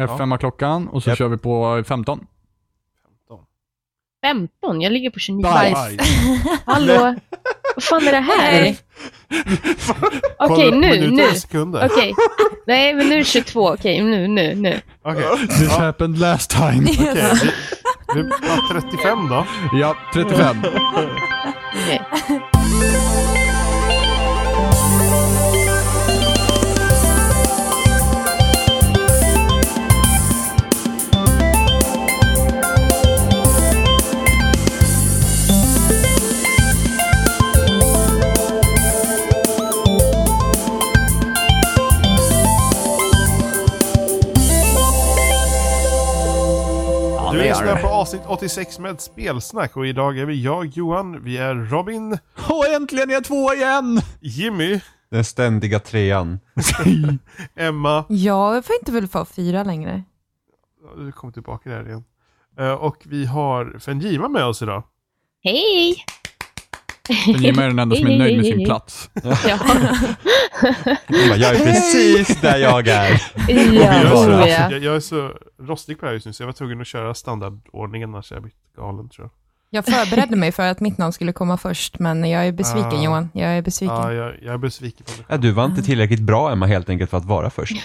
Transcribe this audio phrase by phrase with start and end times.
[0.00, 1.18] F5 har klockan och så Japp.
[1.18, 2.26] kör vi på 15.
[4.24, 4.80] 15?
[4.80, 5.42] Jag ligger på 29.
[5.42, 5.78] Bajs.
[6.66, 6.94] Hallå?
[7.74, 8.76] Vad fan är det här?
[10.38, 11.28] Okej, upp nu, nu.
[11.84, 12.14] Okej.
[12.66, 13.68] Nej, men nu är det 22.
[13.70, 14.80] Okej, nu, nu, nu.
[15.02, 15.46] Okej.
[15.48, 16.90] This Ja, happened last time.
[16.90, 17.34] okej.
[18.14, 19.46] Vi, vi, ja, 35 då.
[19.72, 20.56] Ja, 35.
[21.74, 22.00] Okej.
[47.74, 52.18] Lyssnar på avsnitt 86 med spelsnack och idag är vi jag, Johan, vi är Robin,
[52.48, 54.00] Och äntligen är jag två igen!
[54.20, 56.40] Jimmy, Den ständiga trean.
[57.56, 60.02] Emma, Ja, jag får inte väl få fyra längre.
[60.84, 62.04] Ja, du kommer tillbaka där igen.
[62.58, 64.82] Eh, Och vi har Fenjima med oss idag.
[65.42, 66.04] Hej!
[67.26, 69.10] Jimmy är den enda som är nöjd med sin plats.
[69.22, 69.28] Ja,
[71.36, 73.22] jag är precis där jag är.
[73.48, 74.70] Jag ja, är, så, oh, ja.
[74.70, 75.30] jag, jag är så
[75.60, 78.36] rostig på det här just nu så jag var tvungen att köra standardordningen annars är
[78.36, 79.30] jag blivit galen tror jag.
[79.74, 83.02] Jag förberedde mig för att mitt namn skulle komma först, men jag är besviken Ah.
[83.04, 83.28] Johan.
[83.34, 83.96] Jag är besviken.
[83.96, 86.88] Ja, jag, jag är besviken på mig Ja, du var inte tillräckligt bra Emma helt
[86.88, 87.76] enkelt för att vara först.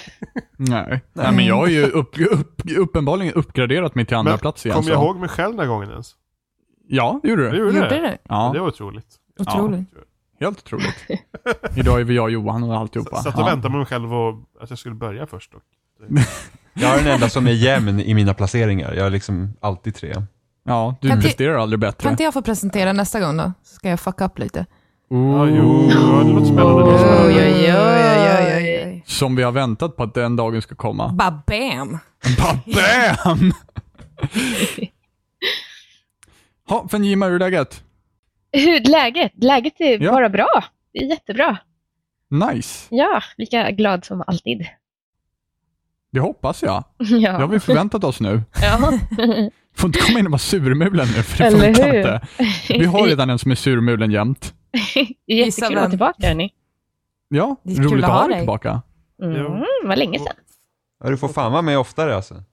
[0.58, 1.02] Nej.
[1.14, 4.76] Nej, men jag har ju upp, upp, uppenbarligen uppgraderat mig till andra Men plats igen.
[4.76, 6.16] Kommer jag ihåg mig själv den här gången ens?
[6.88, 7.58] Ja, det gjorde Det du.
[7.58, 8.02] gjorde, Gjorde det?
[8.02, 8.18] du?
[8.30, 9.08] Ja, Det var otroligt.
[9.40, 9.88] Otroligt.
[10.40, 10.96] helt otroligt.
[11.76, 13.16] Idag är vi jag och Johan och alltihopa.
[13.24, 13.46] Satt och Ja.
[13.46, 15.52] väntade på mig själv och att jag skulle börja först.
[15.52, 15.64] Dock.
[16.80, 18.94] Jag är den enda som är jämn i mina placeringar.
[18.94, 20.14] Jag är liksom alltid tre.
[20.64, 22.10] Ja, du Kan presterar aldrig Kan bättre.
[22.10, 23.52] inte jag få presentera nästa gång då?
[23.64, 24.66] Ska jag fucka upp lite?
[25.10, 26.84] Ja, jo, ja, det låter spännande.
[26.84, 27.74] Det Oj, oj,
[28.86, 29.04] oj.
[29.06, 31.08] Som vi har väntat på att den dagen ska komma.
[31.12, 32.00] Ba bam!
[36.70, 37.84] Ha, Fenjima, hur är läget?
[38.52, 39.32] Hur läget?
[39.36, 40.12] Läget är Ja.
[40.12, 40.64] bara bra.
[40.94, 41.58] Det är jättebra.
[42.30, 42.88] Nice.
[42.96, 44.68] Ja, lika glad som alltid.
[46.12, 46.84] Det hoppas jag.
[46.98, 47.48] Det har Ja.
[47.48, 48.42] vi förväntat oss nu.
[48.62, 48.94] ja.
[49.76, 51.98] Får inte komma in och vara surmulen nu, för det Eller funkar hur?
[51.98, 52.28] inte.
[52.70, 54.54] Vi har redan en som är surmulen jämt.
[55.28, 56.54] Jättekul att vara tillbaka hörni.
[57.30, 58.82] Ja, Det är kul roligt att ha dig tillbaka.
[59.24, 60.34] Mm, det var länge sedan.
[61.04, 62.44] Ja, du får fan vara med oftare alltså.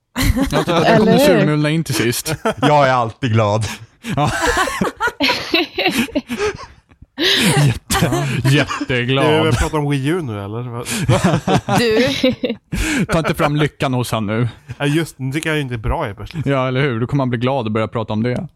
[0.51, 1.17] Jag tror att Eller kom hur?
[1.19, 2.35] surmulna in till sist.
[2.61, 3.63] Jag är alltid glad.
[7.65, 8.05] Jätte,
[8.43, 9.57] Jag jätteglad.
[9.57, 10.61] pratar om Wii U nu eller?
[10.61, 10.87] Vad-
[11.79, 14.47] Du, Ta inte fram lyckan hos han nu.
[14.77, 16.45] Ja, just nu tycker jag inte är bra helt plötsligt.
[16.45, 16.99] Ja, eller hur?
[16.99, 18.47] Då kommer han bli glad och börja prata om det.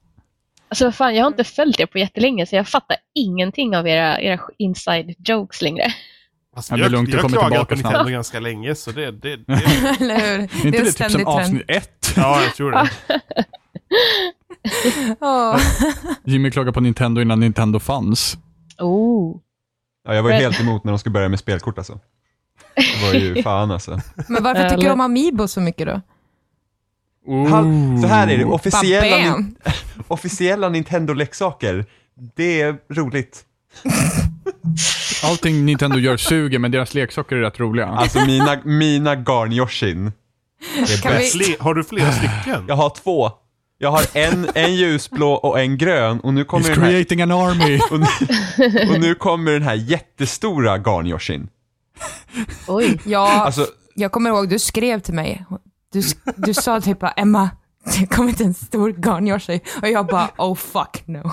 [0.69, 3.87] Alltså vad fan, jag har inte följt er på jättelänge så jag fattar ingenting av
[3.87, 5.93] era, era inside jokes längre.
[6.55, 7.91] Alltså, Ja, det är jag, lugnt, det jag klagat tillbaka på snart.
[7.93, 9.53] Nintendo ganska länge så det, det, det
[9.99, 10.39] eller hur?
[10.39, 12.13] Är inte det är det, en typ som avsnitt ett?
[12.15, 12.89] ja jag tror det.
[15.19, 15.57] Åh.
[16.23, 18.37] Jimmy klagade på Nintendo innan Nintendo fanns.
[18.79, 19.37] Oh.
[20.07, 21.99] Ja, jag var ju helt emot när de skulle börja med spelkort alltså.
[22.75, 23.99] Det var ju fan alltså.
[24.27, 26.01] Men varför tycker du Eller- om Amiibo så mycket då?
[27.49, 29.55] Han, så här är det, officiella, bam!
[30.07, 31.85] officiella Nintendo-leksaker,
[32.35, 33.45] det är roligt.
[35.23, 37.85] Allting Nintendo gör suger, men deras leksaker är rätt roliga.
[37.87, 40.11] Alltså mina, mina garn-Yoshin,
[41.33, 42.65] vi- har du flera stycken?
[42.67, 43.31] Jag har två.
[43.81, 47.21] Jag har en, en ljusblå och en grön och nu kommer He's den här, creating
[47.21, 47.79] an army.
[47.91, 51.47] och nu, och nu kommer den här jättestora garn-Yoshin.
[52.67, 52.99] Oj.
[53.05, 55.45] Ja, Alltså, jag kommer ihåg, du skrev till mig.
[55.93, 56.01] Du,
[56.35, 57.49] du sa typ bara, Emma,
[57.99, 59.59] det kommer inte en stor garnyoshi.
[59.81, 61.31] Och jag bara, oh fuck no.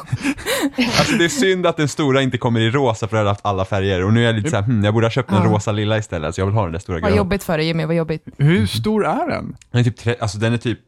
[0.98, 3.46] alltså det är synd att den stora inte kommer i rosa för jag hade haft
[3.46, 5.50] alla färger och nu är jag lite såhär, hmm, jag borde ha köpt den Ja.
[5.50, 7.16] rosa lilla istället så jag vill ha den där stora Vad gröna.
[7.16, 8.24] jobbigt för dig Jimmy, vad jobbigt.
[8.38, 9.56] Hur stor är den?
[9.70, 10.80] Den är typ, tre, alltså den är typ,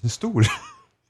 [0.00, 0.46] den är stor.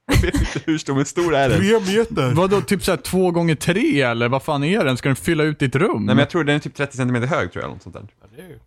[0.07, 1.59] Jag vet inte hur stor, men stor är den.
[1.59, 2.33] Tre meter!
[2.33, 4.97] Vadå, typ såhär två gånger tre eller vad fan är den?
[4.97, 6.05] Ska den fylla ut ditt rum?
[6.05, 7.95] Nej men jag tror den är typ 30 cm hög tror jag, eller något sånt
[7.95, 8.07] där.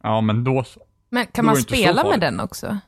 [0.03, 0.81] Ja, men då så.
[1.11, 2.79] Men kan Då man spela med den också?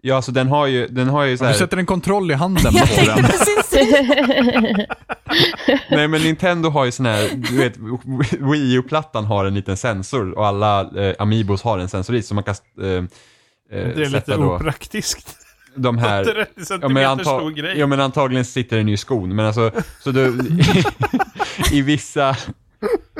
[0.00, 2.34] Ja alltså den har ju, den har ju så Du här, sätter en kontroll i
[2.34, 3.24] handen Jag på tänkte den.
[3.24, 3.70] precis
[5.90, 7.76] nej men Nintendo har ju sån här, du vet,
[8.52, 12.34] Wii U-plattan har en liten sensor och alla eh, Amiibos har en sensor i så
[12.34, 13.02] man kan eh, eh,
[13.70, 15.36] Det är lite sätta då opraktiskt.
[15.78, 17.78] De här 30 Ja centimeter men, stor grej.
[17.78, 19.70] ja men antagligen sitter den ju i skon, men alltså,
[20.00, 20.38] så du,
[21.72, 22.36] i vissa,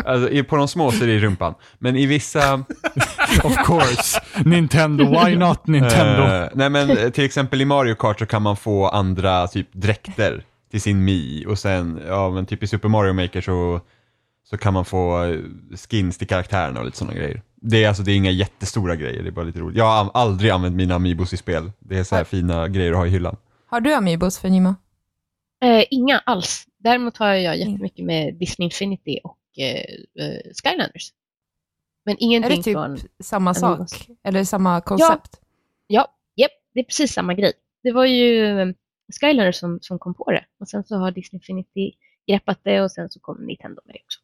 [0.04, 2.54] alltså i- på de små så är det i rumpan, men i vissa,
[3.44, 4.20] Of course.
[4.44, 6.22] Nintendo, why not Nintendo?
[6.22, 10.44] eh, nej men till exempel i Mario Kart så kan man få andra typ dräkter
[10.70, 13.80] till sin Mi och sen, ja men typ i Super Mario Maker så,
[14.50, 15.36] så kan man få eh,
[15.90, 17.42] skins till karaktärerna och lite sådana grejer.
[17.60, 19.76] Det är alltså det är inga jättestora grejer, det är bara lite roligt.
[19.76, 21.72] Jag har al- aldrig använt mina Amiibos i spel.
[21.78, 23.36] Det är så här fina grejer att ha i hyllan.
[23.66, 24.76] Har du Amiibos för Nima?
[25.64, 26.64] Eh, inga alls.
[26.78, 31.12] Däremot har jag jättemycket med Disney Infinity och eh, eh, Skylanders.
[32.04, 32.98] Men Är ingenting det typ från...
[33.22, 33.90] samma Amiibos.
[33.90, 34.08] sak?
[34.24, 35.40] Eller samma koncept?
[35.86, 37.52] Ja, japp, det är precis samma grej.
[37.82, 38.68] Det var ju eh,
[39.20, 40.44] Skylanders som, som kom på det.
[40.60, 41.92] Och sen så har Disney Infinity
[42.28, 44.20] greppat det och sen så kom Nintendo med det också.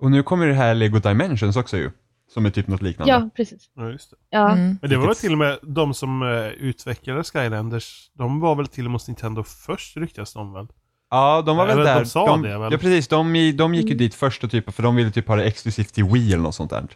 [0.00, 1.90] Och nu kommer det här Lego Dimensions också ju,
[2.28, 3.12] som är typ något liknande.
[3.12, 3.70] Ja, precis.
[3.74, 4.16] Ja, just det.
[4.30, 4.78] Ja, Mm.
[4.80, 8.84] Men det var till och med de som eh, utvecklade Skylanders, de var väl till
[8.84, 10.66] och med hos Nintendo först ryktas de väl?
[11.10, 12.04] Ja, de var väl Eller de där.
[12.04, 12.72] sa det, väl?
[12.72, 13.08] Ja, precis.
[13.08, 13.98] De, de gick ju Mm.
[13.98, 16.54] dit först och typ, för de ville typ ha det exklusivt till Wii eller något
[16.54, 16.86] sånt där.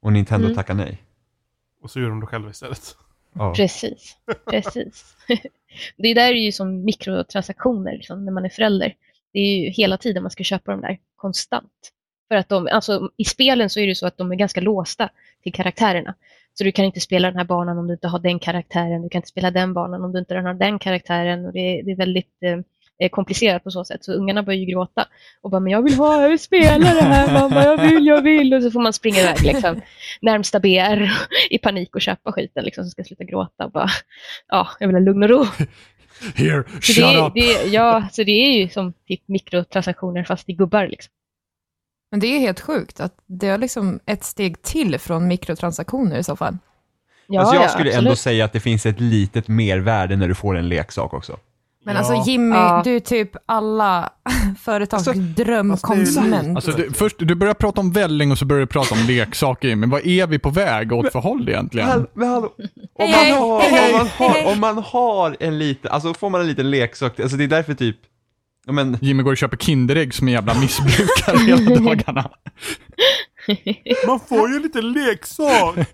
[0.00, 0.56] Och Nintendo Mm.
[0.56, 1.02] tackade nej.
[1.82, 2.96] Och så gjorde de det själva istället.
[3.32, 3.54] Ja.
[3.54, 4.16] precis.
[4.50, 5.14] precis.
[5.96, 8.94] det där är ju som mikrotransaktioner liksom, när man är förälder.
[9.32, 11.92] Det är ju hela tiden man ska köpa de där, konstant.
[12.28, 15.08] För att de, alltså, I spelen så är det så att de är ganska låsta
[15.42, 16.14] till karaktärerna.
[16.54, 19.08] Så du kan inte spela den här banan om du inte har den karaktären, du
[19.08, 21.46] kan inte spela den banan om du inte har den karaktären.
[21.46, 22.42] Och det, är, det är väldigt
[23.00, 24.04] eh, komplicerat på så sätt.
[24.04, 25.06] Så ungarna börjar ju gråta
[25.40, 28.22] och bara, men jag vill ha, jag vill spela det här mamma, jag vill, jag
[28.22, 28.54] vill.
[28.54, 29.80] Och så får man springa iväg liksom,
[30.20, 31.10] närmsta BR
[31.50, 33.64] i panik och köpa skiten liksom, så ska sluta gråta.
[33.64, 33.88] Och bara,
[34.48, 35.44] ja, jag vill ha lugn och ro.
[36.34, 37.32] Here, Så shut det, är- up!
[37.34, 40.86] det, ja, så det är ju som typ mikrotransaktioner fast i gubbar.
[40.86, 41.12] Liksom.
[42.10, 46.24] Men det är helt sjukt att det är liksom ett steg till från mikrotransaktioner i
[46.24, 46.58] så fall.
[47.26, 48.04] Ja, alltså jag ja, skulle absolut.
[48.06, 51.36] ändå säga att det finns ett litet mervärde när du får en leksak också.
[51.84, 51.98] Men Ja.
[52.00, 52.80] alltså Jimmy, Ja.
[52.84, 54.10] du är typ alla
[54.60, 56.56] företags Alltså, drömkonsument.
[56.56, 59.76] Alltså, du, först, du börjar prata om välling och så börjar du prata om leksaker,
[59.76, 62.06] men vad är vi på väg åt för håll egentligen?
[62.14, 62.52] men hallå.
[62.94, 67.20] Om man, om, har, om man har en liten, alltså får man en liten leksak,
[67.20, 67.96] alltså det är därför typ,
[68.68, 72.30] ja men, Jimmy går och köper Kinderägg som en jävla missbrukare hela dagarna.
[74.06, 75.76] Man får ju lite leksak!
[75.76, 75.84] om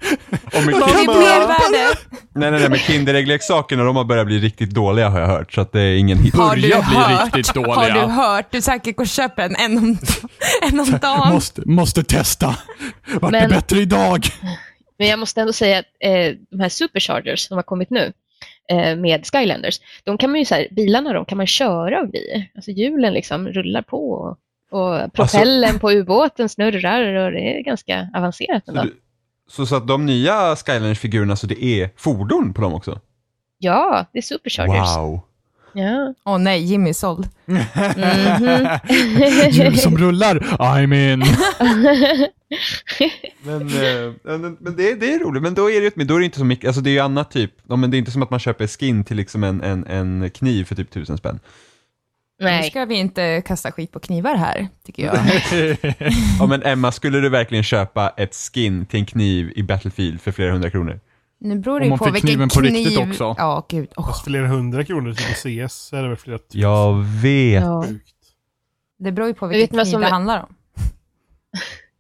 [0.53, 1.99] Det är Kinder, mervärde.
[2.35, 5.61] nej nej nej men Kinderäggleksakerna de har börjat bli riktigt dåliga har jag hört, så
[5.61, 6.35] att det är ingen hit.
[6.35, 7.35] Har du Börjar bli hört?
[7.37, 7.95] riktigt Har dåliga.
[8.07, 8.47] du hört?
[8.51, 9.99] Du säkert går och köper en en om,
[10.63, 11.29] en om dagen.
[11.35, 12.57] Måste, måste testa.
[13.21, 14.27] Vart det Men- bättre idag?
[14.99, 16.11] Men jag måste ändå säga att eh,
[16.51, 18.13] de här superchargers som har kommit nu
[18.97, 22.51] med Skylanders, de kan man ju så här, bilarna de kan man köra och grejer.
[22.55, 24.39] Alltså hjulen liksom rullar på och,
[24.81, 28.83] och propellen på ubåten snurrar och det är ganska avancerat Så, ändå.
[28.83, 28.95] du,
[29.49, 33.01] så, så att de nya Skylanders-figurerna, så det är fordon på dem också?
[33.59, 34.97] Ja, det är superchargers.
[34.97, 35.21] Wow.
[35.75, 36.15] Ja.
[36.25, 37.29] Åh nej, Jimmy är såld.
[37.47, 38.69] Mhm.
[39.51, 41.25] Hjul som rullar, I'm in.
[43.43, 46.19] Men, eh, men, men det, det är roligt, men då är det, ju- då är
[46.19, 48.23] det inte så mycket, alltså det är ju annat typ, men det är inte som
[48.23, 51.41] att man köper skin till liksom en, en, en kniv för typ tusen spänn.
[52.39, 52.71] Nu Nej.
[52.71, 55.19] ska vi inte kasta skit på knivar här, tycker jag.
[56.39, 60.33] Ja men Emma, skulle du verkligen köpa ett skin till en kniv i Battlefield för
[60.33, 61.01] flera hundra kronor?
[61.45, 62.73] Nu beror det Om ju man på fick vilken kniven på kniv...
[62.75, 63.35] riktigt också.
[63.39, 63.89] Ja, gud.
[63.97, 65.25] Fast flera hundra kronor till
[65.67, 66.61] CS är det väl flera tusen.
[66.61, 67.63] Jag vet.
[67.63, 67.85] Ja.
[68.99, 70.55] Det beror ju på vet vilken vad kniv som det handlar om.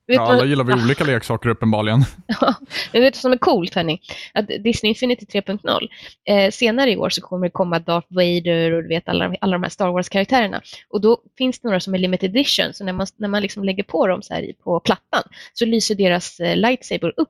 [0.06, 1.98] Vet Ja, vad- alla gillar väl olika leksaker uppenbarligen.
[2.92, 4.00] Men vet du vad som är coolt hörni?
[4.34, 5.88] Att Disney Infinity 3.0,
[6.28, 9.36] eh, senare i år så kommer det komma Darth Vader och du vet alla, de-
[9.40, 10.60] alla de här Star Wars-karaktärerna.
[10.88, 13.64] Och då finns det några som är limited edition, så när man, när man liksom
[13.64, 17.28] lägger på dem så här på plattan så lyser deras eh, lightsaber upp.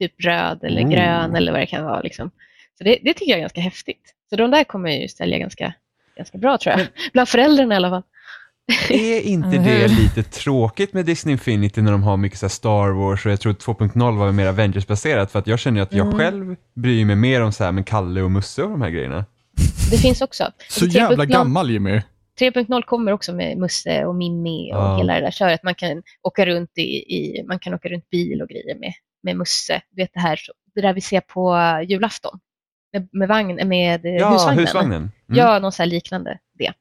[0.00, 0.90] Typ röd eller Oh.
[0.90, 2.00] grön eller vad det kan vara.
[2.00, 2.30] Liksom.
[2.78, 4.14] Så det, det tycker jag är ganska häftigt.
[4.30, 5.72] Så de där kommer ju sälja ganska,
[6.16, 6.86] ganska bra tror jag.
[7.12, 8.02] Bland föräldrarna i alla fall.
[8.90, 9.88] Är inte det hur?
[9.88, 13.40] lite tråkigt med Disney Infinity när de har mycket så här Star Wars och jag
[13.40, 16.18] tror att 2.0 var mer Avengers-baserat för att jag känner att jag Mm.
[16.18, 19.24] själv bryr mig mer om så här med Kalle och Musse och de här grejerna.
[19.90, 20.44] Det finns också.
[20.68, 22.00] Så Alltså, jävla 3.0 gammal Jimmy.
[22.40, 24.96] 3.0 kommer också med Musse och Mimmi och Ja.
[24.98, 25.62] hela det där köret.
[25.62, 26.82] Man kan åka runt i,
[27.16, 28.92] i man kan åka runt bil och grejer med,
[29.26, 29.82] med Musse.
[29.90, 30.38] Du vet det här
[30.74, 31.56] det där vi ser på
[31.88, 32.38] julafton
[32.92, 34.58] med, med, vagn, med Ja, husvagnen.
[34.58, 34.96] husvagnen.
[35.02, 35.12] Mm.
[35.26, 36.72] Ja, något så här liknande det.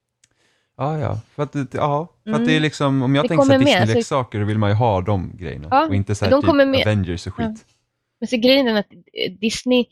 [0.78, 1.20] Ja, ja.
[1.36, 2.48] För att, ja, för att Mm.
[2.48, 5.32] det är liksom, om jag Det tänker så Disney-leksaker, då vill man ju ha de
[5.38, 5.68] grejerna.
[5.72, 6.82] Ja, och inte så här de typ kommer med.
[6.88, 7.46] Avengers och skit.
[7.50, 7.74] Ja.
[8.20, 9.86] Men så grejen är att eh, Disney,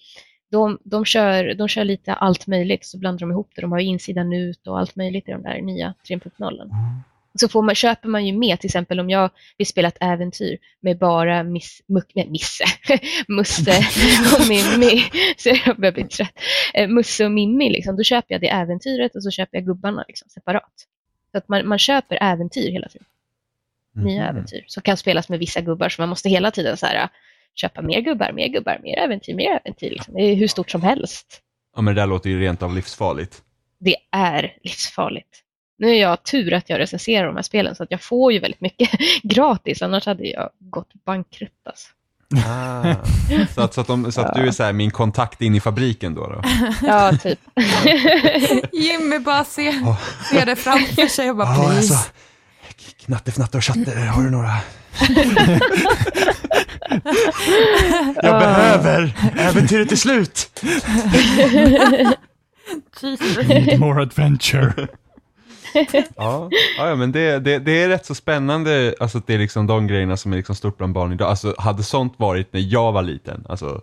[0.52, 3.62] de, de, kör, de kör lite allt möjligt, så blandar de ihop det.
[3.62, 6.72] De har ju insidan ut och allt möjligt i de där nya 3.0.
[7.40, 10.58] Så får man, köper man ju med, till exempel om jag vill spela ett äventyr
[10.80, 12.64] med bara miss, muck, nej, Misse,
[13.28, 13.78] Musse
[14.40, 15.04] och Mimmi,
[15.38, 16.34] så jag börjar bli trött.
[16.74, 20.06] Eh, Musse och Mimmi, liksom, då köper jag det äventyret och så köper jag gubbarna
[20.08, 20.74] liksom, separat.
[21.32, 23.08] Så att man, man köper äventyr hela tiden,
[23.96, 24.30] nya Mhm.
[24.30, 27.10] äventyr, som kan spelas med vissa gubbar, så man måste hela tiden så här,
[27.56, 29.90] köpa mer gubbar, mer gubbar, mer äventyr, mer äventyr.
[29.90, 30.14] Liksom.
[30.14, 31.42] Det är hur stort som helst.
[31.76, 33.42] Ja, men det där låter ju rent av livsfarligt.
[33.80, 35.43] Det är livsfarligt.
[35.84, 38.40] Nu är jag tur att jag recenserar de här spelen så att jag får ju
[38.40, 38.90] väldigt mycket
[39.24, 41.52] gratis, annars hade jag gått bankrutt.
[41.66, 41.88] Alltså.
[42.48, 42.96] Ah.
[43.56, 45.60] Så, att, så, att, de, så att du är så här, min kontakt in i
[45.60, 46.28] fabriken då?
[46.28, 46.42] då?
[46.88, 47.40] Ja, typ.
[48.74, 49.72] Jimmy bara ser,
[50.34, 51.78] ser det framför sig och bara Ja, please.
[51.78, 52.12] alltså,
[53.06, 54.52] knatte, fnatte och chatte, har du några?
[58.16, 60.62] Jag behöver äventyret till slut!
[63.48, 64.88] Need more adventure.
[66.16, 69.68] Ja, ja men det, det, det är rätt så spännande, alltså att det är liksom
[69.68, 71.30] de grejerna som är liksom stort bland barn idag.
[71.30, 73.82] Alltså hade sånt varit när jag var liten, alltså,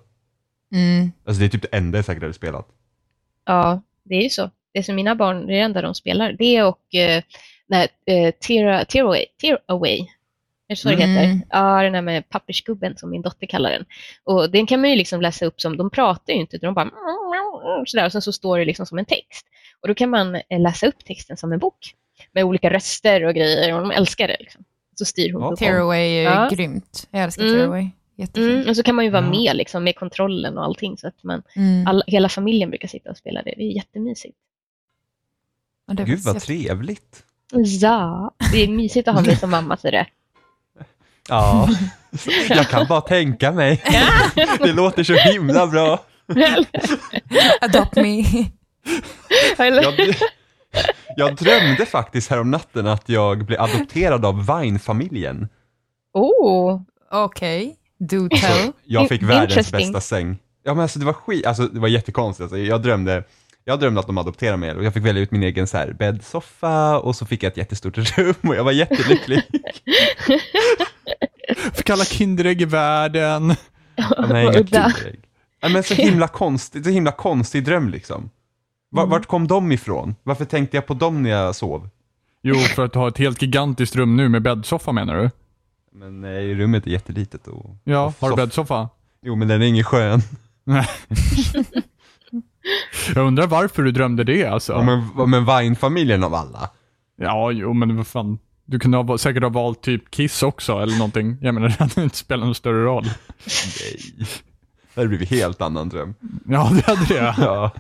[0.75, 1.12] Mm.
[1.26, 2.68] alltså det är typ det enda jag säkert hade spelat.
[3.47, 4.50] Ja, det är ju så.
[4.75, 6.32] Det som mina barn, det enda de spelar.
[6.38, 7.23] Det och eh,
[7.68, 9.99] nej, eh, tear, tear, away, tear away.
[9.99, 10.06] Är
[10.68, 11.09] det så det Mm.
[11.11, 11.47] heter?
[11.50, 13.85] Ja, den där med pappersgubben som min dotter kallar den.
[14.25, 16.85] Och den kan man ju liksom läsa upp som, de pratar ju inte, de bara
[17.86, 19.46] sådär, och sen så står det liksom som en text.
[19.80, 21.94] Och då kan man eh, läsa upp texten som en bok
[22.32, 24.36] med olika röster och grejer och de älskar det.
[24.40, 24.64] Liksom.
[24.98, 25.56] Så styr hon Ja.
[25.56, 26.48] Tearaway är Ja.
[26.52, 27.08] grymt.
[27.10, 27.54] Jag älskar Mm.
[27.56, 27.88] Tearaway.
[28.16, 28.50] Jättefint.
[28.52, 29.30] Mm, och så kan man ju vara Ja.
[29.30, 31.86] med liksom, med kontrollen och allting så att man, Mm.
[31.86, 33.54] alla, hela familjen brukar sitta och spela det.
[33.56, 34.36] Det är jättemysigt.
[35.86, 37.22] Ja, det Gud vad jätte- trevligt.
[37.52, 40.06] Ja, det är mysigt att ha mig som mamma så det.
[41.28, 41.68] Ja,
[42.48, 43.82] jag kan bara tänka mig.
[44.58, 46.04] Det låter så himla bra.
[47.60, 48.25] Adopt me.
[49.58, 49.82] Eller?
[49.82, 50.14] Jag,
[51.16, 55.49] jag drömde faktiskt härom natten att jag blev adopterad av Vine-familjen.
[56.14, 58.72] Oh, Okej, do Så tell.
[58.84, 60.38] jag fick världens bästa säng.
[60.64, 62.42] Ja men alltså det var skit, alltså det var jättekonstigt.
[62.42, 63.25] Alltså, jag drömde,
[63.64, 65.92] jag drömde att de adopterade mig och jag fick välja ut min egen så här
[65.92, 69.42] bäddsoffa och så fick jag ett jättestort rum och jag var jättelycklig.
[71.75, 73.54] Fick alla Kinderägg i världen.
[73.96, 74.54] Ja, nej, inga.
[74.54, 75.20] Kinderägg.
[75.60, 78.30] Ja, men så himla konstigt, så himla konstig dröm liksom.
[78.90, 79.10] Var, Mm.
[79.10, 80.14] Vart kom de ifrån?
[80.22, 81.88] Varför tänkte jag på dem när jag sov?
[82.42, 85.30] Jo, för att du har ett helt gigantiskt rum nu med bäddsoffa menar du?
[85.92, 87.76] Men nej, rummet är jättelitet och...
[87.84, 88.88] Ja, och har du soff- bäddsoffa?
[89.22, 90.20] Jo, men den är ingen skön.
[93.14, 94.72] Jag undrar varför du drömde det alltså.
[94.72, 96.70] Ja, men, men Vine-familjen av alla.
[97.16, 98.38] Ja, jo, men vad fan.
[98.64, 101.36] Du kunde ha, säkert ha valt typ Kiss också eller någonting.
[101.40, 103.04] Jag menar, det hade inte spelat någon större roll.
[103.04, 104.26] Nej.
[104.94, 106.14] Det hade blivit helt annan dröm.
[106.49, 107.35] Ja, det hade det.
[107.38, 107.70] Ja.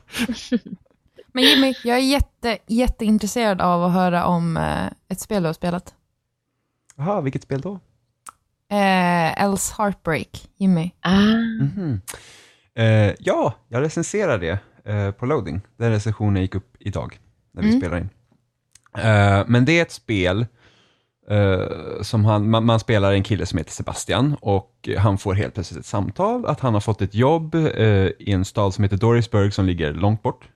[1.32, 5.52] Men Jimmy, jag är jätte, jätteintresserad av att höra om eh, ett spel du har
[5.54, 5.94] spelat.
[6.96, 7.80] Jaha, vilket spel då?
[8.70, 10.90] Eh, Else Heartbreak, Jimmy.
[11.00, 11.10] ah.
[11.60, 12.00] Mhm.
[12.74, 15.60] Eh, ja, jag recenserar det eh, på loading.
[15.76, 17.18] Den recensionen gick upp idag
[17.52, 17.80] när vi Mm.
[17.80, 18.08] spelar in.
[18.98, 20.46] Eh, men det är ett spel
[21.30, 25.54] eh, som han, man, man spelar en kille som heter Sebastian och han får helt
[25.54, 28.96] plötsligt ett samtal att han har fått ett jobb eh, i en stad som heter
[28.96, 30.48] Dorisburg som ligger långt bort.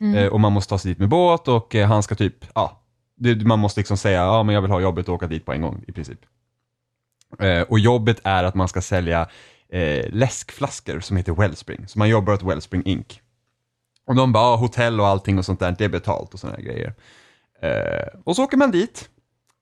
[0.00, 0.14] Mm.
[0.14, 2.80] Eh, och man måste ta sig dit med båt och han ska typ, ja,
[3.16, 5.52] det, man måste liksom säga, ja men jag vill ha jobbet och åka dit på
[5.52, 6.20] en gång i princip.
[7.68, 9.28] Och jobbet är att man ska sälja
[10.08, 13.20] läskflaskor som heter Wellspring, så man jobbar åt Wellspring Inc.
[14.06, 16.58] Och de bara, ja, hotell och allting och sånt där, det är betalt och sådana
[16.58, 16.94] grejer.
[18.24, 19.08] Och så åker man dit,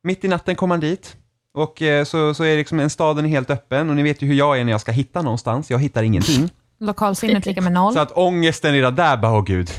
[0.02, 1.16] mitt i natten kommer man dit.
[1.54, 4.34] Och eh, så, så är liksom en staden helt öppen och ni vet ju hur
[4.34, 6.50] jag är när jag ska hitta någonstans, jag hittar ingenting.
[6.80, 7.92] Lokalsinnet lika med noll.
[7.94, 9.70] Så att ångesten redan där bara, åh gud,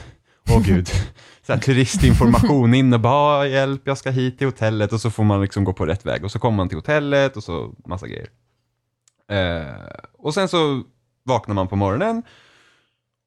[0.50, 0.88] åh gud.
[1.48, 5.12] Så här, turistinformation in och bara, "Ah, hjälp, jag ska hit till hotellet och så
[5.12, 7.74] får man liksom gå på rätt väg och så kommer man till hotellet och så
[7.86, 8.28] massa grejer.
[9.32, 9.76] Eh,
[10.18, 10.84] och sen så
[11.24, 12.24] vaknar man på morgonen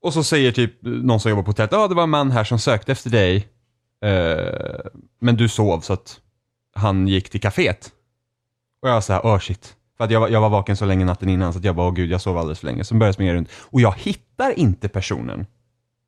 [0.02, 2.30] och så säger typ någon som jobbar på hotellet, ja ah, det var en man
[2.30, 3.48] här som sökte efter dig,
[4.04, 4.80] eh,
[5.20, 6.20] men du sov så att
[6.74, 7.92] han gick till kaféet.
[8.82, 9.76] Och jag var så här, åh shit.
[9.96, 11.88] För att jag var, jag var vaken så länge natten innan så att jag bara,
[11.88, 12.84] åh gud, jag sov alldeles för länge.
[12.84, 13.48] Så började jag springa runt.
[13.52, 15.46] Och jag hittar inte personen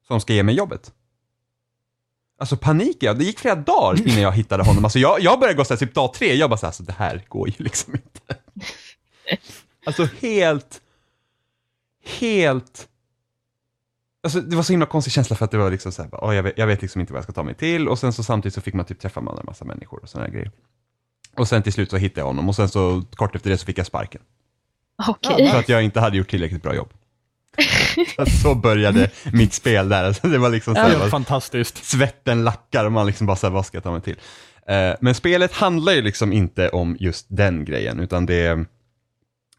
[0.07, 0.93] som ska ge mig jobbet.
[2.39, 3.19] Alltså panik jag.
[3.19, 4.85] Det gick flera dagar innan jag hittade honom.
[4.85, 6.83] Alltså jag, jag började gå så här, typ dag tre, jag bara så här, alltså
[6.83, 8.37] det här går ju liksom inte.
[9.87, 10.81] Alltså helt,
[12.05, 12.89] helt,
[14.27, 16.37] alltså det var så himla konstig känsla för att det var liksom så här, "Åh,
[16.37, 18.23] jag, vet, jag vet liksom inte vad jag ska ta mig till och sen så
[18.23, 20.51] samtidigt så fick man typ träffa en massa människor och sådana grejer.
[21.37, 23.67] Och sen till slut så hittade jag honom och sen så kort efter det så
[23.67, 24.21] fick jag sparken.
[25.09, 25.51] Okej.
[25.51, 26.93] För att jag inte hade gjort tillräckligt bra jobb.
[28.17, 30.05] Så så började mitt spel där.
[30.05, 31.85] Alltså det var liksom så här, fantastiskt.
[31.85, 34.17] svetten lackar och man liksom bara såhär, vad ska jag ta mig till?
[34.69, 38.65] Eh, men spelet handlar ju liksom inte om just den grejen, utan det,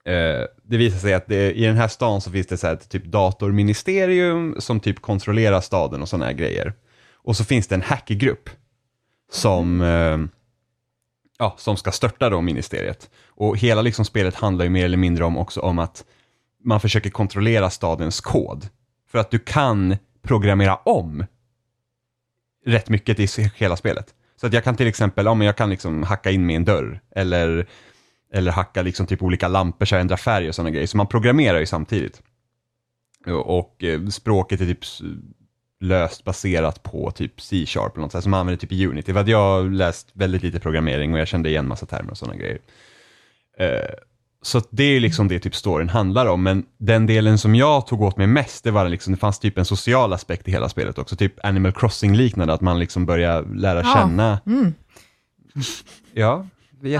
[0.07, 2.75] eh, det visar sig att det, i den här stan så finns det så här
[2.75, 6.73] typ datorministerium som typ kontrollerar staden och sådana här grejer.
[7.13, 8.49] Och så finns det en hackergrupp
[9.31, 10.17] som, eh,
[11.39, 13.09] ja, som ska störta då ministeriet.
[13.27, 16.05] Och hela liksom spelet handlar ju mer eller mindre om också om att
[16.63, 18.67] man försöker kontrollera stadens kod.
[19.11, 21.25] För att du kan programmera om
[22.65, 24.13] rätt mycket i hela spelet.
[24.41, 26.65] Så att jag kan till exempel, ja men jag kan liksom hacka in med en
[26.65, 27.67] dörr, eller,
[28.33, 30.87] eller hacka liksom typ olika lampor så jag ändrar färg och sådana grejer.
[30.87, 32.21] Så man programmerar ju samtidigt.
[33.45, 34.79] Och, eh, språket är typ
[35.79, 39.13] löst baserat på typ C-sharp eller något sånt, som man använder typ i Unity.
[39.13, 42.17] För att jag har läst väldigt lite programmering och jag kände igen massa termer och
[42.17, 42.59] sådana grejer.
[43.59, 43.89] Eh,
[44.41, 48.01] så det är liksom det typ storyn handlar om, men den delen som jag tog
[48.01, 50.97] åt mig mest, det var liksom, det fanns typ en social aspekt i hela spelet
[50.97, 53.93] också, typ Animal Crossing-liknande, att man liksom börjar lära Ja.
[53.95, 54.39] känna.
[54.45, 54.73] Mm.
[56.13, 56.47] Ja,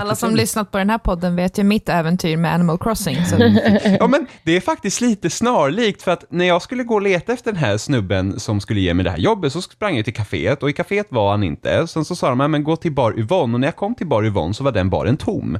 [0.00, 3.26] Alla som lyssnat på den här podden vet ju mitt äventyr med Animal Crossing.
[3.26, 3.36] Så
[4.00, 7.32] Ja men det är faktiskt lite snarlikt för att när jag skulle gå och leta
[7.32, 10.14] efter den här snubben som skulle ge mig det här jobbet så sprang jag till
[10.14, 11.86] kaféet och i kaféet var han inte.
[11.86, 14.06] Sen så sa de, "Ja, men gå till bar Yvonne och när jag kom till
[14.06, 15.58] bar Yvonne så var den baren tom.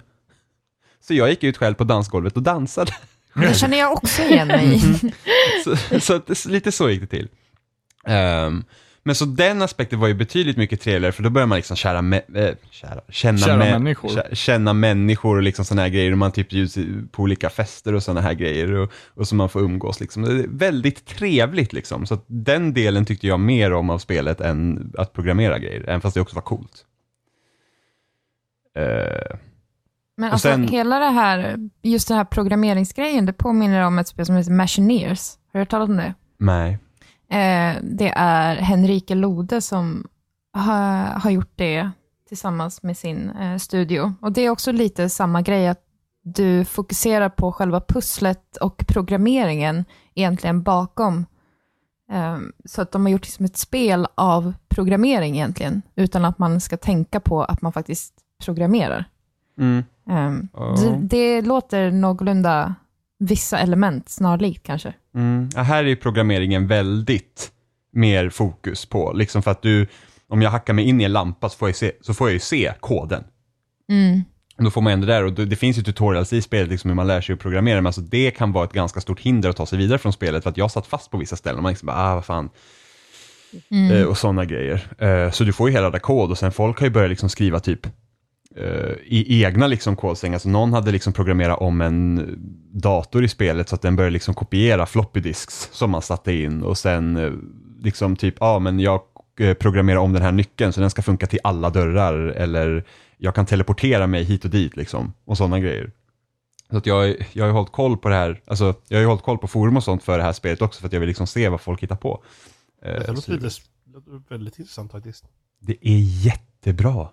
[1.00, 2.92] Så jag gick ut själv på dansgolvet och dansade.
[3.34, 5.12] det känner jag också igen mig i.
[6.00, 7.28] så, så lite så gick det till.
[8.06, 8.64] Ehm,
[9.02, 12.00] men så den aspekten var ju betydligt mycket trevligare för då börjar man liksom kära,
[12.00, 14.08] mä- äh, kära känna, Kära mä- människor.
[14.08, 16.78] kä- känna människor och liksom sådana här grejer och man typ bjuds
[17.12, 20.22] på olika fester och sådana här grejer och, och så man får umgås liksom.
[20.22, 22.06] Det är väldigt trevligt liksom.
[22.06, 26.00] Så att den delen tyckte jag mer om av spelet än att programmera grejer, även
[26.00, 26.84] fast det också var coolt.
[28.76, 29.36] Eh,
[30.16, 34.26] Men alltså sen- hela det här, just den här programmeringsgrejen, det påminner om ett spel
[34.26, 35.32] som heter Machineers.
[35.52, 36.14] Har du hört talat om det?
[36.38, 36.78] nej.
[37.30, 40.08] Eh, det är Henrike Lode som
[40.52, 41.90] har, har gjort det
[42.28, 44.14] tillsammans med sin eh, studio.
[44.20, 45.84] Och det är också lite samma grej, att
[46.22, 51.26] du fokuserar på själva pusslet och programmeringen egentligen bakom.
[52.10, 56.60] Eh, så att de har gjort liksom ett spel av programmering egentligen, utan att man
[56.60, 59.04] ska tänka på att man faktiskt programmerar.
[59.58, 59.84] Mm.
[60.06, 60.74] Ja.
[60.80, 62.74] det, det låter någorlunda
[63.18, 64.92] vissa element snarlikt kanske.
[65.14, 65.48] Mm.
[65.54, 67.50] Ja, här är programmeringen väldigt
[67.92, 69.86] mer fokus på, liksom för att du,
[70.28, 72.32] om jag hackar mig in i en lampa så får jag, se, så får jag
[72.32, 73.24] ju se koden.
[73.90, 74.22] Mm.
[74.58, 76.94] Då får man ändå där och det det finns ju tutorials i spelet liksom hur
[76.94, 79.56] man lär sig att programmera, men alltså det kan vara ett ganska stort hinder att
[79.56, 81.72] ta sig vidare från spelet för att jag satt fast på vissa ställen och man
[81.72, 82.50] liksom bara, ah vad fan,
[83.70, 83.96] Mm.
[83.96, 84.86] eh, och sådana grejer.
[84.98, 87.28] Eh, så du får ju hela där kod och sen folk har ju börjat liksom
[87.28, 87.86] skriva typ
[89.04, 92.26] i egna liksom kodsträngar, alltså någon hade liksom programmerat om en
[92.72, 96.62] dator i spelet så att den började liksom kopiera floppy disks som man satte in
[96.62, 97.32] och sen eh,
[97.80, 99.00] liksom typ, ja ah, men jag
[99.40, 102.84] eh, programmerar om den här nyckeln så den ska funka till alla dörrar eller
[103.16, 105.90] jag kan teleportera mig hit och dit liksom och sådana grejer.
[106.70, 109.06] Så att jag, jag har ju hållit koll på det här, alltså jag har ju
[109.06, 111.08] hållit koll på forum och sånt för det här spelet också för att jag vill
[111.08, 112.22] liksom se vad folk hittar på.
[112.82, 113.50] Eh, Det låter, lite,
[114.28, 115.24] väldigt intressant faktiskt.
[115.60, 117.08] det är jättebra.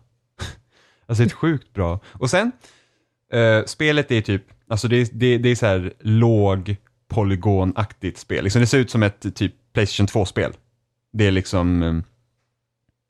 [1.06, 2.00] Alltså det är sjukt bra.
[2.12, 2.52] Och sen,
[3.34, 6.76] eh, spelet är typ, alltså det, det, det är så här låg
[7.08, 8.44] polygonaktigt spel.
[8.44, 10.54] Liksom det ser ut som ett typ Playstation 2-spel.
[11.14, 11.96] Det är liksom, eh,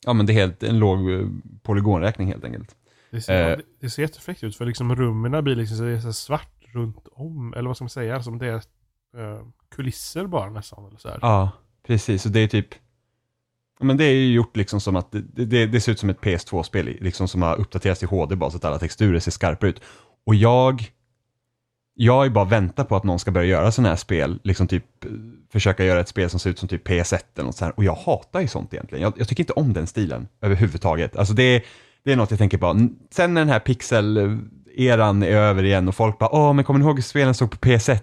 [0.06, 1.26] ja men det är helt en låg eh,
[1.62, 2.76] polygonräkning helt enkelt.
[3.10, 3.58] Det ser, Eh.
[3.80, 7.54] det, ser jättefräckt ut för liksom rummen blir liksom så, så svart runt om.
[7.56, 8.22] Eller vad ska man säga?
[8.22, 8.54] Som det är
[9.16, 10.86] eh, kulisser bara nästan.
[10.86, 11.18] Eller så här.
[11.22, 11.50] Ja,
[11.86, 12.26] precis.
[12.26, 12.68] Och det är typ,
[13.80, 16.20] men det är ju gjort liksom som att, det, det, det ser ut som ett
[16.20, 19.80] PS2-spel, liksom som har uppdaterats i HD bara så att alla texturer ser skarpa ut.
[20.26, 20.90] Och jag,
[21.94, 25.04] jag är bara väntat på att någon ska börja göra sådana här spel, liksom typ
[25.04, 25.10] eh,
[25.52, 27.72] försöka göra ett spel som ser ut som typ PS1 eller något sånt här.
[27.78, 29.02] Och jag hatar ju sånt egentligen.
[29.02, 31.16] Jag, jag tycker inte om den stilen överhuvudtaget.
[31.16, 31.62] Alltså det, är-
[32.04, 32.88] det är något jag tänker på.
[33.10, 36.84] Sen när den här pixel-eran är över igen och folk bara, åh men kommer ni
[36.86, 38.00] ihåg hur spelen såg på PS1?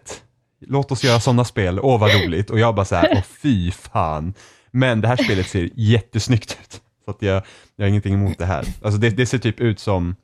[0.68, 2.50] Låt oss göra sådana spel, åh vad roligt.
[2.50, 4.34] Och jag bara så här, åh fy fan.
[4.76, 6.82] Men det här spelet ser jättesnyggt ut.
[7.06, 7.44] Så att jag,
[7.76, 8.66] jag har ingenting emot det här.
[8.82, 10.16] Alltså det, det ser typ ut som,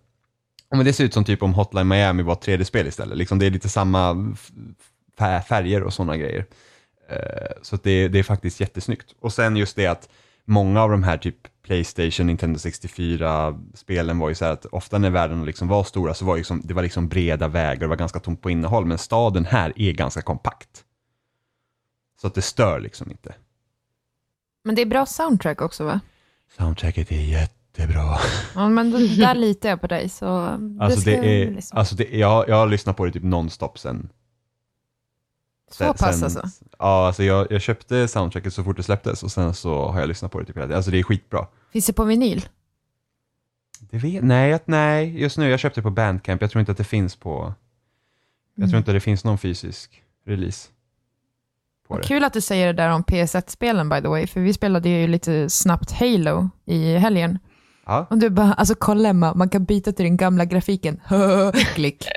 [0.71, 3.17] men det ser ut som typ om Hotline Miami var ett 3D-spel istället.
[3.17, 4.35] Liksom det är lite samma
[5.47, 6.45] färger och sådana grejer.
[7.09, 9.15] Eh, så att det, det är faktiskt jättesnyggt.
[9.19, 10.09] Och sen just det att
[10.45, 15.09] många av de här typ Playstation, Nintendo 64-spelen var ju så här att ofta när
[15.09, 17.97] världen liksom var stora så var det, liksom, det var liksom breda vägar och var
[17.97, 18.85] ganska tomt på innehåll.
[18.85, 20.83] Men staden här är ganska kompakt.
[22.21, 23.35] Så att det stör liksom inte.
[24.69, 25.99] Men det är bra soundtrack också va?
[26.57, 28.17] Soundtracket är jättebra.
[28.55, 30.09] Ja, men där litar jag på dig.
[30.09, 30.25] Så
[30.79, 34.09] Alltså det är, liksom- alltså det, jag, jag har lyssnat på det typ nonstop sen.
[35.71, 36.41] så sen- pass sen- alltså.
[36.79, 40.07] Ja, alltså jag, jag köpte soundtracket så fort det släpptes och sen så har jag
[40.07, 40.75] lyssnat på det typ hela tiden.
[40.77, 41.47] Alltså det är skitbra.
[41.71, 42.45] Finns det på vinyl?
[43.79, 46.41] Det vet, nej, att- nej, just nu, jag köpte det på Bandcamp.
[46.41, 47.53] Jag tror inte att det finns på,
[48.55, 48.69] jag Mm.
[48.69, 50.69] tror inte det finns någon fysisk release
[51.89, 52.07] på det.
[52.07, 55.07] Kul att du säger det där om PS1-spelen by the way, för vi spelade ju
[55.07, 57.39] lite snabbt Halo i helgen.
[57.85, 58.07] Ja.
[58.09, 61.01] Och du bara, alltså kolla Emma, man kan byta till den gamla grafiken.
[61.75, 62.07] Klick.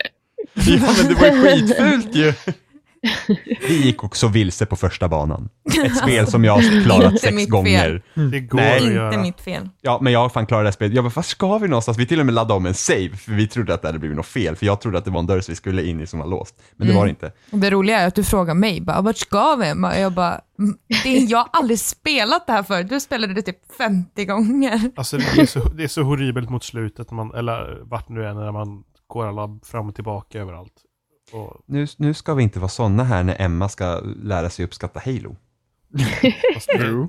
[0.54, 2.32] ja, men det var ju skitfult ju!
[3.68, 5.48] Vi gick också vilse på första banan.
[5.84, 8.02] Ett spel som jag har klarat Inte sex mitt gånger.
[8.30, 8.76] Det går Nej.
[8.76, 9.22] att Inte göra.
[9.22, 9.68] mitt fel.
[9.80, 10.94] Ja, men jag har fan klarat det här spelet.
[10.94, 11.98] Jag bara, vad ska vi någonstans?
[11.98, 14.16] Vi till och med laddade om en save, för vi trodde att det hade blivit
[14.16, 14.56] något fel.
[14.56, 16.26] För jag trodde att det var en dörr som vi skulle in i som var
[16.26, 16.54] låst.
[16.76, 16.98] Men det Mm.
[17.00, 17.32] var det inte.
[17.52, 19.72] Och det roliga är att du frågar mig, bara, vart ska vi?
[19.72, 22.88] Och Jag bara, "Mm, det är, jag har aldrig spelat det här förut.
[22.88, 24.80] Du spelade det typ 50 gånger.
[24.96, 28.24] Alltså det är, så, det är så horribelt mot slutet, när man, eller vart nu
[28.24, 30.72] är när man går alla fram och tillbaka överallt.
[31.32, 35.00] Och, Nu, nu ska vi inte vara sådana här när Emma ska lära sig uppskatta
[35.04, 35.36] Halo.
[36.54, 37.06] fast det,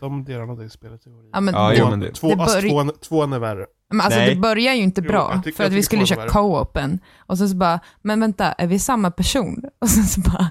[0.00, 1.10] de delarna av det spelet är.
[1.32, 3.66] Ja, men Ja, det, jo, men det- Två, det alltså, börj- tvåan, tvåan är värre.
[3.90, 4.34] men alltså, Nej.
[4.34, 6.98] det börjar ju inte Jo, bra, jag tycker- för att vi skulle köra co-open.
[7.18, 9.62] Och sen så bara, men vänta, är vi samma person?
[9.80, 10.50] Och sen så bara,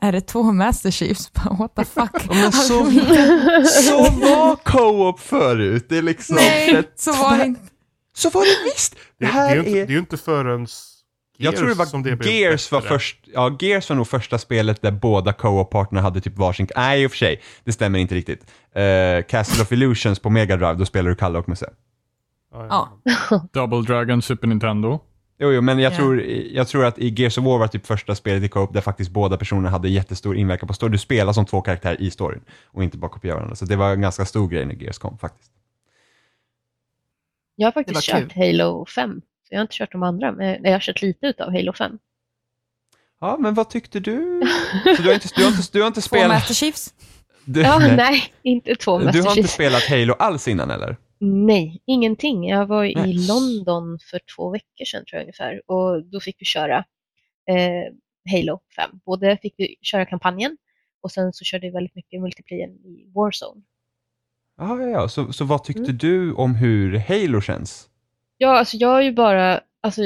[0.00, 1.32] är det två Master Chiefs?
[1.44, 2.28] Bara, What the fuck?
[2.28, 2.90] men så-
[3.82, 5.86] Så var co-op förut.
[5.88, 6.36] Det är liksom...
[6.36, 7.60] Nej, så var det inte.
[8.16, 8.94] Så var det visst!
[8.94, 9.74] Det Det, det, här är ju inte, är...
[9.74, 10.66] det är ju inte förrän
[11.36, 12.94] Jag tror det som var blev Gears var bättre.
[12.94, 17.06] först, ja Gears var nog första spelet där båda co-op-parterna hade typ varsin, nej i
[17.06, 18.40] och för sig, det stämmer inte riktigt.
[18.76, 21.70] Uh, Castle of Illusions på Mega Drive, då spelar du Kalle och Musse.
[22.52, 22.88] Ja.
[23.52, 25.00] Double Dragon, Super Nintendo.
[25.38, 25.96] Jo, jo, men jag, Ja.
[25.96, 26.22] tror,
[26.52, 29.10] jag tror att i Gears of War var typ första spelet i co-op där faktiskt
[29.10, 30.92] båda personerna hade jättestor inverkan på storyn.
[30.92, 33.56] Du spelar som två karaktärer i storyn och inte bara kopierar varandra.
[33.56, 35.50] Så det var en ganska stor grej när Gears kom faktiskt.
[37.56, 39.20] Jag har faktiskt Det var kört Halo 5.
[39.48, 41.98] Så jag har inte kört de andra, men jag har kört lite utav Halo 5.
[43.20, 44.42] Ja, men vad tyckte du?
[44.96, 46.28] Så du har inte, du har inte, du har inte Två spelat...
[46.28, 46.94] Master Chiefs?
[47.44, 47.96] Du, Ja, nej.
[47.96, 49.52] nej, inte två du Master har inte Chiefs.
[49.54, 50.96] spelat Halo alls innan eller?
[51.18, 52.48] Nej, ingenting.
[52.48, 53.26] Jag var i Nej.
[53.28, 56.76] London för två veckor sedan tror jag ungefär och då fick vi köra
[57.48, 57.92] eh,
[58.32, 58.90] Halo 5.
[59.04, 60.56] Både fick vi köra kampanjen
[61.00, 63.60] och sen så körde vi väldigt mycket multiplayer i Warzone.
[64.58, 65.08] Ja, ja, ja.
[65.08, 65.96] Så, så vad tyckte Mm.
[65.98, 67.88] du om hur Halo känns?
[68.38, 70.02] Ja, alltså jag är ju bara, alltså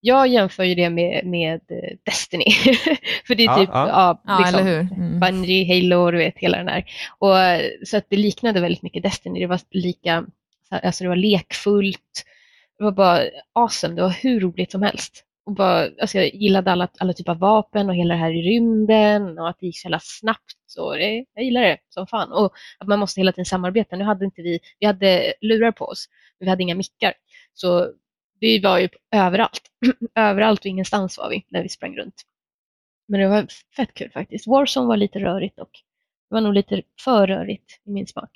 [0.00, 2.44] jag jämför ju det med, med eh, Destiny.
[3.26, 3.88] för det är Ja, typ, ja.
[3.88, 4.92] ja, Ja, liksom, eller hur?
[4.92, 5.20] Mm.
[5.20, 6.84] Bungie, Halo, du vet hela den där.
[7.18, 9.40] Och, eh, så att det liknade väldigt mycket Destiny.
[9.40, 10.24] Det var lika,
[10.70, 12.24] alltså det var lekfullt.
[12.78, 13.20] Det var bara
[13.52, 13.94] awesome.
[13.94, 15.24] Det var hur roligt som helst.
[15.46, 18.42] Och bara, alltså jag gillade alla, alla typer av vapen och hela det här i
[18.42, 20.78] rymden och att det gick så jävla snabbt.
[20.78, 22.32] Och det, jag gillar det som fan.
[22.32, 23.96] Och att man måste hela tiden samarbeta.
[23.96, 27.12] Nu hade inte vi, vi hade lurar på oss, men vi hade inga mickar.
[27.54, 27.92] Så
[28.40, 29.60] vi var ju överallt.
[30.14, 32.22] överallt och ingenstans var vi när vi sprang runt.
[33.08, 34.46] Men det var fett kul faktiskt.
[34.46, 35.70] Warzone var lite rörigt och
[36.28, 38.30] det var nog lite för rörigt i min smak.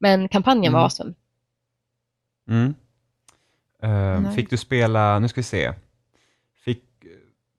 [0.00, 0.84] Men kampanjen var Mm.
[0.84, 1.14] awesome.
[2.48, 2.74] Mm.
[4.22, 4.34] Nej.
[4.36, 5.72] fick du spela, nu ska vi se.
[6.64, 6.84] Fick,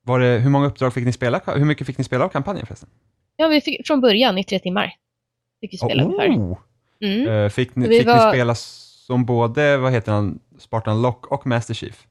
[0.03, 1.41] var det, hur många uppdrag fick ni spela?
[1.45, 2.89] Hur mycket fick ni spela av kampanjen förresten?
[3.35, 4.93] Ja, vi fick från början i tre timmar.
[5.61, 6.29] Fick vi spela ungefär.
[6.29, 6.57] oh.
[7.01, 7.27] Mm.
[7.27, 11.31] Eh, fick ni, Vi fick var- ni spela som både, vad heter han, Spartan Lock
[11.31, 12.07] och Master Chief?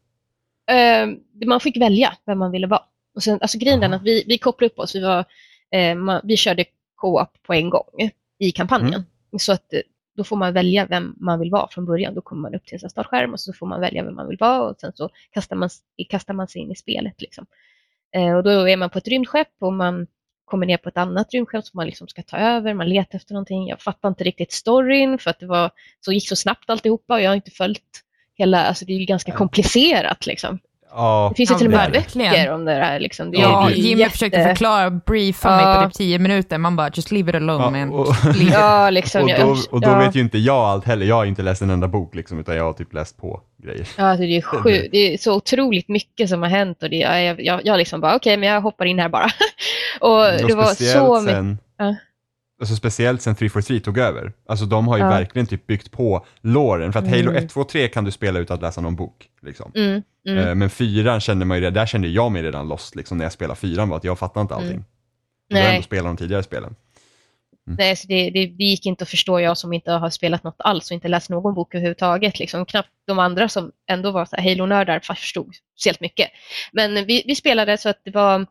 [0.70, 1.08] Eh,
[1.46, 2.82] man fick välja vem man ville vara.
[3.14, 4.94] Och sen, alltså grejen är att vi, vi kopplade upp oss.
[4.94, 5.24] Vi, var,
[5.70, 6.64] eh, man, vi körde
[6.96, 8.94] co-op på en gång i kampanjen.
[8.94, 9.38] Mm.
[9.38, 9.80] Så att eh,
[10.16, 12.14] då får man välja vem man vill vara från början.
[12.14, 14.38] Då kommer man upp till en startskärm och så får man välja vem man vill
[14.40, 15.68] vara och sen så kastar man,
[16.08, 17.20] kastar man sig in i spelet.
[17.20, 17.46] Liksom.
[18.16, 20.06] Eh, och då är man på ett rymdskepp och man
[20.44, 22.74] kommer ner på ett annat rymdskepp som man liksom ska ta över.
[22.74, 23.68] Man letar efter någonting.
[23.68, 27.20] Jag fattar inte riktigt storyn för att det var, så gick så snabbt alltihopa och
[27.20, 28.04] jag har inte följt
[28.40, 30.58] hela, alltså det är ju ganska komplicerat liksom.
[30.92, 33.00] Ja, Det finns ju till och med böcker om det här.
[33.00, 33.30] Liksom.
[33.30, 35.82] Det är Ja, ju Jimmy jätte- försökte förklara, briefa mig Ja.
[35.82, 36.58] på typ 10 minuter.
[36.58, 37.90] Man bara, just leave it alone Ja, man.
[37.92, 38.14] och-.
[38.52, 39.22] Ja, liksom.
[39.22, 39.98] och då, och då ja.
[39.98, 41.06] vet ju inte jag allt heller.
[41.06, 43.88] Jag har inte läst en enda bok liksom, utan jag har typ läst på grejer.
[43.98, 46.96] Ja, alltså det, är sju, det är så otroligt mycket som har hänt och det,
[46.96, 49.24] jag, jag, jag liksom bara, okej, men jag hoppar in här bara.
[50.00, 51.34] och det var så mycket.
[51.36, 51.94] sen, Ja.
[52.60, 54.32] Alltså speciellt sen 343 tog över.
[54.48, 55.08] Alltså de har ju Ja.
[55.10, 56.92] verkligen typ byggt på låren.
[56.92, 57.44] För att Halo Mm.
[57.44, 59.28] 1, 2, 3 kan du spela utan att läsa någon bok.
[59.42, 59.72] Liksom.
[59.74, 60.48] Mm, mm.
[60.48, 63.32] Eh, Men fyran kände man ju, där kände jag mig redan lost liksom, när jag
[63.32, 64.70] spelade fyran, var att jag fattade inte allting.
[64.70, 64.84] Mm.
[65.48, 65.76] Jag började Nej.
[65.76, 66.74] ändå spela de tidigare spelen.
[67.66, 70.56] Nej, så det, det, det gick inte att förstå jag som inte har spelat något
[70.58, 72.38] alls och inte läst någon bok överhuvudtaget.
[72.38, 72.66] Liksom.
[72.66, 76.28] Knappt de andra som ändå var Halo-nördar förstod speciellt mycket.
[76.72, 78.46] Men vi, vi spelade så att det var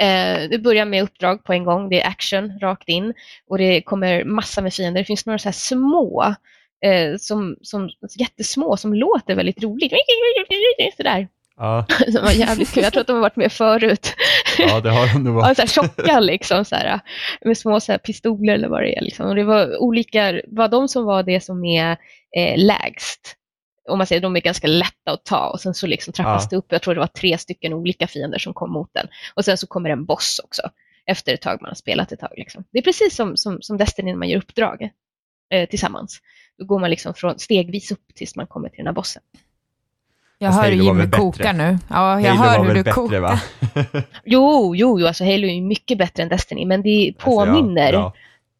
[0.00, 3.14] Eh, det börjar med uppdrag på en gång, det är action rakt in
[3.48, 5.00] och det kommer massa med fiender.
[5.00, 6.34] Det finns några så här små,
[6.84, 9.92] eh, som, som, jättesmå, som låter väldigt roligt.
[10.96, 11.28] Sådär.
[11.56, 12.82] Ja, Som var jävligt kul.
[12.82, 14.14] Jag tror att de har varit med förut.
[14.58, 15.56] ja det har de nog Ja, varit.
[15.56, 17.00] så här tjocka liksom, så här,
[17.44, 19.00] med små så här, pistoler eller vad det är.
[19.02, 19.26] Liksom.
[19.26, 21.90] Och det var olika, var de som var det som är
[22.36, 23.36] eh, lägst.
[23.88, 26.48] Om man säger de är ganska lätta att ta och sen så liksom trappas Ja.
[26.50, 26.66] det upp.
[26.68, 29.06] Jag tror det var tre stycken olika fiender som kom mot den.
[29.34, 30.62] Och sen så kommer en boss också
[31.06, 32.32] efter ett tag man har spelat ett tag.
[32.36, 32.64] Liksom.
[32.70, 34.90] Det är precis som, som, som Destiny när man gör uppdrag
[35.50, 36.18] eh, tillsammans.
[36.58, 39.22] Då går man liksom från stegvis upp tills man kommer till den här bossen.
[40.38, 41.20] Jag Fast hör var Jimmy väl bättre?
[41.20, 41.78] koka nu.
[41.90, 43.20] Ja, jag Halo hör hur du kokar.
[43.20, 43.40] va?
[44.24, 47.82] Jo, jo, jo, alltså Halo är ju mycket bättre än Destiny, men det påminner.
[47.92, 48.12] Alltså, ja,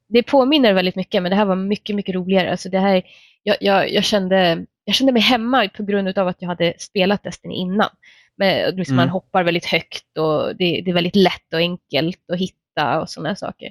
[0.08, 2.50] det påminner väldigt mycket, men det här var mycket, mycket roligare.
[2.50, 3.02] Alltså det här,
[3.42, 7.22] jag, jag, jag, kände, jag kände mig hemma på grund av att jag hade spelat
[7.22, 7.88] Destiny innan.
[8.36, 9.02] Men, liksom, Mm.
[9.06, 13.10] Man hoppar väldigt högt och det, det är väldigt lätt och enkelt att hitta och
[13.10, 13.70] sådana saker.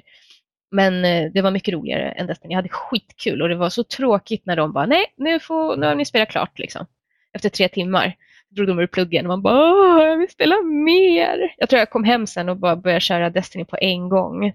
[0.70, 2.52] Men eh, det var mycket roligare än Destiny.
[2.52, 5.86] Jag hade skitkul och det var så tråkigt när de bara, nej, nu, får, nu
[5.86, 6.86] har ni spelat klart liksom.
[7.32, 8.14] Efter tre timmar
[8.50, 11.54] drog de ur pluggen och man bara, jag vill spela mer.
[11.58, 14.52] Jag tror jag kom hem sen och bara började köra Destiny på en gång.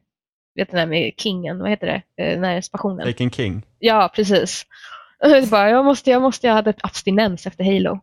[0.56, 2.24] Vet du den där med kingen, vad heter det?
[2.24, 3.08] Eh, Den här stationen.
[3.08, 3.62] Taken King.
[3.80, 4.66] Ja, precis.
[5.20, 8.00] Jag, bara, jag, måste, jag måste, jag hade ett abstinens efter Halo.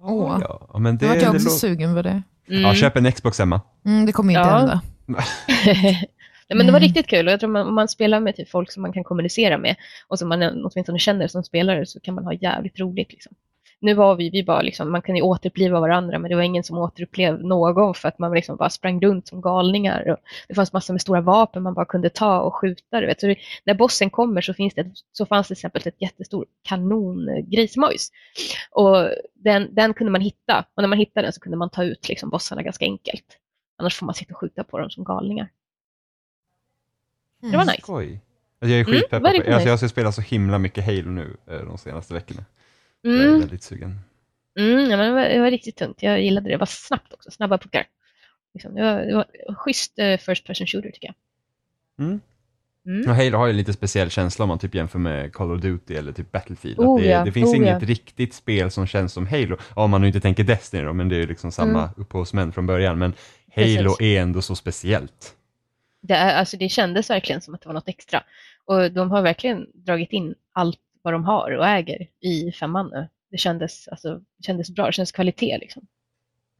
[0.00, 0.38] Åh.
[0.40, 2.22] Ja, ja, men det, Nu vart jag det också låter- sugen på det.
[2.48, 2.62] Mm.
[2.62, 3.60] Ja, köp en Xbox Emma.
[3.84, 4.58] Mm, det kommer inte Ja.
[4.58, 4.80] hända.
[6.48, 6.88] Nej, men det var Mm.
[6.88, 9.04] riktigt kul och jag tror man, om man spelar med typ folk som man kan
[9.04, 9.76] kommunicera med
[10.08, 13.12] och som man åtminstone känner som spelare så kan man ha jävligt roligt.
[13.12, 13.32] Liksom.
[13.78, 16.78] Nu var vi, vi bara liksom, man ju återuppliva varandra men det var ingen som
[16.78, 20.10] återupplevde någon för att man liksom bara sprang runt som galningar.
[20.10, 20.16] Och
[20.48, 23.00] det fanns massor med stora vapen man bara kunde ta och skjuta.
[23.00, 23.20] Du vet.
[23.20, 26.46] Så det, när bossen kommer så, finns det, så fanns det till exempel ett jättestor
[26.62, 28.10] kanongrismojs.
[28.70, 31.84] Och den, den kunde man hitta och när man hittade den så kunde man ta
[31.84, 33.38] ut liksom, bossarna ganska enkelt.
[33.78, 35.48] Annars får man sitta och skjuta på dem som galningar.
[37.40, 37.80] Det var nice.
[37.82, 38.20] Skoj.
[38.60, 39.68] Alltså, jag är Mm, skitpeppad på alltså, nice.
[39.68, 42.44] Jag ska spela så himla mycket Halo nu eh, de senaste veckorna.
[43.06, 43.40] Jag är Mm.
[43.40, 44.00] väldigt sugen.
[44.58, 46.02] Mm, ja, men det, var, det var riktigt tungt.
[46.02, 46.54] Jag gillade det.
[46.54, 47.30] Det var snabbt också.
[47.30, 47.86] Snabba puckar.
[48.54, 51.14] Liksom, det, var, det var schysst eh, first person shooter tycker jag.
[52.06, 52.20] Mm.
[52.86, 53.10] Mm.
[53.10, 55.94] Och Halo har ju lite speciell känsla om man typ jämför med Call of Duty
[55.94, 56.78] eller typ Battlefield.
[56.78, 57.24] Oh, att det, ja.
[57.24, 57.88] det finns Oh, inget ja.
[57.88, 59.56] riktigt spel som känns som Halo.
[59.76, 61.90] Ja, Om man nu inte tänker Destiny då, men det är ju liksom samma Mm.
[61.96, 62.98] upphovsmän från början.
[62.98, 63.12] Men
[63.56, 64.00] Halo Precis.
[64.00, 65.34] är ändå så speciellt.
[66.02, 68.22] Det, är, alltså, det kändes verkligen som att det var något extra.
[68.64, 73.08] Och de har verkligen dragit in allt vad de har och äger i femman nu.
[73.30, 74.86] Det kändes, alltså, det kändes bra.
[74.86, 75.86] Det kändes kvalitet liksom.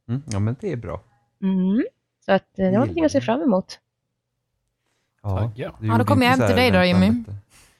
[0.09, 1.01] Mm, ja, men det är bra.
[1.41, 1.83] Mm.
[2.25, 3.79] Så att, eh, det var någonting att se fram emot.
[5.23, 7.23] Ja, Ja, då kommer jag hem till dig då, Jimmy.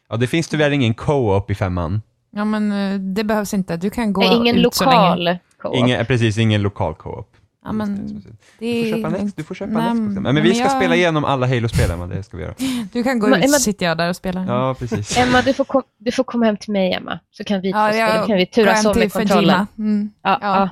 [0.10, 2.02] Ja, det finns tyvärr ingen co-op i femman.
[2.32, 3.78] Ja, men eh, det behövs inte.
[3.78, 5.16] Du kan gå Nej, ingen ut så länge.
[5.16, 5.76] lokal co-op.
[5.76, 7.38] Ingen, precis, ingen lokal co-op.
[7.66, 8.14] Ja, men Du
[8.60, 9.26] det får köpa en, är...
[9.26, 10.14] ex- du får köpa Nej, en Xbox.
[10.24, 12.08] Men, men vi ska jag- spela igenom alla Halo-spelen, va?
[12.08, 12.54] det ska vi göra.
[12.94, 14.46] Du kan gå Men- ut så sitter jag där och spelar.
[14.48, 15.18] Ja, precis.
[15.18, 17.20] Emma, du får, kom, du får komma hem till mig, Emma.
[17.32, 18.28] Så kan vi, Ja, två jag spela.
[18.28, 19.68] kan vi turas om med kontrollen.
[19.78, 20.12] Mm.
[20.24, 20.58] Ja, Ja.
[20.60, 20.70] ja.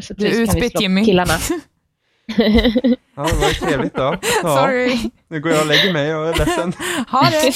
[0.00, 1.04] Så, så Du är precis kan vi utbytt, Jimmy.
[1.04, 1.32] killarna.
[3.16, 4.16] Ja, det var ju trevligt då.
[4.42, 4.98] Ja, Sorry.
[5.28, 6.72] Nu går jag och lägger mig, jag är ledsen.
[7.10, 7.52] Ha det.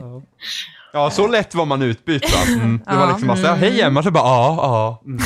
[0.00, 0.22] Ja.
[0.92, 2.52] Ja, så lätt var man utbytt va?
[2.54, 2.80] Mm.
[2.88, 5.02] Det var liksom bara så här, hej Emma, så bara ja, ja.
[5.06, 5.20] Mm.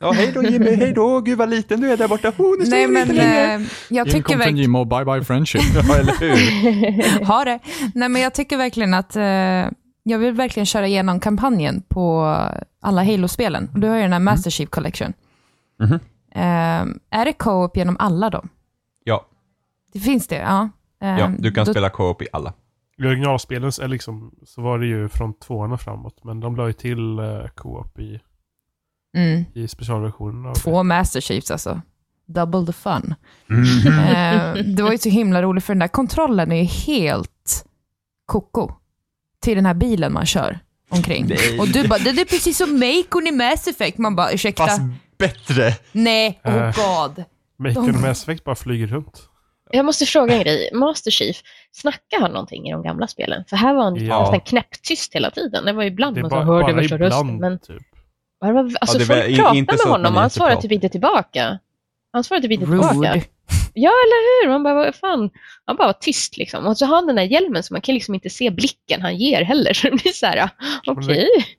[0.00, 2.28] Ja, hej då Jimmy, hej då, gud vad liten du är där borta.
[2.38, 3.54] Oh, nu Nej, du men inte längre.
[3.54, 4.56] eh, jag tycker kom från verkligen...
[4.58, 5.62] Jimmy och bye bye friendship.
[5.88, 7.24] Ja, eller hur?
[7.24, 7.58] Ha det.
[7.94, 9.22] Nej, men jag tycker verkligen att eh,
[10.02, 12.36] jag vill verkligen köra igenom kampanjen på
[12.80, 13.70] alla Halo-spelen.
[13.74, 15.12] Du har ju den här Master Chief Collection.
[15.80, 15.94] Mhm.
[16.34, 18.44] Eh, är det co-op genom alla då?
[19.04, 19.26] Ja,
[19.92, 20.36] Det finns det?
[20.36, 20.68] Ja.
[21.02, 22.52] Eh, ja, du kan då, spela co-op i alla.
[22.98, 26.24] I originalspelen liksom, så var det ju från tvåan och framåt.
[26.24, 28.20] Men de la ju till uh, co-op i,
[29.16, 31.80] Mm, i specialversionen av två Master Chiefs alltså.
[32.26, 33.14] Double the fun.
[33.50, 33.86] Mm.
[34.58, 37.64] Eh, det var ju så himla roligt för den där kontrollen är ju helt
[38.26, 38.72] koko
[39.42, 40.58] till den här bilen man kör
[40.90, 41.26] omkring.
[41.28, 41.58] Nej.
[41.60, 43.98] Och du bara, det är precis som Macon i Mass Effect.
[43.98, 44.66] Man bara, ursäkta?
[44.66, 44.80] Fast
[45.18, 45.72] bättre.
[45.92, 46.74] Nej, oh Eh.
[46.76, 47.24] god.
[47.58, 49.22] Macon och Mass Effect bara flyger runt.
[49.70, 50.70] Jag måste fråga en grej.
[50.74, 51.36] Master Chief,
[51.72, 53.44] snackar han någonting i de gamla spelen?
[53.48, 54.20] För här var han Ja.
[54.20, 55.64] nästan knäpptyst hela tiden.
[55.64, 57.36] Det var ju ibland Det man bara, så hörde bara värsta rösten.
[57.36, 57.82] Men typ.
[58.80, 59.54] Alltså, det var folk pratar
[59.86, 61.58] med honom och han svarar typ inte tillbaka.
[62.12, 62.94] Han svarar typ inte tillbaka.
[63.14, 63.22] Rude.
[63.74, 64.50] Ja, eller hur?
[64.50, 65.30] Man bara, vad fan?
[65.64, 66.66] Han bara var tyst liksom.
[66.66, 69.16] Och så har han den där hjälmen så man kan liksom inte se blicken han
[69.16, 69.72] ger heller.
[69.74, 70.48] Så det blir så här,
[70.86, 71.28] okej.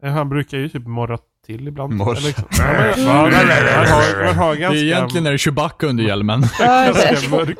[0.00, 0.08] Ja.
[0.08, 1.92] Eh, Han brukar ju typ morra till ibland.
[1.92, 2.10] Morra.
[2.16, 2.44] Eller liksom.
[2.58, 5.86] Ja, men- ja, men- Man har, man har Det ganska, är egentligen är det Chewbacca
[5.86, 6.42] under hjälmen.
[6.60, 7.58] Ja, ganska mörk.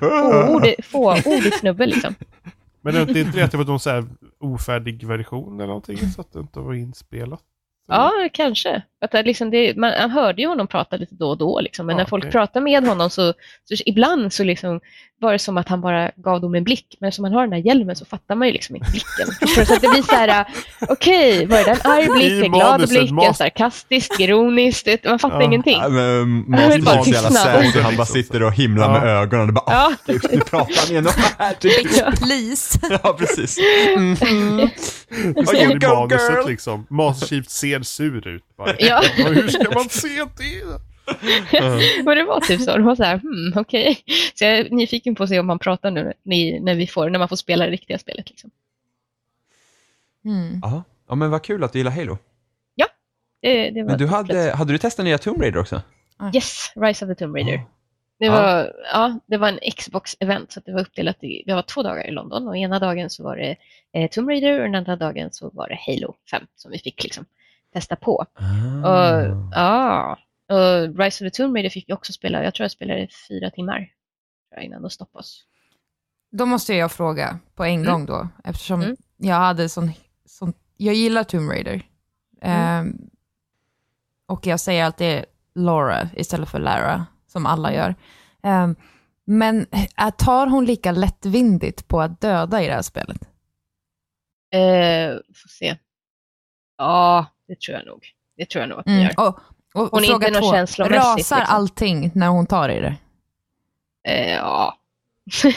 [0.00, 0.74] Fåordig
[1.24, 2.14] fåordig snubbe liksom.
[2.92, 4.04] Men det är inte det att det var någon så här
[4.40, 7.40] ofärdig version eller någonting så att det inte var inspelat?
[7.88, 8.82] Ja, kanske.
[9.00, 11.86] Att det liksom det, man, man hörde ju honom prata lite då och då, liksom.
[11.86, 12.32] men Ja, när folk okej.
[12.32, 13.32] pratade med honom så,
[13.64, 14.80] så ibland så liksom
[15.20, 17.50] var det som att han bara gav dem en blick, men som han har den
[17.50, 19.26] där hjälmen så fattar man ju liksom inte blicken.
[19.54, 20.46] Så att det blir så här, äh,
[20.88, 25.40] okej, var det en arg blick, en glad blick, en sarkastisk, ironisk, det, man fattar
[25.40, 25.44] Ja.
[25.46, 25.78] ingenting.
[25.78, 27.64] Ja, men, Måste bara tystnad.
[27.82, 29.12] han bara sitter och himlar med Ja.
[29.22, 29.92] ögonen och bara Ja.
[30.08, 31.06] ah, nu pratar han igen.
[31.38, 32.12] Ja.
[32.22, 32.78] Please.
[33.02, 33.58] ja, precis.
[33.96, 34.14] Mm.
[34.14, 36.86] Det Okay, står i manuset liksom.
[36.90, 38.74] Master Chief ser sur ut bara.
[38.78, 39.02] Ja.
[39.16, 40.95] Hur ska man se det?
[42.04, 42.76] Men det var typ så.
[42.76, 43.98] Det var så här, hmm, okej.
[44.34, 47.18] Så jag är nyfiken på att se om han pratar nu när, vi får, när
[47.18, 48.30] man får spela det riktiga spelet.
[48.30, 48.50] Liksom.
[50.24, 50.60] Mm.
[50.62, 50.82] Ja.
[51.08, 52.18] ja, men vad kul att du gillar Halo.
[53.40, 55.82] Det, det var Men du hade, hade du testat nya Tomb Raider också?
[56.34, 57.52] Yes, Rise of the Tomb Raider.
[57.52, 57.60] Ja.
[58.18, 58.32] Det Ja.
[58.32, 62.06] var, ja, det var en Xbox-event så det var uppdelat i, det var två dagar
[62.06, 63.56] i London och ena dagen så var det
[63.92, 67.02] eh, Tomb Raider och den andra dagen så var det Halo 5 som vi fick
[67.02, 67.24] liksom
[67.72, 68.26] testa på.
[68.34, 68.88] Ah.
[68.88, 72.70] Och, ja, och Rise of the Tomb Raider fick vi också spela, jag tror jag
[72.70, 73.88] spelade i fyra timmar
[74.60, 75.44] innan de stoppade oss.
[76.30, 77.92] Då måste jag fråga på en Mm.
[77.92, 78.96] gång då, eftersom Mm.
[79.16, 79.90] jag hade sån,
[80.24, 80.52] sån...
[80.76, 81.82] Jag gillar Tomb Raider.
[82.42, 82.60] Mm.
[82.86, 83.10] Ehm,
[84.26, 87.80] och jag säger alltid Laura istället för Lara, som alla Mm.
[87.80, 87.94] gör.
[88.42, 88.76] Ehm,
[89.24, 89.66] men
[89.98, 93.20] äh, tar hon lika lättvindigt på att döda i det här spelet?
[94.50, 95.76] Eh, får se.
[96.78, 98.06] Ja, det tror jag nog.
[98.36, 99.02] Det tror jag nog att de Mm.
[99.04, 99.28] gör.
[99.28, 99.40] Och,
[99.76, 101.38] och, och Hon är fråga inte någon två, känslomässigt, rasar liksom.
[101.56, 102.94] allting när hon tar i det?
[104.08, 104.76] Eh, ja.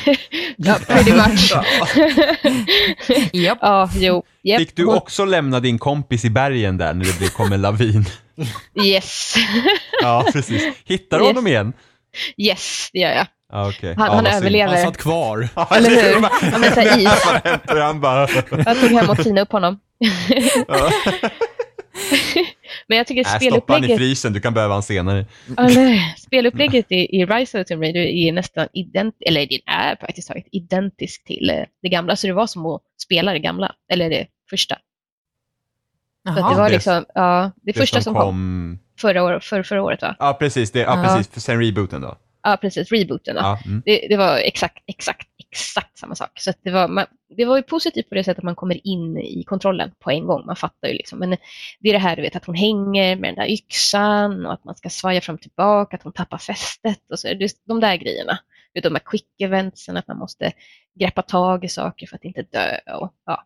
[0.58, 1.54] ja, pretty much.
[3.34, 3.58] Japp.
[3.62, 4.24] ja, jo.
[4.44, 4.60] Yep.
[4.60, 8.06] Fick du också lämna din kompis i bergen där när det blev- kom en lavin?
[8.86, 9.36] Yes.
[10.02, 10.68] Ja, precis.
[10.86, 11.30] Hittar du Yes.
[11.30, 11.74] honom igen?
[12.38, 13.28] yes, det gör jag.
[13.52, 13.96] Ja, okej.
[13.98, 14.74] Han, ja, han överlever.
[14.76, 15.50] Han satt kvar.
[15.56, 16.14] Ja, Eller hur?
[16.16, 17.10] det var- Ja, men så här is.
[17.68, 18.28] Han bara...
[18.66, 19.80] Jag tog hem och tinade upp honom.
[22.88, 25.26] Men jag tycker Nej, stoppa han i spelupplägget, frysen, du kan behöva han senare.
[25.58, 29.96] eller, spelupplägget i, i Rise of the Tomb Raider är nästan ident, eller det är
[29.96, 32.16] praktiskt taget identiskt till eh, det gamla.
[32.16, 34.76] Så det var som att spela det gamla, eller det första.
[36.28, 39.64] Så att det var det- liksom, ja, det, Det första som kom, förra, år, för,
[39.64, 40.16] förra året va?
[40.20, 40.72] Ja, precis.
[40.72, 41.04] Det, ja, Ja.
[41.04, 41.34] precis.
[41.34, 42.18] För sen rebooten då.
[42.44, 42.92] Ja, precis.
[42.92, 43.36] Rebooten.
[43.36, 43.60] Ja.
[43.66, 43.82] Mm.
[43.86, 46.40] Det, det var exakt, exakt, exakt samma sak.
[46.40, 47.06] Så det, var, man,
[47.38, 50.26] det var ju positivt på det sättet att man kommer in i kontrollen på en
[50.28, 50.46] gång.
[50.46, 51.20] Man fattar ju liksom.
[51.20, 51.30] Men
[51.80, 54.64] det är det här du vet att hon hänger med den där yxan och att
[54.64, 57.28] man ska svaja fram och tillbaka, att hon tappar fästet och så.
[57.34, 58.40] Det, de där grejerna.
[58.84, 60.52] De här quick eventsen, att man måste
[61.00, 63.44] greppa tag i saker för att inte dö och ja,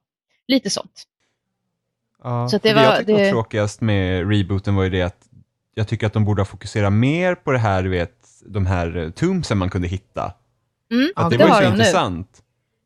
[0.48, 1.04] lite sånt.
[2.24, 5.02] Ja, Så det det jag var- tyckte det- var tråkigast med rebooten var ju det
[5.02, 5.26] att
[5.76, 8.98] jag tycker att de borde ha fokuserat mer på det här, du vet, de här
[8.98, 10.34] eh, tombsen man kunde hitta.
[10.92, 11.76] Mm, Att det det var ju så nu.
[11.78, 12.40] intressant.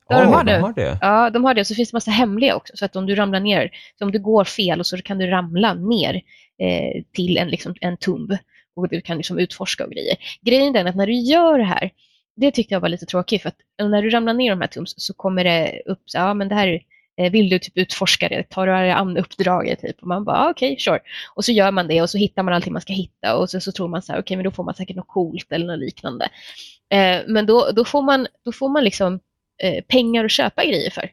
[0.09, 0.97] Ja, de har de har det.
[1.01, 1.65] Ja, de har det.
[1.65, 2.77] Så finns det massa hemliga också.
[2.77, 5.27] Så att om du ramlar ner, så om du går fel och så kan du
[5.27, 6.15] ramla ner
[6.59, 8.37] eh, till en, liksom, en tumb
[8.75, 10.15] och du kan liksom utforska och grejer.
[10.41, 11.91] Grejen är att när du gör det här,
[12.35, 14.93] det tyckte jag var lite tråkigt för att när du ramlar ner de här tums
[14.97, 16.79] så kommer det upp, så, ja men det här
[17.17, 20.77] vill du typ utforska det, tar du an uppdraget typ och man bara ah, okej,
[20.79, 20.99] sure.
[21.35, 23.59] Och så gör man det och så hittar man allting man ska hitta och så,
[23.59, 25.79] så tror man så här okej men då får man säkert något coolt eller något
[25.79, 26.29] liknande.
[26.89, 29.19] Eh, men då, då, får man, då får man liksom
[29.63, 31.11] eh, pengar att köpa grejer för.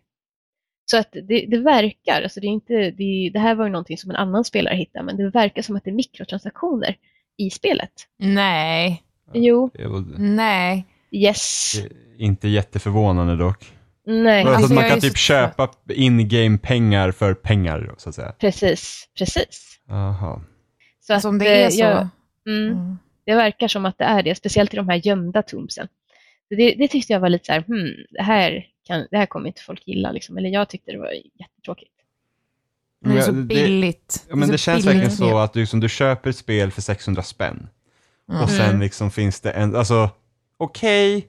[0.86, 3.98] Så att det, det verkar, alltså det, är inte, det, det här var ju någonting
[3.98, 6.96] som en annan spelare hittade, men det verkar som att det är mikrotransaktioner
[7.36, 7.92] i spelet.
[8.18, 9.70] Nej, Jo,
[10.18, 10.86] nej.
[11.10, 11.74] yes,
[12.18, 13.73] inte jätteförvånande dock.
[14.06, 18.08] Nej, Alltså, Alltså, att man kan är typ så köpa in-game pengar för pengar, så
[18.08, 18.32] att säga.
[18.38, 19.78] precis, precis.
[19.90, 20.42] Aha.
[21.00, 21.80] Så Alltså, om att, det är eh, så.
[21.80, 22.08] jag-
[22.48, 22.98] mm, Mm.
[23.24, 25.88] det verkar som att det är det, speciellt i de här gömda tombsen.
[26.48, 29.26] Så Det, det tyckte jag var lite så här, hmm, det här, kan, det här
[29.26, 30.38] kommer inte folk gilla, liksom.
[30.38, 31.90] eller jag tyckte det var jättetråkigt.
[33.00, 34.26] Men det är så det- billigt.
[34.28, 36.36] Ja, men är det så känns billigt verkligen så att du, som du köper ett
[36.36, 37.68] spel för 600 spänn
[38.30, 38.42] Mm.
[38.42, 40.10] och sen liksom finns det en, alltså
[40.56, 41.28] okej,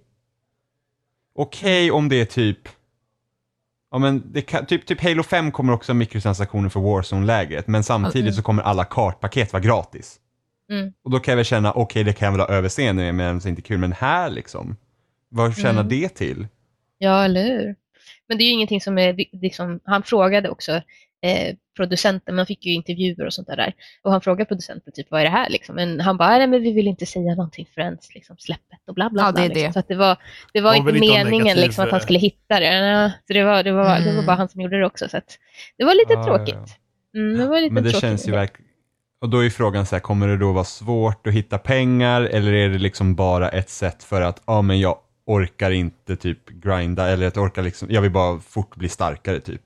[1.36, 2.70] okej om det är typ,
[3.92, 8.22] ja men kan, typ, typ Halo 5 kommer också ha mikrotransaktioner för Warzone-läget, men samtidigt
[8.22, 8.34] Mm.
[8.34, 10.20] så kommer alla kartpaket vara gratis.
[10.72, 10.94] Mm.
[11.04, 13.40] Och då kan jag väl känna, okej det kan jag väl ha överseende med, men
[13.40, 14.76] det är inte kul, men här liksom,
[15.30, 15.88] vad tjänar Mm.
[15.90, 16.48] det till?
[16.98, 17.76] Ja, eller hur?
[18.28, 20.82] Men det är ju ingenting som är, liksom, han frågade också
[21.26, 23.74] eh, producenten, man fick ju intervjuer och sånt där.
[24.04, 25.76] Och han frågade producenten typ, vad är det här liksom?
[25.76, 29.10] Men han bara, nej men vi vill inte säga någonting förrän liksom, släppet och bla
[29.10, 29.42] bla Ja, bla.
[29.42, 29.68] det är liksom.
[29.68, 29.74] det.
[29.74, 30.18] Så att det var,
[30.54, 33.14] det var inte meningen liksom, att han eh, skulle hitta det.
[33.28, 34.26] Så det var, det, var, det var Mm.
[34.26, 35.10] bara han som gjorde det också.
[35.10, 35.38] Så att
[35.78, 36.78] det var lite Ja, tråkigt.
[37.16, 38.02] Mm, det var lite Men det tråkigt.
[38.10, 38.70] känns ju verkligen,
[39.22, 42.54] och då är frågan så här, kommer det då vara svårt att hitta pengar eller
[42.54, 47.08] är det liksom bara ett sätt för att, ja men jag orkar inte typ grinda
[47.10, 49.62] eller jag orkar liksom, jag vill bara fort bli starkare typ.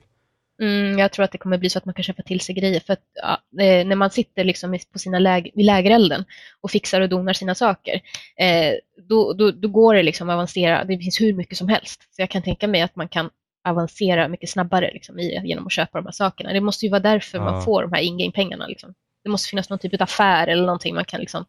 [0.60, 2.80] Mm, jag tror att det kommer bli så att man kan köpa till sig grejer.
[2.80, 6.24] För att ja, eh, när man sitter liksom på sina läg vid lägerelden
[6.60, 8.00] och fixar och donar sina saker,
[8.36, 8.72] eh,
[9.08, 10.84] då, då, då går det liksom att avancera.
[10.84, 12.00] Det finns hur mycket som helst.
[12.10, 13.30] Så jag kan tänka mig att man kan
[13.64, 16.52] avancera mycket snabbare liksom, i, genom att köpa de här sakerna.
[16.52, 17.44] Det måste ju vara därför Ja.
[17.44, 18.66] man får de här in-game-pengarna.
[18.66, 18.94] Liksom.
[19.24, 21.44] Det måste finnas någon typ av affär eller någonting man kan liksom,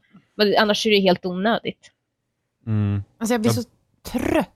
[0.57, 1.91] annars är det helt onödigt.
[2.67, 3.03] Mm.
[3.17, 3.63] Alltså jag blir så
[4.11, 4.47] trött.
[4.47, 4.49] Alltså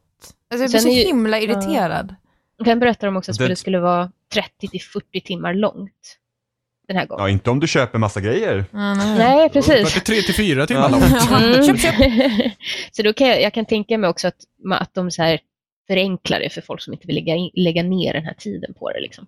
[0.50, 2.16] jag blir Sen så är ju- himla irriterad.
[2.64, 4.12] Sen berättar de också att Det- spelet skulle vara
[4.62, 6.18] 30-40 timmar långt
[6.88, 7.24] den här gången.
[7.24, 8.66] Ja, inte om du köper massa grejer.
[8.74, 9.18] Mm, nej.
[9.18, 9.90] Nej, precis.
[9.94, 11.04] 43 till 4 timmar långt.
[11.32, 11.64] Mm.
[11.78, 12.52] Köp, köp.
[12.92, 14.36] så då kan jag, jag kan tänka mig också att,
[14.72, 15.40] att de så här
[15.88, 18.92] förenklar det för folk som inte vill lägga, in, lägga ner den här tiden på
[18.92, 19.00] det.
[19.02, 19.28] Liksom.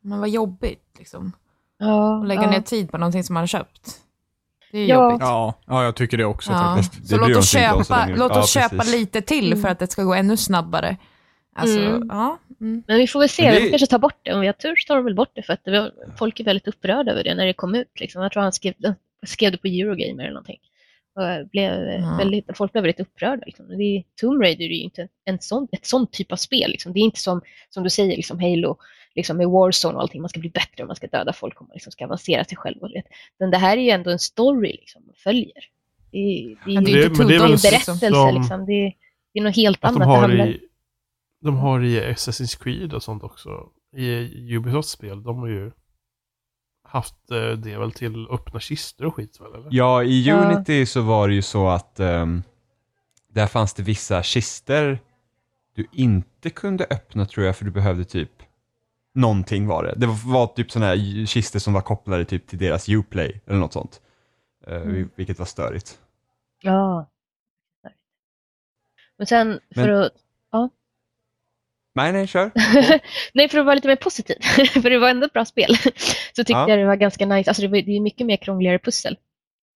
[0.00, 1.32] Men vad jobbigt liksom.
[1.78, 2.50] Ja, Att lägga ja.
[2.50, 3.90] ner tid på någonting som man har köpt.
[4.72, 5.04] Det är Ja.
[5.10, 5.20] jobbigt.
[5.20, 6.58] Ja, ja, jag tycker det också Ja.
[6.76, 7.02] faktiskt.
[7.02, 10.02] Det Så låt oss köpa, låt Ja, oss köpa lite till för att det ska
[10.02, 10.96] gå ännu snabbare.
[11.54, 12.08] Alltså, Mm.
[12.10, 12.38] ja.
[12.60, 12.82] Mm.
[12.86, 14.32] Men vi får väl se, det- de kanske tar bort det.
[14.34, 16.44] Om vi har tur så tar de väl bort det för att var, folk är
[16.44, 18.00] väldigt upprörda över det när det kom ut.
[18.00, 18.22] Liksom.
[18.22, 18.74] Jag tror han skrev,
[19.26, 20.58] skrev det på Eurogamer eller någonting.
[21.14, 22.16] Och blev Ja.
[22.18, 23.42] väldigt, folk blev väldigt upprörda.
[23.46, 23.68] Liksom.
[23.68, 26.70] Det är, Tomb Raider är ju inte en sån, ett sånt typ av spel.
[26.70, 26.92] Liksom.
[26.92, 27.40] Det är inte som,
[27.70, 28.76] som du säger, liksom Halo
[29.14, 30.20] liksom med Warzone och allting.
[30.20, 32.56] Man ska bli bättre och man ska döda folk och man liksom ska avancera sig
[32.56, 32.78] själv.
[32.82, 33.06] Och, vet.
[33.38, 35.64] Men det här är ju ändå en story liksom, man följer.
[36.10, 37.70] Det är, det är, Men det är det inte en berättelse.
[37.70, 38.66] Liksom.
[38.66, 38.92] Det, är,
[39.32, 40.08] det är något helt Att de annat.
[40.08, 40.60] Det har handlar- i,
[41.46, 43.68] de har i Assassin's Creed och sånt också.
[43.96, 45.72] I Ubisofts spel, de har ju
[46.82, 49.54] haft eh, det väl till öppna kistor och skit väl?
[49.54, 49.68] Eller?
[49.70, 50.36] Ja, i Ja.
[50.36, 52.42] Unity så var det ju så att ehm,
[53.28, 54.98] där fanns det vissa kister
[55.74, 58.30] du inte kunde öppna tror jag för du behövde typ
[59.14, 59.94] någonting var det.
[59.96, 63.72] Det var, typ sådana här kister som var kopplade typ till deras Uplay eller något
[63.72, 64.00] sånt.
[64.66, 65.10] Eh, Mm.
[65.16, 65.98] Vilket var störigt.
[66.62, 67.06] Ja.
[69.16, 70.12] Men sen för Men- att...
[71.96, 72.50] Nej, nej, kör.
[73.34, 74.36] Nej, för att vara lite mer positiv,
[74.82, 75.76] för det var ändå ett bra spel,
[76.36, 76.68] så tyckte Ja.
[76.68, 77.50] jag det var ganska nice.
[77.50, 79.16] Alltså det, var, det är mycket mer krångligare pussel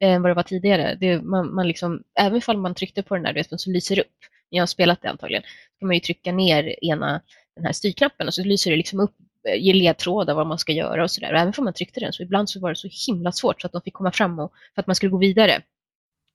[0.04, 0.96] än vad det var tidigare.
[1.00, 4.02] Det, man, man liksom, även ifall man tryckte på den du vet, så lyser det
[4.02, 4.16] upp.
[4.48, 5.42] Jag har spelat det antagligen.
[5.78, 7.20] kan man ju trycka ner ena
[7.56, 9.14] den här styrknappen och så lyser det liksom upp,
[9.48, 11.32] eh, ger ledtrådar vad man ska göra och sådär.
[11.32, 13.66] Och även om man tryckte den så ibland så var det så himla svårt så
[13.66, 15.62] att de fick komma fram och, för att man skulle gå vidare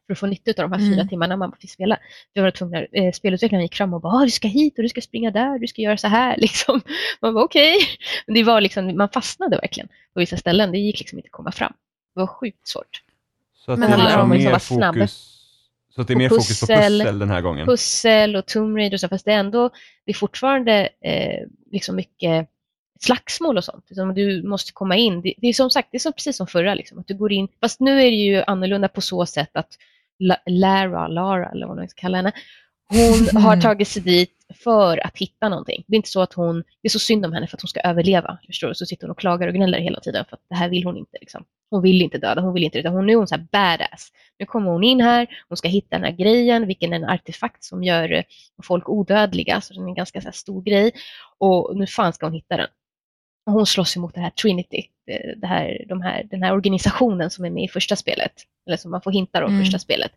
[0.08, 0.94] för att få nytta av de här Mm.
[0.94, 1.98] fyra timmarna man fick spela.
[2.34, 4.90] Vi var tvungna, eh, spelutvecklaren gick fram och bara, ah, du ska hit och du
[4.90, 6.82] ska springa där, du ska göra så här liksom.
[7.22, 7.76] Man var okej.
[8.28, 10.72] Men det var liksom, man fastnade verkligen på vissa ställen.
[10.72, 11.74] Det gick liksom inte att komma fram.
[12.16, 13.02] Det var sjukt svårt.
[13.66, 14.96] Så att Men det är handlar det liksom om att mer vara snabb?
[14.96, 15.32] fokus
[15.96, 17.00] så att det är mer fokus på pussel.
[17.00, 17.66] pussel den här gången.
[17.68, 19.70] Pussel och Tomb Raider och så, fast det är ändå,
[20.06, 22.48] det är fortfarande eh, liksom mycket
[23.00, 23.86] slagsmål och sånt.
[23.90, 25.22] Liksom du måste komma in.
[25.22, 27.32] Det, det är som sagt, det är som, precis som förra, liksom, att du går
[27.32, 27.48] in.
[27.62, 29.78] Fast nu är det ju annorlunda på så sätt att
[30.46, 32.32] Lara, Lara eller vad man ska kalla henne,
[32.90, 34.32] hon har tagit sig dit
[34.64, 35.84] för att hitta någonting.
[35.88, 37.68] Det är inte så att hon, det är så synd om henne för att hon
[37.68, 38.38] ska överleva.
[38.48, 38.76] Förstår du?
[38.76, 40.98] Så sitter hon och klagar och gnäller hela tiden för att det här vill hon
[40.98, 41.18] inte.
[41.22, 41.44] Liksom.
[41.70, 42.90] Hon vill inte döda, hon vill inte det.
[42.90, 44.12] Hon, nu är hon så här badass.
[44.40, 47.64] Nu kommer hon in här, hon ska hitta den här grejen, vilken är en artefakt
[47.64, 48.24] som gör eh,
[48.64, 50.92] folk odödliga, så den är en ganska så stor grej.
[51.38, 52.68] Och nu fan ska hon hitta den.
[53.46, 57.46] Hon slåss emot det här Trinity, det, det här, de här, den här organisationen som
[57.46, 58.32] är med i första spelet.
[58.68, 59.66] Eller som man får hintar om i Mm.
[59.66, 60.12] första spelet.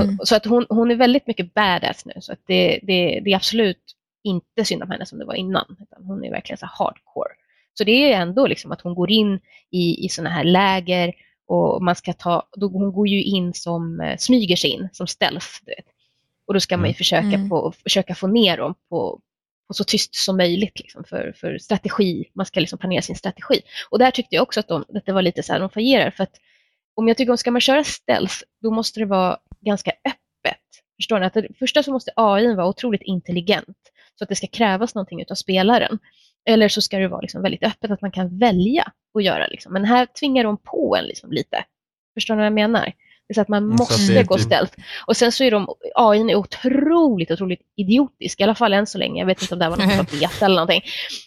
[0.00, 0.18] Mm.
[0.24, 2.12] så att hon, hon är väldigt mycket badass nu.
[2.20, 3.82] Så att det, det, det är absolut
[4.24, 5.76] inte synd om henne som det var innan.
[5.80, 7.30] Utan hon är verkligen så hardcore.
[7.74, 11.12] Så det är ändå liksom att hon går in i, i sådana här läger
[11.46, 15.06] och man ska ta, då, hon går ju in som, eh, smyger sig in som
[15.06, 15.46] stealth.
[15.64, 15.84] Du vet.
[16.46, 16.94] Och då ska man ju Mm.
[16.94, 17.48] försöka, Mm.
[17.48, 19.20] på, försöka få ner dem på,
[19.74, 22.24] och så tyst som möjligt liksom, för, för strategi.
[22.34, 23.60] Man ska liksom planera sin strategi.
[23.90, 26.10] Och där tyckte jag också att, de, att det var lite så här, de fajerar
[26.10, 26.36] För att
[26.94, 30.60] om jag tycker om ska man köra stealth, då måste det vara ganska öppet.
[30.96, 31.26] Förstår ni?
[31.26, 33.76] Att det, första så måste AI vara otroligt intelligent
[34.18, 35.98] så att det ska krävas någonting av spelaren.
[36.46, 39.46] Eller så ska det vara liksom väldigt öppet att man kan välja att göra.
[39.46, 39.72] Liksom.
[39.72, 41.64] Men här tvingar de på en liksom lite.
[42.14, 42.92] Förstår ni vad jag menar?
[43.28, 44.72] Det så att man Mm, så måste det är gå typ- stealth.
[45.06, 48.40] Och sen så är de, AI är otroligt, otroligt idiotisk.
[48.40, 49.20] I alla fall än så länge.
[49.20, 50.82] Jag vet inte om det här var något av beta eller någonting.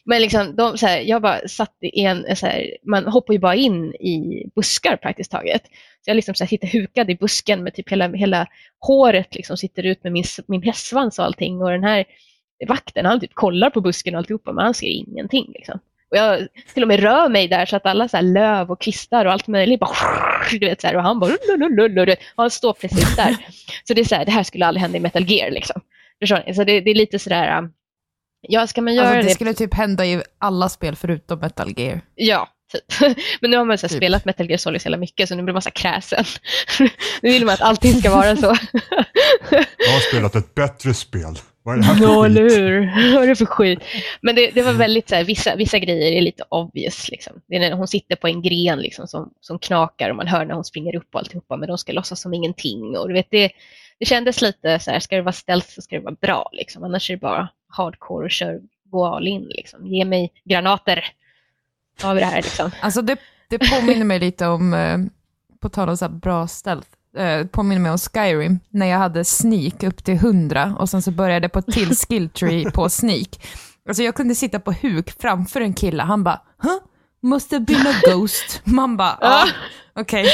[0.06, 3.40] Men liksom, de, så här, jag bara satt i en, så här, man hoppar ju
[3.40, 5.62] bara in i buskar praktiskt taget.
[5.66, 8.48] Så jag liksom så här, sitter hukad i busken med typ hela, hela
[8.80, 11.62] håret liksom sitter ut med min, min hästsvans och allting.
[11.62, 12.06] Och den här
[12.68, 15.52] vakten, han typ kollar på busken och alltihopa, men han ser ingenting.
[15.56, 15.80] Liksom.
[16.12, 18.82] Och jag till och med rör mig där så att alla så här löv och
[18.82, 19.96] kvistar och allt möjligt bara
[20.52, 21.34] du vet, så här, och han bara
[22.36, 23.38] och han står precis där.
[23.84, 25.82] Så det är så här, det här skulle aldrig hända i Metal Gear liksom.
[26.22, 26.54] Förstår ni?
[26.54, 27.72] Så det, det är lite sådär, um,
[28.42, 29.34] ja ska man göra Alltså, det det?
[29.34, 32.02] skulle typ hända i alla spel förutom Metal Gear.
[32.16, 33.18] Ja, typ.
[33.42, 33.98] Men nu har man så här Typ.
[33.98, 36.26] spelat Metal Gear Solid så jävla mycket så nu blir man så kräsen.
[37.22, 38.56] nu vill man att allting ska vara så.
[39.50, 41.36] Jag har spelat ett bättre spel.
[41.68, 42.58] Vad är det här Ja, eller skit?
[42.58, 43.14] hur?
[43.16, 43.80] Vad är det för skit?
[44.22, 47.10] Men det, det var väldigt så här, vissa, vissa grejer är lite obvious.
[47.10, 47.42] Liksom.
[47.48, 50.46] Det är när hon sitter på en gren liksom, som, som knakar och man hör
[50.46, 52.98] när hon springer upp och alltihopa, men de ska låtsas som ingenting.
[52.98, 53.52] Och du vet, det,
[54.00, 56.50] det kändes lite så här, ska det vara stealth så ska det vara bra.
[56.54, 56.84] Liksom.
[56.84, 59.44] Annars är det bara hardcore och kör, gå all in.
[59.44, 59.88] Liksom.
[59.88, 61.06] Ge mig granater.
[62.02, 62.72] Då har vi det här liksom.
[62.82, 63.18] Alltså det,
[63.50, 64.98] det påminner mig lite om, eh,
[65.60, 69.26] på tal om så här bra stealth, eh, påminner mig om Skyrim, när jag hade
[69.26, 72.90] sneak upp till 100 och sen så började jag på ett till skill tree på
[72.90, 73.28] sneak.
[73.88, 76.78] Alltså jag kunde sitta på huk framför en kille, han bara, huh?
[77.22, 78.62] Must have been a ghost.
[78.64, 79.48] Man bara, ja, ah,
[80.02, 80.28] okej.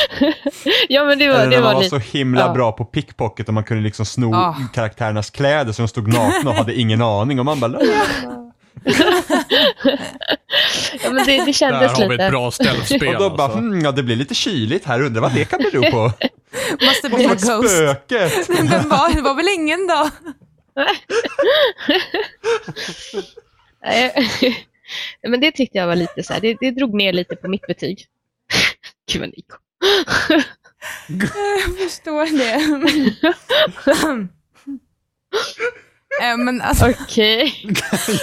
[0.90, 1.90] Ja, men det var, Eller det när man var var lite...
[1.90, 4.56] så himla bra på pickpocket och man kunde liksom sno Ah.
[4.74, 7.72] karaktärernas kläder så de stod nakna och hade ingen aning och man bara
[11.04, 12.24] ja, men det, det Där kändes har vi lite.
[12.24, 13.60] ett bra ställspel Och då bara, alltså.
[13.60, 16.12] hmm, ja det blir lite kyligt här, undrar vad det kan bero på.
[16.82, 17.70] Måste bli en ghost.
[17.76, 18.30] spöke?
[18.70, 20.10] Vem var, det var väl ingen då?
[23.86, 24.30] Nej,
[25.28, 27.68] men det tyckte jag var lite så här, det, det drog ner lite på mitt
[27.68, 28.06] betyg.
[29.12, 29.58] Gud vad Nico.
[31.08, 32.54] Jag förstår det.
[36.22, 37.66] Eh, Men alltså, Okej.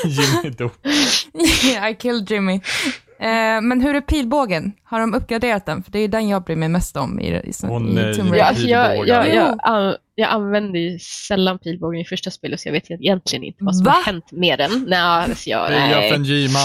[0.05, 0.71] Jimmy dog.
[1.91, 2.61] I killed Jimmy.
[3.21, 4.73] Eh, Men hur är pilbågen?
[4.85, 5.83] Har de uppgraderat den?
[5.83, 8.29] För det är den jag bryr mig mest om i, i, i Hon, eh, Tomb
[8.29, 8.45] Ja, Raider.
[8.45, 12.91] alltså jag, jag, jag, jag använder ju sällan pilbågen i första spelet så jag vet
[12.91, 13.91] egentligen inte vad som Va?
[13.91, 14.85] har hänt med den.
[14.89, 16.11] Nej, alltså jag, nej.
[16.11, 16.59] Fenjima.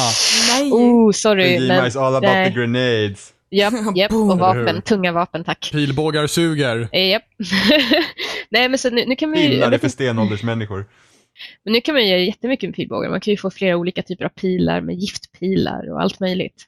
[0.53, 0.71] Nej.
[0.71, 1.47] Oh, sorry.
[1.53, 2.53] Jima Men, is all about nej.
[2.53, 3.33] the grenades.
[3.51, 4.29] japp, japp, Boom.
[4.29, 5.69] och vapen, tunga vapen, tack.
[5.71, 6.87] Pilbågar suger.
[6.91, 7.23] Eh, Japp.
[8.49, 10.85] nej, men så nu, nu kan Pilar är vet för stenåldersmänniskor.
[11.63, 13.09] Men nu kan man göra jättemycket med pilbågar.
[13.09, 16.65] Man kan ju få flera olika typer av pilar med giftpilar och allt möjligt.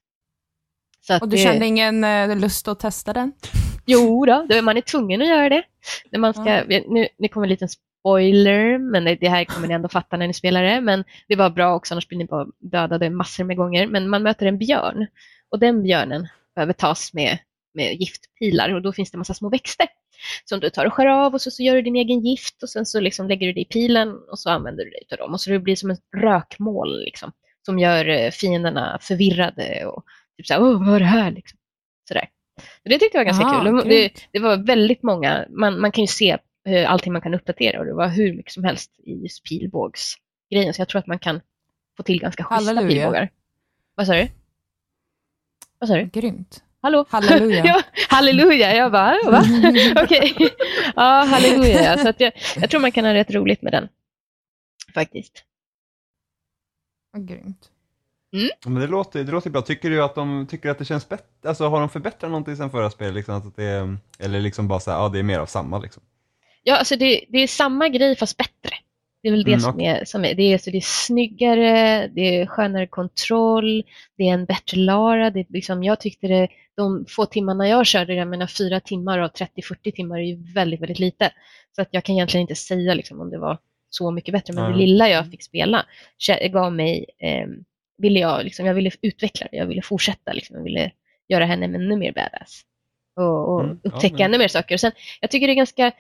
[1.22, 3.32] Och du det- kände ingen eh, lust att testa den?
[3.90, 5.64] Jo då, man är tvungen att göra det.
[6.12, 9.74] När man ska, nu, nu kommer en liten spoiler, men det, det här kommer ni
[9.74, 10.82] ändå fatta när ni spelar det.
[10.82, 13.88] Men det var bra också, annars blir ni bara dödade massor med gånger.
[13.88, 15.08] Men man möter en björn
[15.50, 17.38] och den björnen behöver tas med,
[17.74, 19.88] med giftpilar och då finns det en massa små växter
[20.46, 22.70] som du tar och skär av och så, så gör du din egen gift och
[22.70, 25.34] sen så liksom lägger du det i pilen och så använder du dig av dem.
[25.34, 27.32] Och så det blir som ett rökmoln liksom,
[27.66, 30.04] som gör eh, fienderna förvirrade och
[30.38, 31.32] typ såhär, åh vad är det här?
[31.32, 31.60] Liksom.
[32.08, 32.30] Sådär.
[32.84, 33.90] Så det tyckte jag var ganska Aha, kul.
[33.90, 36.38] Det, det var väldigt många, man, man kan ju se
[36.68, 40.74] eh, allting man kan uppdatera och det var hur mycket som helst i pilbågsgrejen.
[40.74, 41.42] Så jag tror att man kan
[41.98, 42.90] få till ganska schyssta Halleluja.
[42.90, 43.30] pilbågar.
[43.96, 44.28] Vad sa du?
[45.80, 46.06] Vad sa du?
[46.06, 46.64] Grymt.
[46.88, 47.06] Hallå?
[47.10, 47.66] Halleluja.
[47.66, 48.76] ja, halleluja.
[48.76, 49.44] Jag bara, va?
[50.04, 50.36] Okej.
[50.96, 51.84] Ja, halleluja.
[51.84, 51.98] ja.
[51.98, 53.88] Så att jag, jag tror man kan ha rätt roligt med den.
[54.94, 55.44] Faktiskt.
[57.14, 57.70] Vad Grymt.
[58.30, 59.62] Ja, Men det låter, det låter bra.
[59.62, 61.26] Tycker du att de tycker att det känns bättre?
[61.46, 63.16] Alltså har de förbättrat någonting sen förra spelet?
[63.16, 65.80] Liksom, att det är, eller liksom bara så här, ja det är mer av samma
[65.80, 66.04] liksom?
[66.64, 68.76] Ja, alltså det, det är samma grej fast bättre.
[69.28, 72.08] Det är väl det Mm, som, är, som är, det är, så det är snyggare,
[72.08, 73.84] det är skönare kontroll,
[74.18, 75.30] det är en bättre Lara.
[75.30, 76.48] Det är liksom, jag tyckte det,
[76.78, 80.82] de få timmarna jag körde, jag menar fyra timmar av 30-40 timmar är ju väldigt,
[80.82, 81.32] väldigt lite.
[81.76, 83.58] Så att jag kan egentligen inte säga liksom, om det var
[83.90, 84.86] så mycket bättre, men det Nej.
[84.88, 85.86] lilla jag fick spela
[86.52, 87.48] gav mig, eh,
[87.98, 90.92] ville jag, liksom, jag ville utveckla det, jag ville fortsätta, liksom, jag ville
[91.28, 92.62] göra henne ännu mer badass.
[93.16, 94.76] Och, och Mm, ja, upptäcka men- ännu mer saker.
[94.76, 95.92] Och sen, jag tycker det är ganska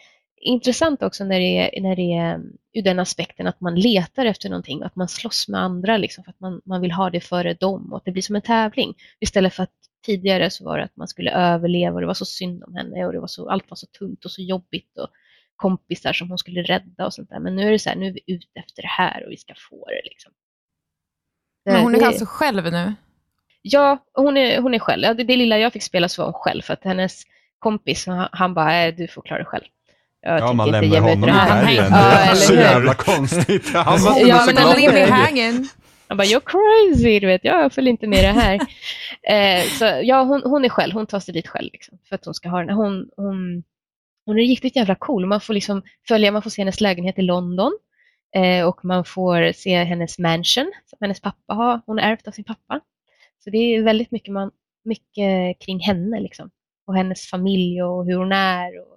[0.41, 2.41] intressant också när det är, när det är
[2.73, 6.31] ur den aspekten att man letar efter någonting, att man slåss med andra liksom, för
[6.31, 8.93] att man, man vill ha det före dem och att det blir som en tävling.
[9.19, 9.73] Istället för att
[10.05, 13.05] tidigare så var det att man skulle överleva och det var så synd om henne
[13.05, 15.07] och det var så, allt var så tungt och så jobbigt och
[15.55, 17.39] kompisar som hon skulle rädda och sånt där.
[17.39, 19.37] Men nu är det så här, nu är vi ute efter det här och vi
[19.37, 20.31] ska få det liksom.
[21.65, 22.93] Men hon är alltså själv nu?
[23.61, 25.15] Ja, hon är, hon är själv.
[25.15, 27.23] Det, det lilla jag fick spela så var hon själv för att hennes
[27.59, 29.65] kompis, han bara, äh, du får klara dig själv.
[30.21, 31.91] Jag Ja, man lämnar honom i bergen.
[31.91, 33.69] Ja, Det är så jävla konstigt.
[33.73, 35.11] Han var Ja, men i det.
[35.11, 35.67] hanging.
[36.07, 38.55] Han bara, you're crazy, du vet, jag följer inte med det här.
[39.29, 42.25] eh, så ja, hon, hon är själv, hon tar sig dit själv liksom, för att
[42.25, 42.69] hon ska ha den.
[42.69, 43.63] Hon, hon,
[44.25, 45.25] hon är riktigt jävla cool.
[45.25, 47.77] Man får liksom följa, man får se hennes lägenhet i London
[48.35, 51.81] eh, och man får se hennes mansion som hennes pappa har.
[51.85, 52.79] Hon har ärvt av sin pappa.
[53.43, 54.51] Så det är väldigt mycket, man,
[54.85, 56.49] mycket kring henne liksom.
[56.87, 58.79] Och hennes familj och hur hon är.
[58.79, 58.96] Och,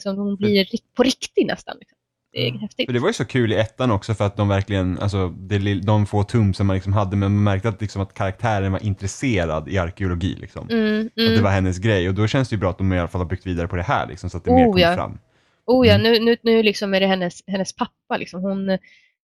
[0.00, 1.76] så hon blir ri- på riktigt nästan.
[1.80, 1.98] Liksom.
[2.32, 2.60] Det är Mm.
[2.60, 2.86] häftigt.
[2.86, 5.74] För det var ju så kul i ettan också för att de verkligen, alltså det,
[5.74, 8.82] de få tum som man liksom hade, men man märkte att, liksom, att karaktären var
[8.84, 10.68] intresserad i arkeologi liksom.
[10.70, 11.42] Mm, Att det mm.
[11.42, 13.26] var hennes grej och då känns det ju bra att de i alla fall har
[13.28, 14.94] byggt vidare på det här liksom, så att det mer Oh, kommer ja.
[14.94, 15.18] fram.
[15.66, 16.02] Oh ja, Mm.
[16.12, 18.16] nu, nu, nu liksom är det hennes, hennes pappa.
[18.18, 18.40] Liksom.
[18.42, 18.78] Hon, eh,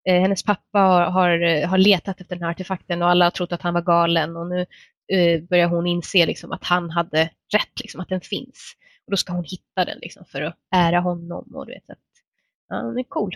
[0.07, 3.61] hennes pappa har, har, har letat efter den här artefakten och alla har trott att
[3.61, 4.65] han var galen och nu
[5.13, 8.73] eh, börjar hon inse liksom, att han hade rätt, liksom, att den finns.
[9.05, 11.55] Och då ska hon hitta den liksom, för att ära honom.
[11.55, 11.97] Och, du vet, att,
[12.69, 13.35] ja, hon är cool.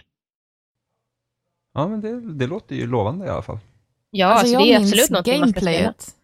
[1.74, 3.59] Ja men det, det låter ju lovande i alla fall.
[4.11, 5.72] Ja, Alltså, alltså, jag det är minns absolut något man ska spela.
[5.72, 6.15] gameplayet.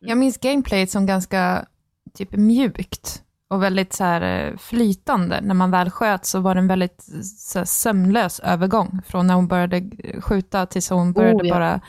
[0.00, 1.66] Jag minns gameplayet som ganska
[2.14, 5.40] typ mjukt och väldigt så här eh, flytande.
[5.40, 7.02] När man väl sköt så var det en väldigt
[7.38, 9.90] så här, sömnlös övergång från när hon började
[10.20, 11.54] skjuta tills hon började Oh, ja.
[11.54, 11.80] bara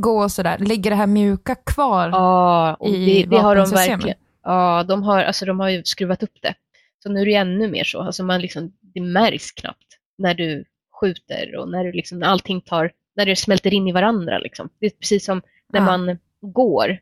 [0.00, 0.58] gå och sådär.
[0.58, 2.08] Ligger det här mjuka kvar?
[2.08, 4.16] Ja, och i det, det har de verkligen.
[4.42, 6.54] Ja, de har, alltså, de har ju skruvat upp det.
[7.02, 8.00] Så nu är det ännu mer så.
[8.02, 9.86] Alltså, man liksom, det märks knappt
[10.18, 10.64] när du
[11.00, 14.38] skjuter och när, du liksom, när allting tar, när det smälter in i varandra.
[14.38, 14.68] Liksom.
[14.80, 15.42] Det är precis som
[15.72, 15.86] när Ja.
[15.86, 16.98] man går.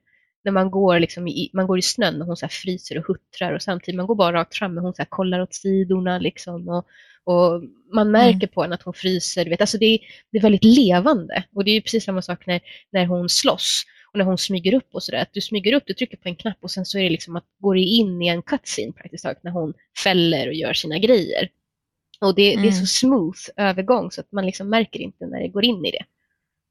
[0.49, 3.53] När man går, liksom i, man går i snön och hon så fryser och huttrar
[3.55, 6.87] och samtidigt man går bara rakt fram men hon så kollar åt sidorna liksom och,
[7.25, 7.63] och
[7.95, 9.45] man märker på henne att hon fryser.
[9.45, 9.61] Du vet.
[9.61, 9.99] Alltså det, är,
[10.33, 12.61] det är väldigt levande och det är precis samma sak när,
[12.93, 15.95] när hon slåss Och när hon smyger upp och sådär, att du smyger upp, du
[15.95, 18.29] trycker på en knapp och sen så är det liksom att går det in i
[18.29, 19.75] en cutscene praktiskt taget när hon
[20.05, 21.49] fäller och gör sina grejer.
[22.21, 22.87] Och det, det är så Mm.
[22.87, 26.05] smooth övergång så att man liksom märker inte när det går in i det.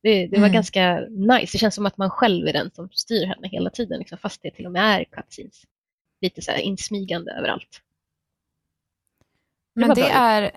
[0.03, 0.51] Det, det var Mm.
[0.53, 1.51] ganska nice.
[1.51, 4.41] Det känns som att man själv är den som styr henne hela tiden, liksom, fast
[4.41, 5.61] det till och med är cutscenes.
[6.21, 7.81] Lite så här insmygande överallt.
[9.75, 10.09] Men det bra.
[10.09, 10.51] är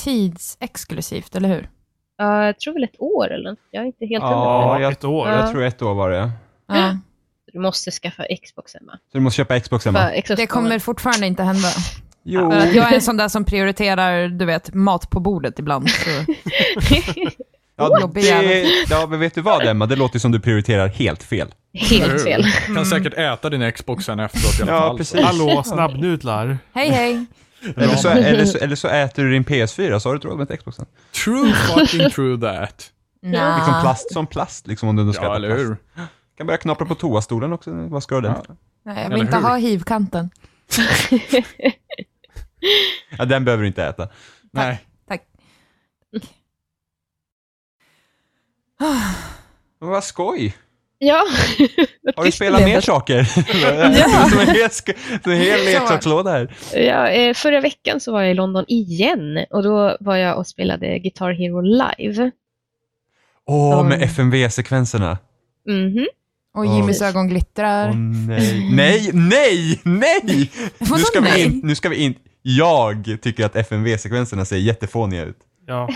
[0.00, 1.70] tidsexklusivt, eller hur?
[2.16, 3.56] Ja, jag tror väl ett år eller.
[3.70, 4.22] Jag är inte helt.
[4.22, 5.28] Ja, Ja, jag, ett år.
[5.28, 6.30] jag tror ett år var det.
[6.66, 6.98] Ja.
[7.52, 8.92] Du måste skaffa Xbox hemma.
[8.92, 10.10] Så du måste köpa Xbox hemma?
[10.22, 11.68] Xbox Det kommer fortfarande inte hända.
[12.22, 12.52] Jo.
[12.52, 15.86] Jag är en sån där som prioriterar, du vet, mat på bordet ibland.
[17.78, 19.86] Ja, det, ja, men vet du vad Emma?
[19.86, 21.54] Det låter som du prioriterar helt fel.
[21.74, 22.44] Helt fel.
[22.74, 24.96] Kan säkert äta din Xbox sen efteråt i alla Ja, fall.
[24.96, 25.20] precis.
[25.20, 26.58] Hallå, snabbnudlar.
[26.74, 27.24] Hej, hej.
[27.76, 30.38] Eller så, eller, så, eller så äter du din PS4, så har du inte råd
[30.38, 30.86] med ett Xbox sen.
[31.24, 32.90] True fucking true that.
[33.22, 33.56] Nah.
[33.58, 35.60] Liksom plast som plast, liksom om du ska Ja, äta eller plast.
[35.62, 35.76] hur?
[36.36, 38.34] Kan börja knapra på toastolen också, vad ska du den?
[38.48, 38.54] Ja.
[38.84, 40.30] Nej, jag vill inte ha hivkanten.
[43.18, 44.08] Ja, den behöver du inte äta.
[44.52, 44.80] Nej.
[45.08, 45.22] Tack.
[49.80, 50.56] Men vad skoj!
[50.98, 51.24] Ja.
[52.16, 53.16] Har du spelat mer saker?
[53.62, 54.28] Ja.
[54.30, 56.56] Som en hel, sk- som en hel leksakslåda här.
[56.74, 60.46] Ja, eh, förra veckan så var jag i London igen och då var jag och
[60.46, 62.30] spelade Guitar Hero live.
[63.46, 64.08] Åh, med Mm.
[64.08, 65.18] FMV-sekvenserna.
[65.68, 66.06] Mhm.
[66.54, 67.88] Och Jimmys ögon glittrar.
[67.88, 70.50] Åh nej, nej, nej, nej!
[70.78, 71.44] Nu ska, vi nej?
[71.44, 72.14] in, nu ska vi in.
[72.42, 75.38] Jag tycker att FMV-sekvenserna ser jättefåniga ut.
[75.66, 75.88] Ja.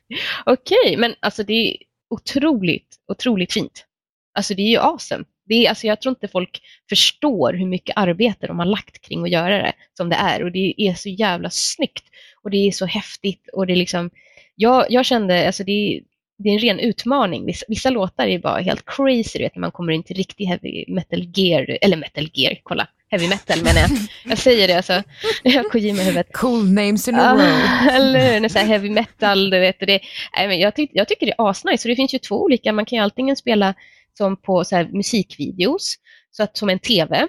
[0.46, 1.76] Okej, men alltså det är
[2.14, 3.86] otroligt, otroligt fint.
[4.34, 5.24] Alltså det är ju awesome.
[5.46, 9.24] Det är, alltså jag tror inte folk förstår hur mycket arbete de har lagt kring
[9.24, 12.04] att göra det som det är och det är så jävla snyggt
[12.42, 14.10] och det är så häftigt och det är liksom,
[14.54, 16.02] jag, jag kände, alltså det är,
[16.38, 17.46] det är en ren utmaning.
[17.46, 20.44] Vissa, vissa låtar är bara helt crazy, du vet när man kommer in till riktig
[20.44, 23.90] heavy metal gear, eller metal gear, kolla, heavy metal menar jag.
[24.24, 25.02] Jag säger det alltså,
[25.42, 26.32] jag har Kojima i huvudet.
[26.32, 27.94] Cool names in a Ja, row.
[27.96, 28.48] eller hur?
[28.48, 29.80] Så heavy metal, du vet.
[29.80, 30.00] Det,
[30.36, 31.82] nej, men jag, tyck, jag tycker det är asnice.
[31.82, 32.72] Så det finns ju två olika.
[32.72, 33.74] Man kan ju antingen spela
[34.18, 35.94] som på så här musikvideos,
[36.30, 37.28] så att, som en TV,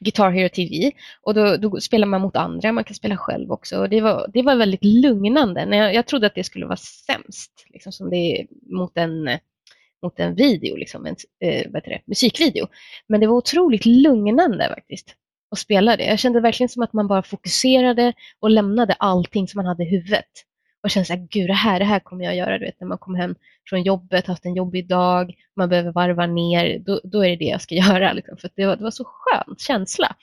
[0.00, 0.92] Guitar Hero TV,
[1.22, 2.72] och då, då spelar man mot andra.
[2.72, 3.78] Man kan spela själv också.
[3.78, 5.76] Och det, var, det var väldigt lugnande.
[5.76, 8.46] Jag, jag trodde att det skulle vara sämst, liksom som det är
[8.76, 9.28] mot en,
[10.02, 12.66] mot en video, liksom, en eh, vad heter det, musikvideo.
[13.06, 15.14] Men det var otroligt lugnande faktiskt
[15.50, 16.04] att spela det.
[16.04, 19.90] Jag kände verkligen som att man bara fokuserade och lämnade allting som man hade i
[19.90, 20.24] huvudet.
[20.82, 22.98] Och kände såhär, gud det här, det här kommer jag göra, du vet, när man
[22.98, 23.34] kommer hem
[23.68, 27.44] från jobbet, haft en jobbig dag, man behöver varva ner, då, då är det det
[27.44, 28.12] jag ska göra.
[28.12, 30.16] Liksom, för det, var, det var så skönt känsla.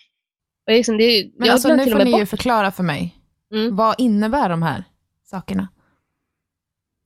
[0.67, 3.15] Och liksom, det, Men jag alltså nu får ni ju förklara för mig.
[3.53, 3.75] Mm.
[3.75, 4.83] Vad innebär de här
[5.23, 5.67] sakerna?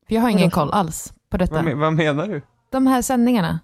[0.07, 1.61] För jag har ingen koll alls på Vad, detta.
[1.61, 2.41] me- vad menar du?
[2.71, 3.59] De här sändningarna.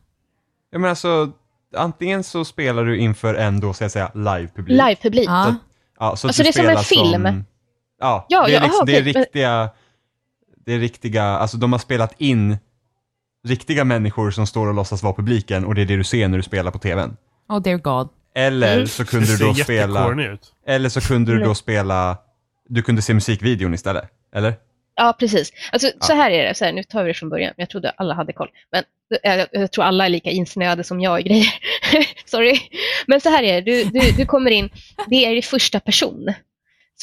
[0.71, 1.31] Jag menar alltså,
[1.75, 4.77] antingen så spelar du inför en då, så att säga, live-publik.
[4.77, 5.25] Live-publik.
[5.29, 5.55] Ja.
[5.99, 7.43] Ja, så Alltså, det är som en film.
[7.99, 9.69] ja, Ja, det är, ja, liksom, aha, det är riktiga,
[10.65, 12.57] det är riktiga, alltså de har spelat in
[13.47, 16.37] riktiga människor som står och låtsas vara publiken och det är det du ser när
[16.37, 17.17] du spelar på tvn.
[17.49, 18.09] Oh dear god.
[18.35, 18.87] Eller Mm.
[18.87, 20.53] så kunde du då spela, ut.
[20.67, 22.17] eller så kunde du då spela,
[22.69, 24.03] du kunde se musikvideon istället,
[24.35, 24.53] eller?
[24.95, 25.51] Ja, precis.
[25.71, 27.53] Alltså, Så här är det, så här, nu tar vi det från början.
[27.57, 28.49] Jag trodde alla hade koll.
[28.71, 28.83] Men
[29.23, 31.53] jag, jag tror alla är lika insnöade som jag i grejer.
[32.25, 32.59] Sorry.
[33.07, 34.69] Men så här är det, du, du, du kommer in,
[35.07, 36.33] det är i första person.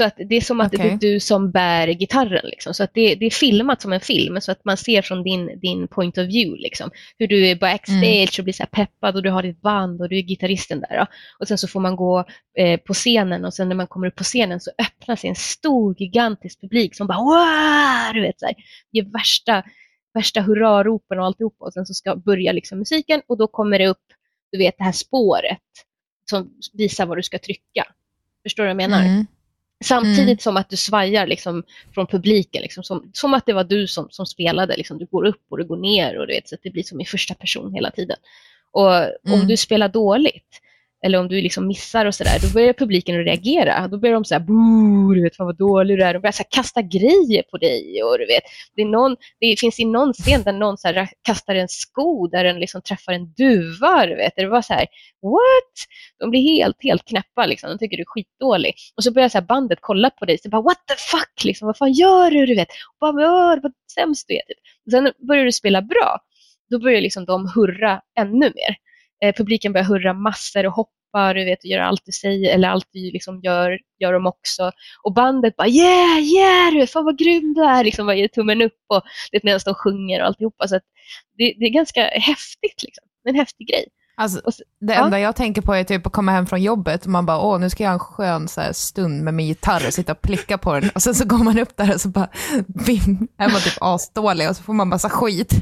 [0.02, 0.90] Så att det är som att det Okej.
[0.90, 2.44] är du som bär gitarren.
[2.44, 2.74] Liksom.
[2.74, 5.60] Så att det, det är filmat som en film, så att man ser från din,
[5.60, 6.62] din point of view.
[6.62, 6.90] Liksom.
[7.18, 10.18] Hur du är backstage och blir så peppad och du har ditt band och du
[10.18, 10.98] är gitarristen där.
[10.98, 11.06] Då.
[11.38, 12.24] Och sen så får man gå
[12.58, 15.36] eh, på scenen och sen när man kommer upp på scenen så öppnar sig en
[15.36, 18.14] stor gigantisk publik som bara wow!
[18.14, 18.54] Du vet, så här,
[18.92, 19.62] ger värsta,
[20.14, 23.86] värsta hurraropen och alltihopa och sen så ska börja liksom musiken och då kommer det
[23.86, 24.06] upp
[24.52, 25.58] du vet det här spåret
[26.30, 27.86] som visar vad du ska trycka.
[28.42, 29.04] Förstår du vad jag menar?
[29.04, 29.26] Mm.
[29.82, 31.62] Samtidigt som att du svajar liksom
[31.94, 34.76] från publiken, liksom, som, som att det var du som, som spelade.
[34.76, 34.98] Liksom.
[34.98, 37.04] Du går upp och du går ner och du vet, så det blir som i
[37.04, 38.16] första person hela tiden.
[38.72, 39.46] Och om Mm.
[39.46, 40.60] du spelar dåligt,
[41.04, 43.88] eller om du liksom missar och sådär, då börjar publiken att reagera.
[43.88, 46.14] Då börjar de säga här, du vet, fan vad dålig du är.
[46.14, 48.02] De börjar så här, kasta grejer på dig.
[48.02, 48.42] Och du vet,
[48.76, 52.26] det, är någon, det finns i någon scen där någon så här, kastar en sko
[52.26, 54.06] där den liksom träffar en duva.
[54.06, 54.32] Du vet.
[54.36, 54.86] Det var så här,
[55.22, 55.74] what?
[56.18, 57.46] De blir helt, helt knäppa.
[57.46, 57.70] Liksom.
[57.70, 58.74] De tycker du är skitdålig.
[58.96, 60.38] Och så börjar så här bandet kolla på dig.
[60.38, 61.44] Så bara, what the fuck?
[61.44, 62.46] Liksom, vad fan gör du?
[62.46, 62.68] du vet?
[62.68, 64.42] Och bara, vad sämst du är.
[64.42, 64.58] Typ.
[64.86, 66.18] Och sen börjar du spela bra.
[66.70, 68.76] Då börjar liksom de hurra ännu mer.
[69.22, 72.68] Eh, publiken börjar hurra massor och hoppar du vet, och gör allt du säger, eller
[72.68, 74.70] allt du liksom gör, gör de också.
[75.02, 78.28] Och bandet bara yeah, yeah, du vet, fan vad grym du är, liksom bara ger
[78.28, 79.02] tummen upp och
[79.32, 80.68] det medan de sjunger och alltihopa.
[80.68, 80.74] Så
[81.38, 83.04] det, det är ganska häftigt liksom.
[83.24, 83.84] Det är en häftig grej.
[84.16, 85.04] Alltså, Och så- det ja.
[85.04, 87.60] enda jag tänker på är typ att komma hem från jobbet och man bara, åh,
[87.60, 90.22] nu ska jag ha en skön så här, stund med min gitarr och sitta och
[90.22, 90.90] plicka på den.
[90.94, 92.28] Och sen så går man upp där och så bara,
[92.86, 95.52] vim, är man typ asdålig och så får man massa skit.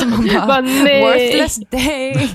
[0.00, 1.02] Så man bara, Bara, nej.
[1.02, 2.28] worthless day.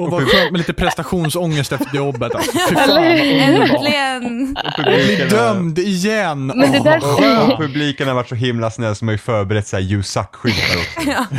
[0.00, 2.34] Och vad skönt med lite prestationsångest efter jobbet.
[2.34, 2.52] Alltså.
[2.68, 3.70] Fy fan, vad underbart.
[3.70, 4.56] Äntligen!
[4.84, 6.46] Bli dömd igen.
[6.46, 9.18] Men det Åh, där- Och, och publiken har varit så himla snäll som har ju
[9.18, 11.34] förberett så här you suck-skyltar också.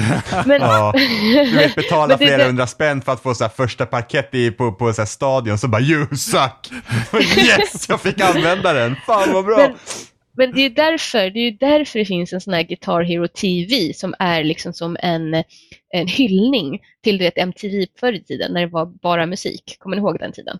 [0.45, 0.93] Men, Ja,
[1.51, 3.86] du vet betala Men det- flera det- hundra spänn för att få så här första
[3.86, 6.70] parkett i, på, på så här stadion, så bara you suck!
[7.38, 8.95] Yes, jag fick använda den!
[9.05, 9.57] Fan vad bra!
[9.57, 9.76] Men-
[10.38, 13.01] Men det är ju därför det, är ju därför det finns en sån här Guitar
[13.01, 15.43] Hero TV som är liksom som en,
[15.94, 19.76] en hyllning till du vet, MTV förr i tiden när det var bara musik.
[19.80, 20.60] Kommer ni ihåg den tiden?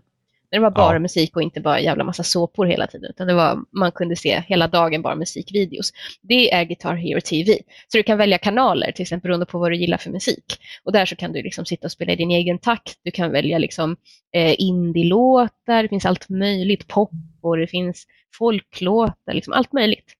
[0.50, 0.98] När det var bara Ja.
[0.98, 3.10] musik och inte bara jävla massa såpor hela tiden.
[3.10, 5.92] Utan det var, man kunde se hela dagen bara musikvideos.
[6.22, 7.52] Det är Guitar Hero TV.
[7.88, 10.44] Så du kan välja kanaler, till exempel beroende på vad du gillar för musik.
[10.84, 12.98] Och där så kan du liksom sitta och spela i din egen takt.
[13.04, 13.96] Du kan välja liksom,
[14.34, 17.10] eh, indie-låtar, det finns allt möjligt, pop
[17.42, 18.06] och det finns
[18.38, 20.12] folklåtar, liksom allt möjligt.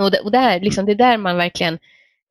[0.00, 1.78] Och det, och där, liksom, det är där man verkligen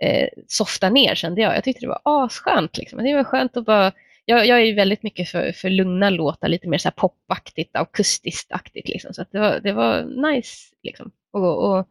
[0.04, 1.56] eh, softar ner kände jag.
[1.56, 2.78] Jag tyckte det var asskönt.
[2.78, 3.04] Liksom.
[3.04, 3.92] Det var skönt att bara,
[4.26, 7.76] jag, jag är ju väldigt mycket för, för lugna låtar, lite mer så här popaktigt,
[7.76, 8.88] akustiskt-aktigt.
[8.88, 9.14] Liksom.
[9.14, 11.12] Så att det, var, det var nice liksom.
[11.34, 11.88] och, och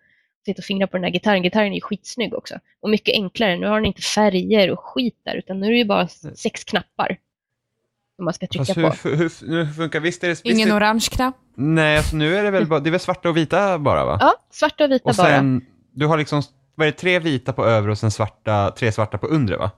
[0.47, 1.43] sitta och fingra på den här gitarren.
[1.43, 2.59] Gitarren är ju skitsnygg också.
[2.81, 3.57] Och mycket enklare.
[3.57, 6.65] Nu har den inte färger och skit där, utan nu är det ju bara sex
[6.65, 7.19] knappar
[8.17, 9.09] som man ska trycka Fast på.
[9.09, 10.33] hur, hur, hur funkar, visst är det...
[10.33, 11.35] Visst Ingen är, orange knapp.
[11.55, 14.19] nej, alltså nu är det väl bara, det är väl svarta och vita bara va?
[14.21, 15.27] Ja, svarta och vita och bara.
[15.27, 16.43] sen, du har liksom,
[16.75, 19.71] vad är det, tre vita på övre och sen svarta, tre svarta på undre va?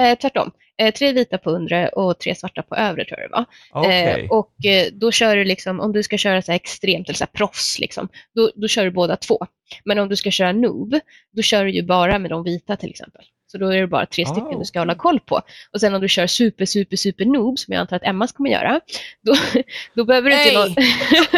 [0.00, 0.50] Eh, tvärtom.
[0.78, 3.44] Eh, tre vita på undre och tre svarta på övre tror jag det var.
[3.70, 4.20] Okej.
[4.20, 7.26] Eh, och eh, då kör du liksom, om du ska köra så extremt eller så
[7.26, 9.46] proffs, liksom, då, då kör du båda två.
[9.84, 11.00] Men om du ska köra noob,
[11.32, 13.24] då kör du ju bara med de vita till exempel.
[13.52, 15.40] Så då är det bara tre stycken Ah, du ska hålla koll på.
[15.74, 18.50] Och sen om du kör super, super, super noob, som jag antar att Emma kommer
[18.50, 18.80] göra,
[19.26, 19.34] då,
[19.96, 20.54] då behöver du inte Hey.
[20.54, 20.74] någon...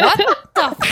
[0.03, 0.17] What
[0.55, 0.85] the?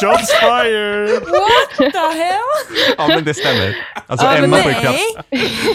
[0.00, 1.10] Shots fired!
[1.10, 2.94] What the hell?
[2.98, 3.76] Ja men det stämmer.
[4.06, 4.98] Alltså Ja, men Emma Nej, får ju knappt,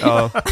[0.02, 0.30] ja.
[0.34, 0.44] vad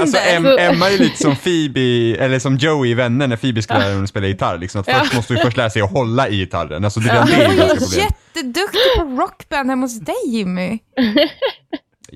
[0.00, 0.58] Alltså händer?
[0.58, 4.02] em, Emma är lite som Phoebe, eller som Joey i Vänner när Phoebe ska lära
[4.02, 4.58] att spela gitarr.
[4.58, 6.84] Liksom, att först måste du först lära sig att hålla i gitarren.
[6.84, 8.00] Alltså det är Ja, det är ju ganska problem.
[8.34, 10.78] jätteduktig på rockband hemma hos dig Jimmy.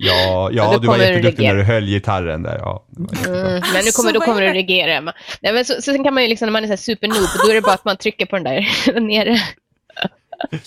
[0.00, 2.58] Ja, Ja, du var jätteduktig när du höll gitarren där.
[2.58, 2.84] Ja.
[3.26, 3.40] Mm,
[3.72, 4.52] men nu kommer, då kommer du det?
[4.52, 5.12] reagera Emma.
[5.40, 7.08] Nej, men så, så sen kan man ju liksom, när man är så här super
[7.08, 9.40] noob, då är det bara att man trycker på den där nere.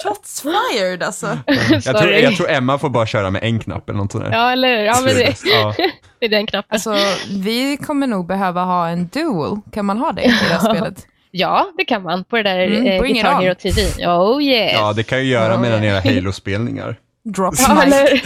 [0.03, 1.38] Shots fired alltså.
[1.86, 4.32] jag, tror, jag tror Emma får bara köra med en knapp eller något sånt där.
[4.32, 4.84] Ja, eller?
[4.84, 5.75] Ja, men det, Ja.
[6.19, 6.73] det är den knappen.
[6.73, 6.95] Alltså,
[7.29, 9.57] vi kommer nog behöva ha en duel.
[9.73, 11.07] Kan man ha det i det här spelet?
[11.32, 13.41] Ja, det kan man på det där Mm, eh, Guitar.
[13.41, 14.05] Hero TV.
[14.07, 14.73] Oh yes.
[14.73, 16.01] ja, det kan ju göra Ja, mellan ja.
[16.03, 16.95] era Halo-spelningar.
[17.24, 17.84] Drop Ja, mic.
[17.84, 18.22] eller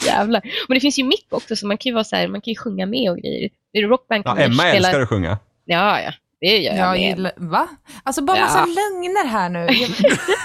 [0.06, 0.42] Jävlar.
[0.68, 2.52] Men det finns ju mick också, så man kan ju vara så här, man kan
[2.52, 3.50] ju sjunga med och grejer.
[3.72, 4.76] I Rockband kan Ja, Emma spela...
[4.76, 5.38] älskar att sjunga.
[5.64, 6.12] Ja, ja.
[6.40, 7.00] Det gör jag Jag med.
[7.08, 7.68] gillar, va?
[8.02, 8.44] Alltså bara Ja.
[8.44, 9.58] massa lögner här nu.
[9.58, 9.70] Jag,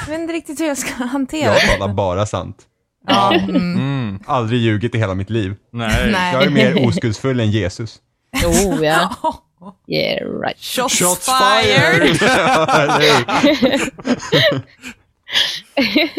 [0.04, 1.78] jag vet inte riktigt hur jag ska hantera Jag det.
[1.78, 2.58] talar bara sant.
[3.08, 3.56] Ja, mm.
[3.56, 4.20] Mm.
[4.28, 5.56] Aldrig ljugit i hela mitt liv.
[5.74, 6.12] Nej.
[6.12, 6.34] Nej.
[6.34, 7.98] Jag är mer oskuldsfull än Jesus.
[8.46, 9.10] Oh ja.
[9.88, 10.60] Yeah, right.
[10.60, 12.02] Shots, Shots fired!
[12.02, 13.24] Hur?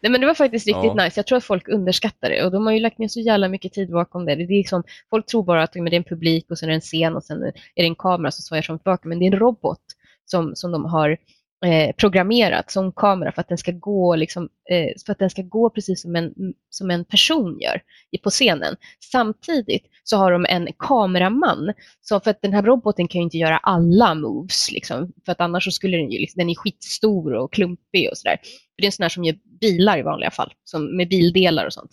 [0.00, 1.04] Nej, men det var faktiskt riktigt Ja.
[1.04, 1.18] nice.
[1.18, 3.72] Jag tror att folk underskattar det och de har ju lagt ner så jävla mycket
[3.72, 4.34] tid bakom det.
[4.34, 6.70] det är liksom, folk tror bara att men det är en publik och sen är
[6.70, 9.08] det en scen och sen är det en kamera som svajar och tillbaka.
[9.08, 9.80] Men det är en robot
[10.24, 11.10] som, som de har
[11.66, 15.42] eh, programmerat som kamera för att den ska gå, liksom, eh, för att den ska
[15.42, 16.34] gå precis som en,
[16.70, 17.80] som en person gör
[18.22, 18.76] på scenen.
[19.12, 21.72] Samtidigt så har de en kameraman.
[22.00, 25.40] Så för att den här roboten kan ju inte göra alla moves, liksom, för att
[25.40, 28.36] annars så skulle den ju, liksom, den är skitstor och klumpig och sådär.
[28.76, 31.72] Det är en sån här som gör bilar i vanliga fall, som med bildelar och
[31.72, 31.90] sånt.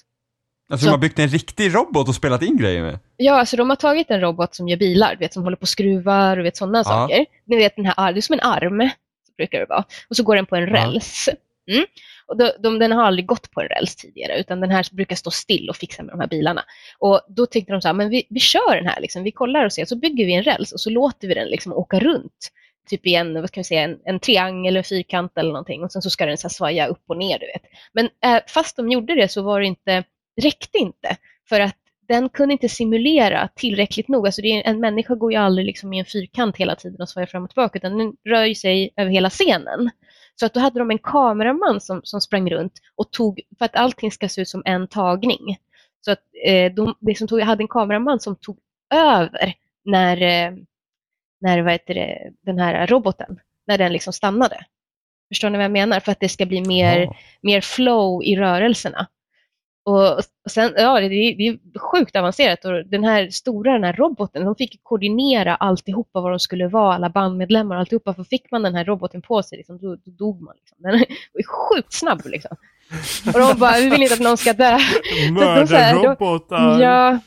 [0.69, 2.99] Alltså de har byggt en riktig robot och spelat in grejer med.
[3.17, 5.67] Ja, alltså de har tagit en robot som gör bilar, vet, som håller på och
[5.69, 7.25] skruvar och vet, sådana saker.
[7.45, 8.89] Ni vet den här, det är som en arm,
[9.27, 9.83] så brukar det vara.
[10.09, 10.73] Och så går den på en Ja.
[10.73, 11.29] räls.
[11.71, 11.85] Mm.
[12.27, 15.15] Och de, de, den har aldrig gått på en räls tidigare, utan den här brukar
[15.15, 16.63] stå still och fixa med de här bilarna.
[16.99, 19.23] Och då tänkte de så här, men vi, vi kör den här, liksom.
[19.23, 21.73] vi kollar och ser, så bygger vi en räls och så låter vi den liksom
[21.73, 22.51] åka runt.
[22.89, 25.83] Typ i en, vad ska vi säga, en, en triangel, eller fyrkant eller någonting.
[25.83, 27.61] Och sen så ska den så svaja upp och ner, du vet.
[27.93, 30.03] Men eh, fast de gjorde det så var det inte,
[30.41, 31.17] räckte inte.
[31.49, 34.25] För att den kunde inte simulera tillräckligt nog.
[34.27, 37.09] Alltså det är, en människa går ju aldrig liksom i en fyrkant hela tiden och
[37.09, 39.91] svajar fram och tillbaka, utan den rör ju sig över hela scenen.
[40.35, 43.75] Så att då hade de en kameraman som, som sprang runt och tog, för att
[43.75, 45.57] allting ska se ut som en tagning.
[46.05, 48.57] Så att eh, de, det som tog, jag hade en kameraman som tog
[48.93, 49.53] över
[49.85, 50.53] när, eh,
[51.41, 54.65] när vad heter det, den här roboten, när den liksom stannade.
[55.31, 55.99] Förstår ni vad jag menar?
[55.99, 57.15] För att det ska bli mer, Ja.
[57.41, 59.07] mer flow i rörelserna.
[59.83, 63.93] Och, sen, ja, det, är- det är sjukt avancerat och den här stora, den här
[63.93, 68.51] roboten, de fick koordinera alltihopa vad de skulle vara, alla bandmedlemmar och alltihopa, för fick
[68.51, 70.55] man den här roboten på sig, liksom, då, då dog man.
[70.55, 70.77] Liksom.
[70.79, 70.93] Den
[71.33, 72.57] är sjukt snabb liksom.
[73.33, 74.77] Och de bara, vi vill inte att någon ska dö.
[75.31, 76.81] Mördarrobotar.
[76.81, 77.19] Ja.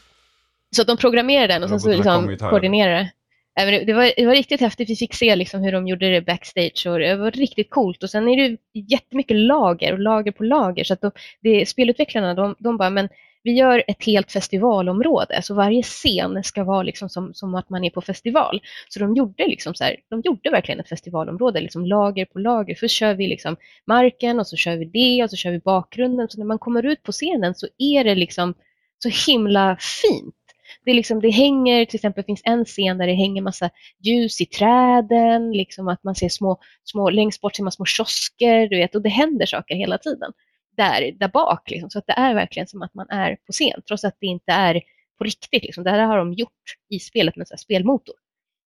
[0.77, 3.11] Så att de programmerade den och sen så liksom koordinerade det.
[3.57, 4.91] Det, det, var, det var riktigt häftigt.
[4.91, 8.03] Vi fick se liksom hur de gjorde det backstage och det var riktigt coolt.
[8.03, 10.85] Och sen är det jättemycket lager och lager på lager.
[10.85, 13.09] Så att de, det, spelutvecklarna de, de bara, men
[13.43, 15.43] vi gör ett helt festivalområde.
[15.43, 18.61] Så varje scen ska vara liksom som, som att man är på festival.
[18.89, 22.75] Så de gjorde, liksom så här, de gjorde verkligen ett festivalområde, liksom lager på lager.
[22.75, 26.29] Först kör vi liksom marken och så kör vi det och så kör vi bakgrunden.
[26.29, 28.55] Så när man kommer ut på scenen så är det liksom
[28.99, 30.35] så himla fint.
[30.85, 33.71] Det, är liksom, det hänger, till exempel finns en scen där det hänger massa
[34.01, 38.69] ljus i träden, liksom att man ser små, små längst bort ser man små kiosker,
[38.69, 40.33] du vet, och det händer saker hela tiden.
[40.77, 43.83] Där, där bak, liksom, så att det är verkligen som att man är på scen,
[43.89, 44.83] trots att det inte är
[45.19, 45.63] på riktigt.
[45.63, 45.85] Liksom.
[45.85, 46.51] Det här har de gjort
[46.91, 48.15] i spelet med så här spelmotor.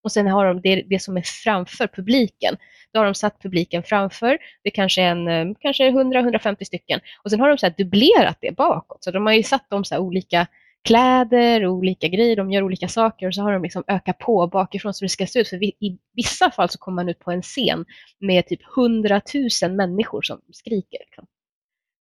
[0.04, 2.58] Och sen har de det, det som är framför publiken.
[2.94, 7.00] Då har de satt publiken framför, det kanske är en, eh, kanske 100-150 stycken.
[7.24, 9.04] Och sen har de så här dubblerat det bakåt.
[9.04, 10.48] Så de har ju satt dem så här olika
[10.88, 14.48] kläder och olika grejer, de gör olika saker och så har de liksom ökat på
[14.48, 15.48] bakifrån så det ska se ut.
[15.48, 17.86] För vi, i vissa fall så kommer man ut på en scen
[18.20, 19.22] med typ 100
[19.64, 21.00] 000 människor som skriker.
[21.00, 21.26] Liksom.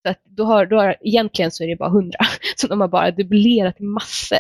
[0.03, 2.19] Så att då har, då har, egentligen så är det bara 100,
[2.57, 4.39] så de har bara dubblerat massor.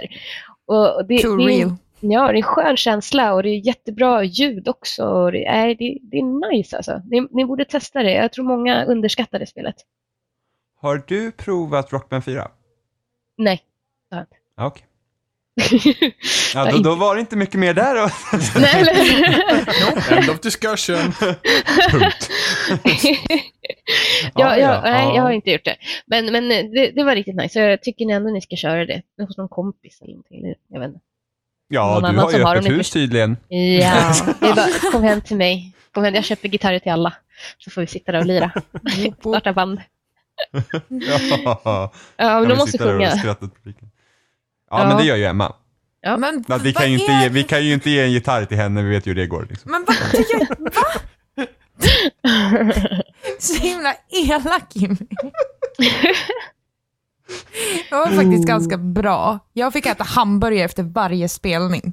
[0.66, 1.74] Och och det, Too det, är- real.
[2.00, 5.04] Ja, det är en skön känsla och det är jättebra ljud också.
[5.04, 7.02] Och det, är, det, det är nice alltså.
[7.10, 8.12] Ni, ni borde testa det.
[8.12, 9.76] Jag tror många underskattar det spelet.
[10.80, 12.50] Har du provat Rockman 4?
[13.36, 13.62] Nej.
[14.10, 14.26] Ja,
[14.60, 14.86] Okej.
[16.54, 18.08] Ja, Ja, då, då var det inte mycket mer där då.
[18.60, 20.12] Nej, eller?
[20.18, 21.12] End of discussion.
[21.90, 22.30] Punkt.
[24.34, 25.14] ja, Ja, nej, ja.
[25.14, 25.76] jag har inte gjort det.
[26.06, 27.52] Men, men det, det var riktigt nice.
[27.52, 30.54] Så jag tycker ändå ni ska köra det hos någon kompis eller någonting.
[30.68, 31.00] Jag vet inte.
[31.68, 33.36] Ja, Någon du har ju öppet hus tydligen.
[33.48, 35.72] Ja, det är bara, kom hem till mig.
[35.92, 37.14] Kom hem, jag köper gitarrer till alla.
[37.58, 38.50] Så får vi sitta där och lira.
[39.20, 39.80] Starta band.
[40.88, 43.10] Ja, Ja, men de vi måste sjunga.
[44.70, 44.88] Ja, Ja.
[44.88, 45.52] men det gör ju Emma.
[46.00, 46.16] Ja.
[46.16, 48.56] Men, Ja, vi, kan ju inte ge, vi kan ju inte ge en gitarr till
[48.56, 49.46] henne, vi vet ju hur det går.
[49.50, 49.70] Liksom.
[49.70, 49.96] Men vad?
[50.74, 50.82] Va?
[53.38, 54.96] Så himla elak Jimmy.
[57.90, 59.38] Det var faktiskt ganska bra.
[59.52, 61.92] Jag fick äta hamburgare efter varje spelning.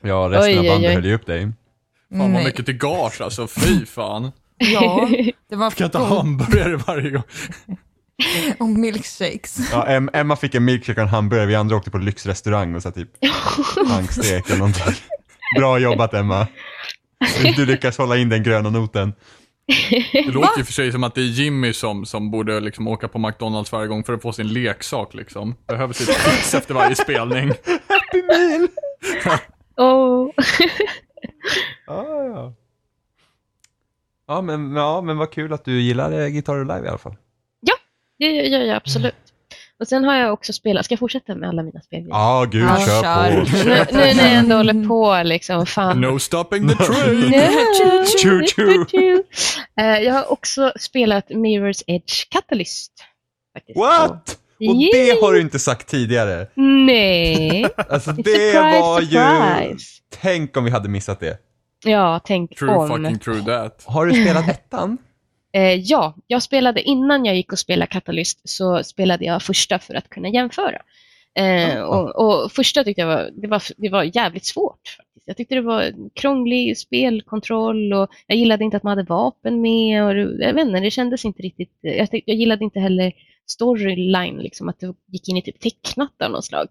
[0.00, 0.94] Ja, resten Oj, av bandet oj.
[0.94, 1.40] höll ju upp dig.
[1.42, 1.52] Fan
[2.18, 2.44] vad Nej.
[2.44, 4.32] mycket till gage alltså, fy fan.
[4.56, 5.08] Ja,
[5.48, 6.08] det var inte gott.
[6.08, 7.22] hamburgare varje gång.
[8.58, 9.58] Och milkshakes.
[9.72, 12.82] Ja, Em- Emma fick en milkshake och en hamburgare, vi andra åkte på lyxrestaurang och
[12.82, 13.08] så typ
[13.88, 14.94] tankstek eller någonting.
[15.58, 16.46] Bra jobbat Emma.
[17.56, 19.12] Du lyckas hålla in den gröna noten.
[20.12, 23.08] Det låter ju för sig som att det är Jimmy som, som borde liksom åka
[23.08, 25.54] på McDonalds varje gång för att få sin leksak liksom.
[25.68, 27.48] Behöver sitt fix efter varje spelning.
[27.88, 28.68] Happy meal!
[29.76, 30.30] oh.
[31.86, 32.04] Ja,
[32.34, 32.54] ja.
[34.28, 37.16] Ja men, ja, men vad kul att du gillar eh, Guitar Live i alla fall.
[38.26, 39.14] Det gör jag absolut.
[39.80, 42.06] Och sen har jag också spelat, ska jag fortsäta med alla mina spel?
[42.08, 43.44] Ja, gud, Ja, kör, kör.
[43.44, 43.96] på.
[43.96, 46.00] Nu, nu när jag ändå håller på liksom, fan.
[46.00, 47.20] No stopping the train.
[47.20, 48.04] No.
[48.22, 48.46] Choo,
[48.86, 49.22] choo.
[49.80, 52.92] Eh, jag har också spelat Mirror's Edge Catalyst.
[53.56, 53.78] Faktiskt.
[53.78, 54.38] What?
[54.68, 56.46] Och det har du inte sagt tidigare.
[56.56, 57.66] Nej.
[57.88, 59.06] Alltså det surprise, var ju...
[59.06, 59.86] surprise.
[60.22, 61.38] Tänk om vi hade missat det.
[61.84, 62.88] Ja, tänk True om.
[62.88, 63.82] fucking true that.
[63.86, 64.98] Har du spelat ettan?
[65.52, 69.94] Eh, ja, jag spelade innan jag gick och spelade Catalyst så spelade jag första för
[69.94, 70.82] att kunna jämföra.
[71.38, 71.86] Eh, Ja.
[71.86, 74.88] och, och första tyckte jag var, det var, det var jävligt svårt.
[74.96, 75.26] Faktiskt.
[75.26, 80.04] Jag tyckte det var krånglig spelkontroll och jag gillade inte att man hade vapen med.
[80.04, 83.12] Och, jag vet inte, det kändes inte riktigt, jag, tyck- jag gillade inte heller
[83.46, 86.66] storyline, liksom, att det gick in i typ tecknat av något slag.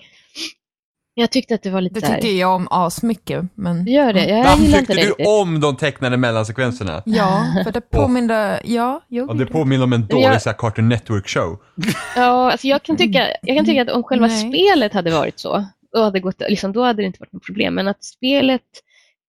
[1.13, 3.87] Jag tyckte att det var lite Det tyckte jag om asmycket, men...
[3.87, 5.27] gör det, jag Vad gillar inte tyckte det du riktigt.
[5.27, 7.03] om de tecknade mellansekvenserna?
[7.05, 8.61] Ja, för det påminde...
[8.63, 9.25] Ja, jo.
[9.27, 11.57] Ja, det påminner om en dålig jag- så här, Cartoon Network-show.
[12.15, 14.49] Ja, alltså jag kan tycka, jag kan tycka att om själva Nej.
[14.51, 17.75] spelet hade varit så, då hade, gått, liksom, då hade det inte varit något problem.
[17.75, 18.61] Men att spelet,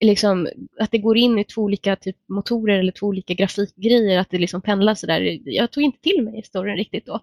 [0.01, 0.49] liksom,
[0.81, 4.39] att det går in i två olika typ, motorer eller två olika grafikgrejer, att det
[4.39, 5.39] liksom pendlar sådär.
[5.45, 7.21] Jag tog inte till mig storyn riktigt då.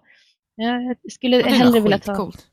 [0.56, 2.12] Jag skulle hellre vilja ta...
[2.12, 2.46] skitcoolt.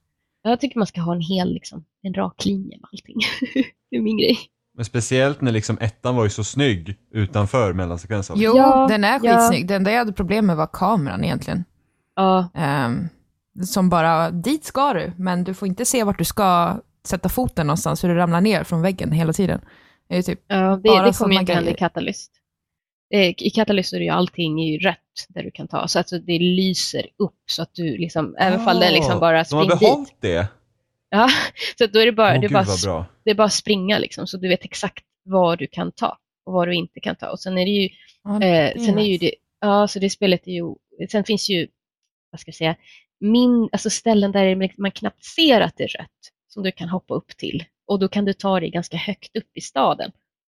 [0.49, 3.15] Jag tycker man ska ha en hel, liksom, en rak linje med allting.
[3.91, 4.37] det är min grej.
[4.75, 8.35] Men speciellt när liksom ettan var ju så snygg utanför mellansekvensen.
[8.39, 9.37] Jo, Ja, den är ja.
[9.39, 9.67] skitsnygg.
[9.67, 11.63] Det enda jag hade problem med var kameran egentligen.
[12.15, 13.07] Ja, Ehm,
[13.65, 16.77] som bara, dit ska du, men du får inte se vart du ska
[17.07, 19.61] sätta foten någonstans, för du ramlar ner från väggen hela tiden.
[20.09, 21.89] Det är typ, ja det, Bara det kommer ju inte hända i grejer.
[23.13, 24.97] Eh, i Catalyst är det ju allting är ju rätt
[25.29, 25.87] där du kan ta.
[25.87, 29.43] Så att det lyser upp så att du liksom, även fall den liksom bara Ah,
[29.49, 29.79] De har springer dit.
[29.79, 30.47] behållit det?
[31.09, 31.29] Ja,
[31.77, 32.65] så att då är det bara, Åh det är gud bara,
[33.23, 36.53] det är bara att springa liksom, så du vet exakt vad du kan ta och
[36.53, 37.29] vad du inte kan ta.
[37.31, 37.89] Och sen är det ju,
[38.39, 40.75] det eh, sen är ju det, ja så det spelet är ju,
[41.09, 41.67] sen finns ju,
[42.31, 42.75] vad ska jag säga,
[43.19, 47.13] min, alltså ställen där man knappt ser att det är rött som du kan hoppa
[47.13, 47.63] upp till.
[47.87, 50.11] Och då kan du ta dig ganska högt upp i staden.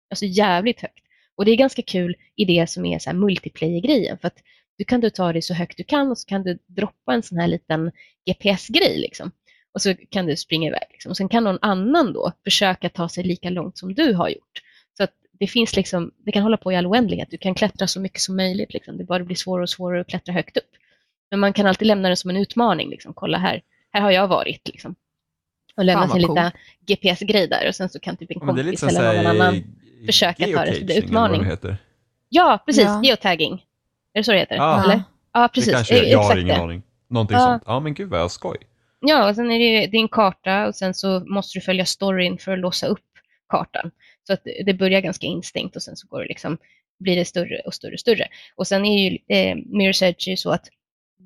[0.09, 1.04] Alltså jävligt högt.
[1.35, 4.17] Och det är ganska kul i det som är så här multiplayer-grejen.
[4.17, 4.37] För att
[4.77, 7.23] du kan du ta dig så högt du kan och så kan du droppa en
[7.23, 7.91] sån här liten
[8.25, 8.97] GPS-grej.
[8.97, 9.31] Liksom.
[9.71, 10.87] Och så kan du springa iväg.
[10.91, 11.09] Liksom.
[11.09, 14.61] Och sen kan någon annan då försöka ta sig lika långt som du har gjort.
[14.97, 17.27] Så att det finns liksom, det kan hålla på i all oändlighet.
[17.31, 18.73] Du kan klättra så mycket som möjligt.
[18.73, 18.97] Liksom.
[18.97, 20.69] Det bara blir svårare och svårare att klättra högt upp.
[21.29, 22.89] Men man kan alltid lämna det som en utmaning.
[22.89, 23.13] Liksom.
[23.13, 23.61] Kolla här,
[23.91, 24.67] här har jag varit.
[24.67, 24.95] Liksom.
[25.77, 26.29] Och lämna sin coolt.
[26.29, 26.51] lilla
[26.85, 29.63] GPS-grej där och sen så kan typ en det kompis eller någon såhär,
[30.05, 31.37] annan försöka ta det, det utmaning.
[31.37, 31.77] vad det heter.
[32.29, 32.83] Ja, precis.
[32.83, 33.01] Ja.
[33.03, 33.53] Geotagging.
[34.13, 34.55] Är det så det heter?
[34.55, 34.83] Ja.
[34.83, 35.03] Eller?
[35.33, 35.73] Ja, Det precis.
[35.73, 36.63] kanske, Eh, jag har ingen det.
[36.63, 36.83] aning.
[37.09, 37.43] Någonting Ja.
[37.45, 37.63] sånt.
[37.65, 38.57] Ja men gud vad skoj.
[38.99, 42.37] Ja, och sen är det, det en karta och sen så måste du följa storyn
[42.37, 42.99] för att låsa upp
[43.49, 43.91] kartan.
[44.27, 46.57] Så att det det börjar ganska instinkt och sen så går det liksom,
[46.99, 48.27] blir det större och större och större.
[48.55, 50.65] Och sen är ju eh, Mirror's Edge ju så att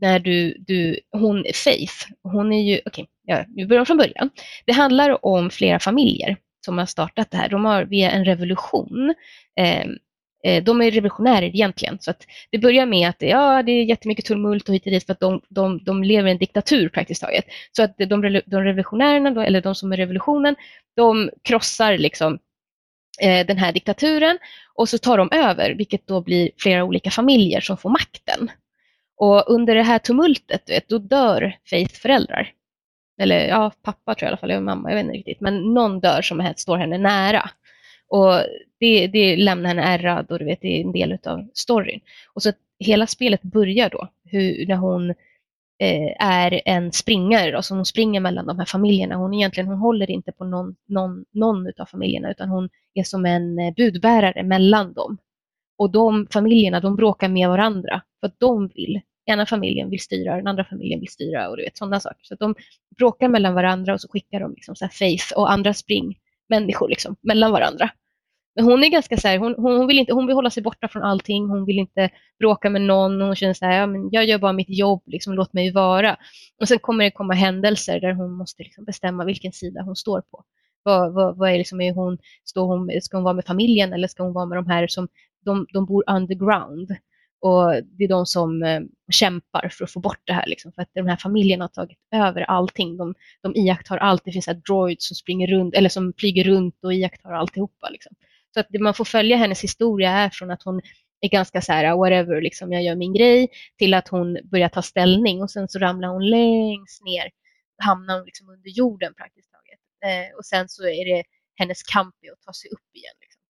[0.01, 4.29] när du, du, hon Faith, hon är ju, okej, ja, vi börjar från början.
[4.65, 6.37] Det handlar om flera familjer
[6.69, 7.49] som har startat det här.
[7.49, 9.15] De har via en revolution,
[9.55, 9.97] ehm,
[10.43, 14.25] eh, de är revolutionärer egentligen, så att det börjar med att ja, det är jättemycket
[14.25, 17.21] tumult och hit och dit för att de, de, de lever i en diktatur praktiskt
[17.21, 17.45] taget.
[17.71, 20.55] Så att de, de revolutionärerna, då, eller de som är revolutionen,
[20.95, 22.39] de krossar liksom
[23.21, 24.37] eh, den här diktaturen
[24.75, 28.51] och så tar de över, vilket då blir flera olika familjer som får makten.
[29.17, 32.53] Och under det här tumultet, vet, då dör Faiths föräldrar.
[33.19, 35.41] Eller ja, pappa tror jag i alla fall, eller mamma, jag vet inte riktigt.
[35.41, 37.49] Men någon dör som här står henne nära.
[38.07, 38.33] Och
[38.79, 41.99] det, det lämnar henne ärrad och du vet, det är en del av storyn.
[42.33, 45.09] Och så hela spelet börjar då, hur, när hon
[45.79, 49.15] eh, är en springare, då, så hon springer mellan de här familjerna.
[49.15, 53.25] Hon egentligen hon håller inte på någon, någon, någon av familjerna, utan hon är som
[53.25, 55.17] en eh, budbärare mellan dem.
[55.77, 59.01] Och de familjerna, de bråkar med varandra för att de vill.
[59.29, 62.19] Ena familjen vill styra, den andra familjen vill styra och du vet sådana saker.
[62.21, 62.55] Så att de
[62.97, 67.15] bråkar mellan varandra och så skickar de liksom så här faith och andra springmänniskor liksom
[67.21, 67.89] mellan varandra.
[68.55, 70.63] Men hon är ganska så här, hon, hon, hon, vill inte, hon vill hålla sig
[70.63, 72.09] borta från allting, hon vill inte
[72.39, 75.33] bråka med någon, hon känner så här, ja, men jag gör bara mitt jobb, liksom,
[75.33, 76.17] låt mig vara.
[76.61, 80.21] Och sen kommer det komma händelser där hon måste liksom bestämma vilken sida hon står
[80.21, 80.43] på.
[80.83, 84.07] Vad, vad, vad är liksom, är hon, står hon, ska hon vara med familjen eller
[84.07, 85.07] ska hon vara med de här som
[85.45, 86.91] de, de bor underground?
[87.41, 88.81] Och det är de som eh,
[89.11, 90.45] kämpar för att få bort det här.
[90.47, 92.97] Liksom, för att de här familjerna har tagit över allting.
[92.97, 94.25] De, de iakttar allt.
[94.25, 97.89] Det finns här droids som springer runt, eller som flyger runt och iakttar alltihopa.
[97.89, 98.15] Liksom.
[98.53, 100.81] Så att det man får följa hennes historia är från att hon
[101.21, 104.69] är ganska så här, ah, whatever, liksom, jag gör min grej, till att hon börjar
[104.69, 107.29] ta ställning och sen så ramlar hon längst ner,
[107.83, 109.79] hamnar hon liksom under jorden praktiskt taget.
[110.05, 111.23] Eh, och sen så är det
[111.55, 113.13] hennes kamp i att ta sig upp igen.
[113.21, 113.41] Liksom.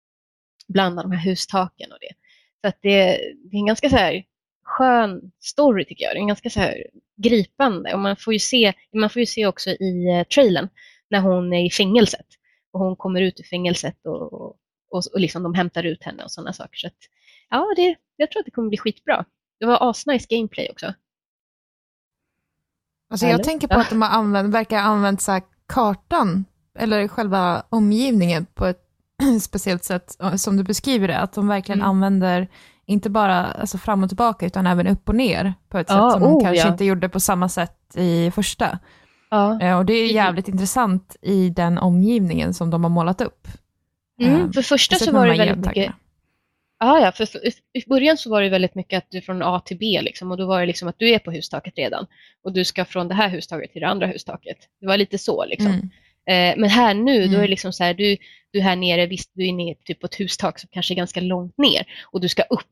[0.67, 2.13] Bland de här hustaken och det.
[2.61, 3.05] Så att det,
[3.51, 4.23] det är en ganska så här
[4.63, 6.15] skön story tycker jag.
[6.15, 6.87] Det är en ganska så här
[7.17, 10.69] gripande och man får ju se, man får ju se också i eh, trailern
[11.09, 12.25] när hon är i fängelset
[12.71, 14.55] och hon kommer ut ur fängelset och, och,
[14.91, 16.77] och, liksom de hämtar ut henne och sådana saker.
[16.77, 16.93] Så att,
[17.49, 19.25] ja, det, jag tror att det kommer bli skitbra.
[19.59, 20.93] Det var asnice gameplay också.
[23.09, 23.43] Alltså jag Eller?
[23.43, 26.45] tänker på att de har använt, verkar ha använt så kartan,
[26.79, 28.88] eller själva omgivningen på ett
[29.41, 31.89] speciellt sätt, som du beskriver det, att de verkligen Mm.
[31.89, 32.47] använder
[32.85, 36.13] inte bara alltså fram och tillbaka, utan även upp och ner på ett Ja, sätt
[36.13, 36.71] som de oh, kanske ja.
[36.71, 38.79] inte gjorde på samma sätt i första.
[39.29, 39.61] Ja.
[39.61, 40.15] Eh, Och det är Mm.
[40.15, 43.47] jävligt intressant i den omgivningen som de har målat upp.
[44.21, 45.95] Mm, Eh, för första så var det de väldigt mycket geotaggarna.
[46.81, 47.39] Ja, för, för
[47.73, 50.37] i början så var det väldigt mycket att du från A till B liksom, och
[50.37, 52.05] då var det liksom att du är på hustaket redan
[52.43, 54.57] och du ska från det här hustaket till det andra hustaket.
[54.81, 55.71] Det var lite så liksom.
[55.71, 55.89] Mm.
[56.29, 57.41] Eh, men här nu, då är Mm.
[57.41, 58.17] det liksom så här, du,
[58.51, 60.95] du är här nere, visst du är nere typ på ett hustak som kanske är
[60.95, 62.65] ganska långt ner och du ska upp.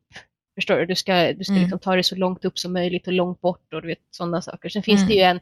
[0.57, 0.85] Förstår du?
[0.85, 1.63] Du ska, du ska Mm.
[1.63, 4.41] liksom ta det så långt upp som möjligt och långt bort och du vet sådana
[4.41, 4.69] saker.
[4.69, 5.07] Sen finns Mm.
[5.09, 5.39] det ju en,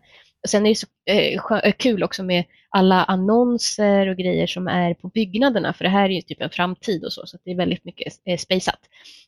[0.48, 4.94] sen är det så eh, eh, kul också med alla annonser och grejer som är
[4.94, 7.56] på byggnaderna, för det här är ju typ en framtid och så, så det är
[7.56, 8.80] väldigt mycket eh, spaceat.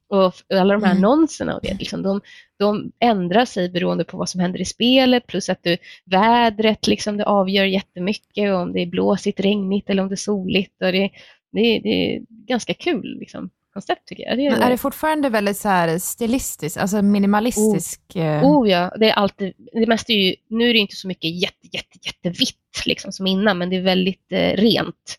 [0.10, 1.04] Och alla de här Mm.
[1.04, 2.22] annonserna och det, liksom, de,
[2.60, 7.18] de ändrar sig beroende på vad som händer i spelet, plus att du, vädret liksom,
[7.18, 10.82] det avgör jättemycket, om det är blåsigt, regnigt eller om det är soligt.
[10.82, 11.10] Och det,
[11.52, 14.38] det, det är ganska kul liksom, koncept tycker jag.
[14.38, 18.16] Det Men är det fortfarande väldigt så här stilistiskt, alltså minimalistisk?
[18.16, 21.08] eh, Oh ja, det är alltid, det mesta är ju, nu är det inte så
[21.08, 25.18] mycket jätte, jätte, jättevitt liksom som innan, men det är väldigt eh, rent.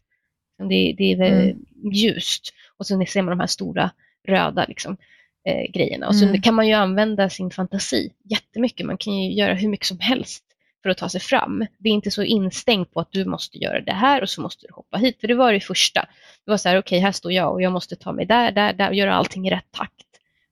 [0.59, 1.57] Det, det är väldigt
[1.93, 2.53] ljust.
[2.79, 3.91] Och så ser man de här stora
[4.29, 4.97] röda liksom,
[5.49, 6.09] eh, grejerna.
[6.09, 6.43] Och så Mm.
[6.43, 8.87] kan man ju använda sin fantasi jättemycket.
[8.87, 10.45] Man kan ju göra hur mycket som helst
[10.83, 11.67] för att ta sig fram.
[11.79, 14.67] Det är inte så instängt på att du måste göra det här och så måste
[14.67, 15.21] du hoppa hit.
[15.21, 16.01] För det var det första.
[16.45, 18.73] Det var så här, okej, här står jag och jag måste ta mig där, där,
[18.73, 19.93] där och göra allting i rätt takt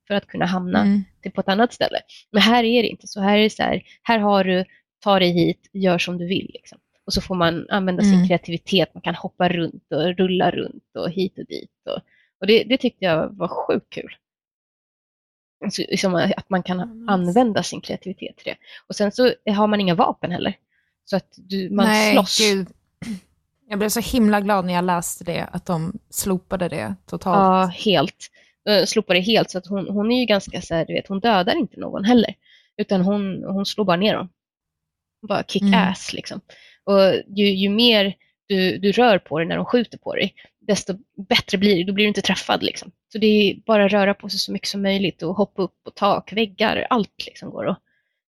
[0.07, 1.05] för att kunna hamna Mm.
[1.23, 1.99] till på ett annat ställe.
[2.33, 3.21] Men här är det inte så.
[3.21, 4.65] Här är det så här, här har du,
[5.05, 6.51] ta dig hit, gör som du vill.
[6.55, 6.79] Liksom.
[7.07, 8.29] Och så får man använda sin Mm.
[8.29, 11.71] kreativitet, man kan hoppa runt och rulla runt och hit och dit.
[11.87, 11.99] Och,
[12.41, 14.17] och det, det tyckte jag var sjukt kul.
[15.79, 17.13] Liksom att man kan Nice.
[17.13, 18.57] använda sin kreativitet till det.
[18.87, 20.55] Och sen så har man inga vapen heller.
[21.05, 22.39] Så att du, man Nej, slåss.
[22.41, 22.69] gud.
[23.69, 27.37] Jag blev så himla glad när jag läste det, att de slopade det totalt.
[27.37, 28.27] Ja, helt.
[28.71, 29.51] Uh, slopar det helt.
[29.51, 32.05] Så att hon, hon är ju ganska så här, du vet, hon dödar inte någon
[32.05, 32.35] heller.
[32.77, 34.29] Utan hon, hon slår bara ner dem.
[35.29, 35.75] Bara kick Mm.
[35.91, 36.41] ass liksom.
[36.85, 37.01] Och
[37.37, 38.15] ju, ju mer
[38.47, 40.35] du, du rör på dig när de skjuter på dig,
[40.67, 40.95] desto
[41.29, 41.85] bättre blir det.
[41.85, 42.91] Då blir du inte träffad liksom.
[43.13, 45.91] Så det är bara röra på sig så mycket som möjligt och hoppa upp på
[45.91, 47.79] tak, väggar, allt liksom går att,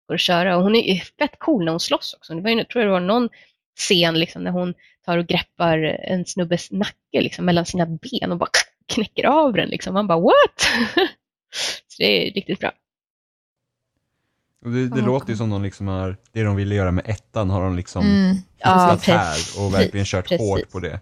[0.06, 0.56] går att köra.
[0.56, 2.34] Och hon är fett cool när hon slåss också.
[2.34, 3.28] Det var ju, jag tror det var någon
[3.76, 4.74] scen liksom, när hon
[5.04, 8.50] tar och greppar en snubbes nacke liksom, mellan sina ben och bara
[8.86, 9.68] knäcker av den.
[9.68, 9.94] Liksom.
[9.94, 10.60] Man bara what?
[11.88, 12.72] Så det är riktigt bra.
[14.64, 17.08] Och det det Ja, låter ju som de liksom har, det de ville göra med
[17.08, 18.36] ettan har de liksom Mm.
[18.58, 20.48] Ja, här och verkligen kört precis.
[20.48, 21.00] hårt på det.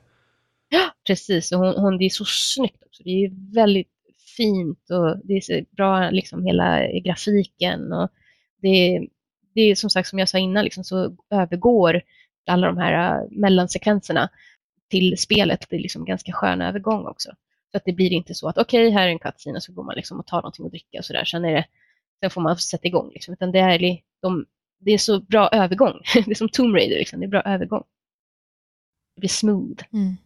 [0.68, 1.52] Ja, precis.
[1.52, 3.02] Och hon, hon, det är så snyggt också.
[3.02, 3.90] Det är väldigt
[4.36, 7.92] fint och det är så bra, liksom hela grafiken.
[7.92, 8.10] Och
[8.62, 9.06] det,
[9.54, 12.02] det är som sagt, som jag sa innan, liksom, så övergår
[12.46, 14.30] alla de här äh, mellansekvenserna
[14.90, 15.66] till spelet.
[15.70, 17.30] Det är liksom ganska skön övergång också.
[17.70, 19.84] Så att det blir inte så att okej, här är en cutscene och så går
[19.84, 21.24] man liksom och tar någonting att dricka och sådär.
[21.24, 21.66] Sen, är det,
[22.20, 23.10] sen får man sätta igång.
[23.12, 23.34] Liksom.
[23.34, 24.46] Utan det är, de,
[24.78, 26.00] det är så bra övergång.
[26.14, 27.20] Det är som Tomb Raider, liksom.
[27.20, 27.84] det är bra övergång.
[29.14, 29.84] Det blir smooth.
[29.92, 30.16] Mm.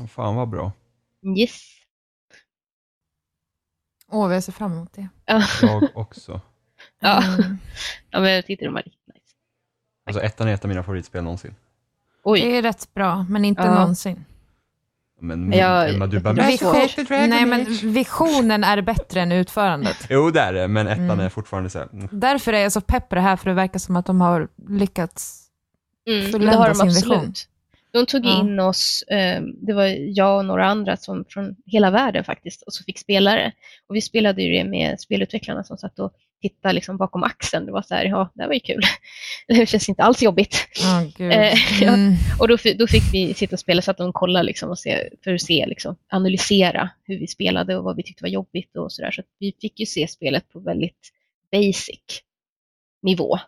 [0.00, 0.72] Åh, fan vad bra.
[1.38, 1.60] Yes.
[4.10, 5.08] Åh, jag ser fram emot det.
[5.26, 5.42] Ja.
[5.62, 6.40] Jag också.
[7.00, 7.22] Ja.
[7.24, 7.58] Mm.
[8.10, 9.20] Ja, men jag tyckte de var riktigt nice.
[10.06, 11.54] Alltså ettan är ett av mina favoritspel någonsin.
[12.24, 13.74] Oj, Det är rätt bra, men inte Ja.
[13.74, 14.24] någonsin.
[15.20, 16.34] Men Jag- Emma, du bara...
[16.34, 20.06] "Men svårt." Dragon Nej, men Age." visionen är bättre än utförandet.
[20.10, 21.20] Jo, det är det, men ettan Mm.
[21.20, 22.08] är fortfarande så här, mm.
[22.12, 24.48] Därför är jag så pepp på det här, för det verkar som att de har
[24.68, 25.40] lyckats.
[26.06, 27.04] mm, de sin absolut.
[27.18, 27.32] vision.
[27.94, 28.40] De tog Ja.
[28.40, 32.72] in oss, eh, det var jag och några andra som, från hela världen faktiskt, och
[32.72, 33.52] så fick spelare.
[33.88, 37.66] Och vi spelade ju det med spelutvecklarna som satt och tittade liksom bakom axeln.
[37.66, 38.82] Det var så här, ja, det var ju kul.
[39.48, 40.56] Det känns inte alls jobbigt.
[41.18, 41.94] Eh, ja.
[41.94, 42.14] Mm.
[42.40, 45.08] Och då, då fick vi sitta och spela så att de kollade liksom och se,
[45.24, 48.92] för att se, liksom, analysera hur vi spelade och vad vi tyckte var jobbigt och
[48.92, 49.10] sådär.
[49.10, 51.10] Så att vi fick ju se spelet på väldigt
[51.52, 52.20] basic
[53.02, 53.38] nivå.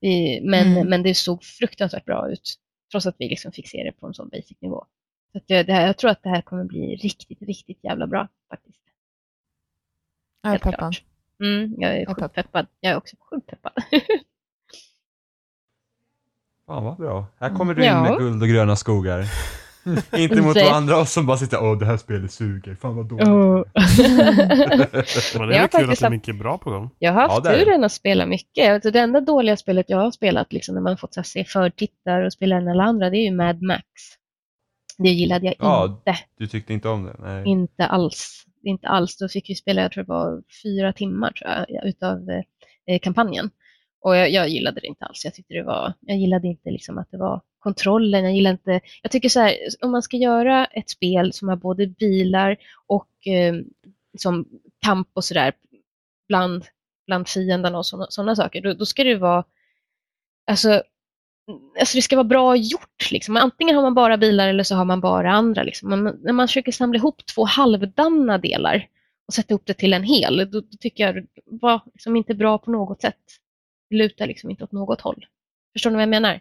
[0.00, 0.88] Vi, men, Mm.
[0.88, 2.54] men det såg fruktansvärt bra ut,
[2.92, 4.86] trots att vi liksom fick se det på en sån basic nivå.
[5.32, 8.06] Så att det, det här, jag tror att det här kommer bli riktigt, riktigt jävla
[8.06, 8.78] bra faktiskt.
[10.42, 10.96] Jag är Helt peppad.
[11.42, 12.34] Mm, jag är sjukt pepp.
[12.34, 12.66] peppad.
[12.80, 13.72] Jag är också sjukt peppad.
[16.66, 17.26] fan vad bra.
[17.38, 17.96] Här kommer du Ja.
[17.96, 19.24] in med guld och gröna skogar.
[20.18, 23.28] Inte mot andra oss som bara sitter åh det här spelet suger, fan vad dåligt.
[23.28, 23.64] Oh.
[25.38, 26.90] Men det Jag är kul att det är mycket bra på gång.
[26.98, 27.64] Jag har Ja, haft det är det.
[27.64, 28.70] turen att spela mycket.
[28.70, 31.44] Alltså, det enda dåliga spelet jag har spelat, liksom, när man fått så här, se
[31.44, 33.84] förtittar och spela alla andra, det är ju Mad Max.
[34.98, 35.84] Det gillade jag Ja.
[35.84, 36.18] inte.
[36.38, 37.16] Du tyckte inte om det?
[37.18, 37.42] Nej.
[37.46, 38.44] Inte alls.
[38.64, 39.16] Inte alls.
[39.18, 42.30] Då fick vi spela, jag tror det var fyra timmar tror jag, utav
[42.86, 43.50] eh, kampanjen.
[44.04, 45.24] Och jag, jag gillade det inte alls.
[45.24, 48.24] Jag tyckte det var, jag gillade inte liksom att det var kontrollen.
[48.24, 51.56] Jag gillar inte, jag tycker så här, om man ska göra ett spel som har
[51.56, 52.56] både bilar
[52.86, 53.54] och eh,
[54.18, 54.48] som
[54.84, 55.52] kamp och sådär
[56.28, 56.64] bland,
[57.06, 59.44] bland fienderna och sådana saker, då, då ska det vara,
[60.46, 60.82] alltså,
[61.80, 63.10] alltså det ska vara bra gjort.
[63.10, 63.36] Liksom.
[63.36, 65.62] Antingen har man bara bilar eller så har man bara andra.
[65.62, 65.88] Liksom.
[65.88, 68.88] Men när man försöker samla ihop två halvdana delar
[69.26, 72.34] och sätta ihop det till en hel, då, då tycker jag det var liksom inte
[72.34, 73.20] bra på något sätt.
[73.90, 75.26] Det lutar liksom inte åt något håll.
[75.72, 76.40] Förstår ni vad jag menar?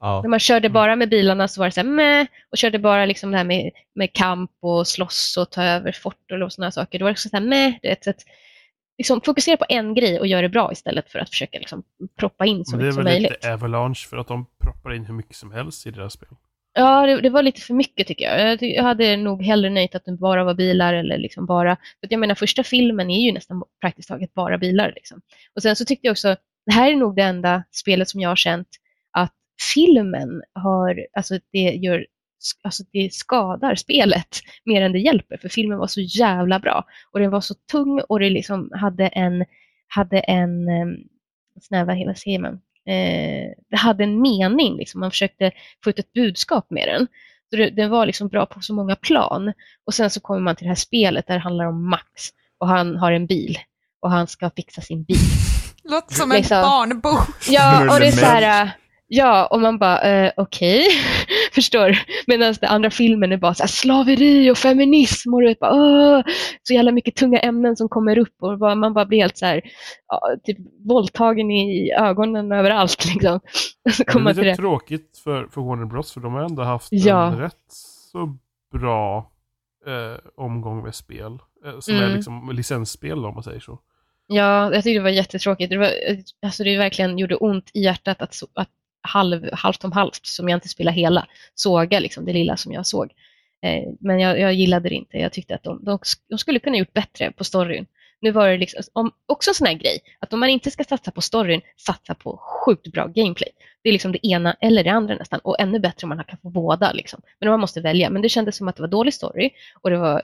[0.00, 0.22] Ja.
[0.22, 3.06] När man körde bara med bilarna så var det så här meh, och körde bara
[3.06, 6.98] liksom det här med, med kamp och slåss och ta över fort och sådana saker.
[6.98, 8.22] Då var det också så här meh, det är ett sätt,
[8.98, 11.82] liksom, fokusera på en grej och gör det bra istället för att försöka liksom,
[12.18, 13.30] proppa in så Men det är mycket som väl möjligt.
[13.30, 16.28] lite Avalanche för att de proppar in hur mycket som helst i deras spel.
[16.72, 18.62] Ja, det, det var lite för mycket tycker jag.
[18.62, 21.76] Jag, hade nog hellre nöjt att det bara var bilar eller liksom bara...
[21.76, 24.92] För att jag menar, första filmen är ju nästan praktiskt taget bara bilar.
[24.94, 25.20] Liksom.
[25.54, 28.28] Och sen så tyckte jag också, det här är nog det enda spelet som jag
[28.28, 28.87] har känt att
[29.74, 32.06] filmen har, alltså det gör,
[32.62, 35.36] alltså det skadar spelet mer än det hjälper.
[35.36, 36.84] För filmen var så jävla bra.
[37.12, 39.44] Och den var så tung och det liksom hade en,
[39.88, 40.86] hade en, eh,
[41.62, 42.52] snäva hela säger man,
[42.86, 44.76] eh, det hade en mening.
[44.76, 45.00] Liksom.
[45.00, 45.52] Man försökte
[45.84, 47.06] få ut ett budskap med den.
[47.50, 49.52] Så det, den var liksom bra på så många plan.
[49.86, 52.04] Och sen så kommer man till det här spelet där det handlar om Max
[52.58, 53.58] och han har en bil
[54.00, 55.16] och han ska fixa sin bil.
[55.84, 56.62] Låter som en Liksom.
[56.62, 57.28] barnbok.
[57.50, 58.70] Ja, och det är så här,
[59.08, 60.86] ja, och man bara, eh, okej,
[61.54, 61.94] förstår du?
[62.26, 65.72] Medan den andra filmen är bara så här, slaveri och feminism och du vet bara,
[65.74, 66.22] åh,
[66.62, 69.46] så jävla mycket tunga ämnen som kommer upp och bara, man bara blir helt så
[69.46, 69.60] här,
[70.08, 70.58] ja, typ
[70.88, 73.40] våldtagen i ögonen överallt liksom.
[73.92, 74.56] Så Det är lite det.
[74.56, 77.26] tråkigt för, för Warner Bros för de har ändå haft Ja.
[77.26, 77.54] en rätt
[78.12, 78.36] så
[78.72, 79.30] bra
[79.86, 81.38] eh, omgång med spel.
[81.66, 82.16] Eh, som är Mm.
[82.16, 83.78] liksom licensspel om man säger så.
[84.26, 85.70] Ja, jag tyckte det var jättetråkigt.
[85.70, 85.90] Det, var,
[86.42, 88.68] alltså det verkligen gjorde ont i hjärtat att, att
[89.00, 92.86] halv, halvt om halvt, som jag inte spelade hela, såga liksom det lilla som jag
[92.86, 93.12] såg.
[93.62, 95.18] Eh, men jag, jag gillade det inte.
[95.18, 95.98] Jag tyckte att de, de,
[96.28, 97.86] de skulle kunna gjort bättre på storyn.
[98.20, 100.84] Nu var det liksom, om, också en sån här grej, att om man inte ska
[100.84, 103.48] satsa på storyn, satsa på sjukt bra gameplay.
[103.82, 106.38] Det är liksom det ena eller det andra nästan, och ännu bättre om man kan
[106.38, 106.92] få båda.
[106.92, 107.22] Liksom.
[107.40, 108.10] Men man måste välja.
[108.10, 110.22] Men det kändes som att det var dålig story och det var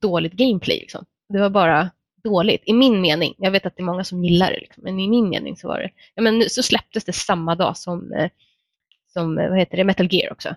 [0.00, 0.78] dåligt gameplay.
[0.78, 1.04] Liksom.
[1.28, 1.90] Det var bara
[2.24, 3.34] dåligt, i min mening.
[3.38, 5.68] Jag vet att det är många som gillar det, liksom, men i min mening så
[5.68, 5.90] var det...
[6.14, 8.28] Ja, men nu- så släpptes det samma dag som, eh,
[9.12, 10.54] som eh, vad heter det, Metal Gear också.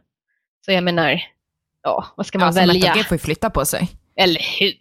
[0.65, 1.21] Så jag menar,
[1.83, 2.73] ja, vad ska man Alltså, välja?
[2.79, 3.89] Metal Gear får ju flytta på sig.
[4.15, 4.73] Eller hur?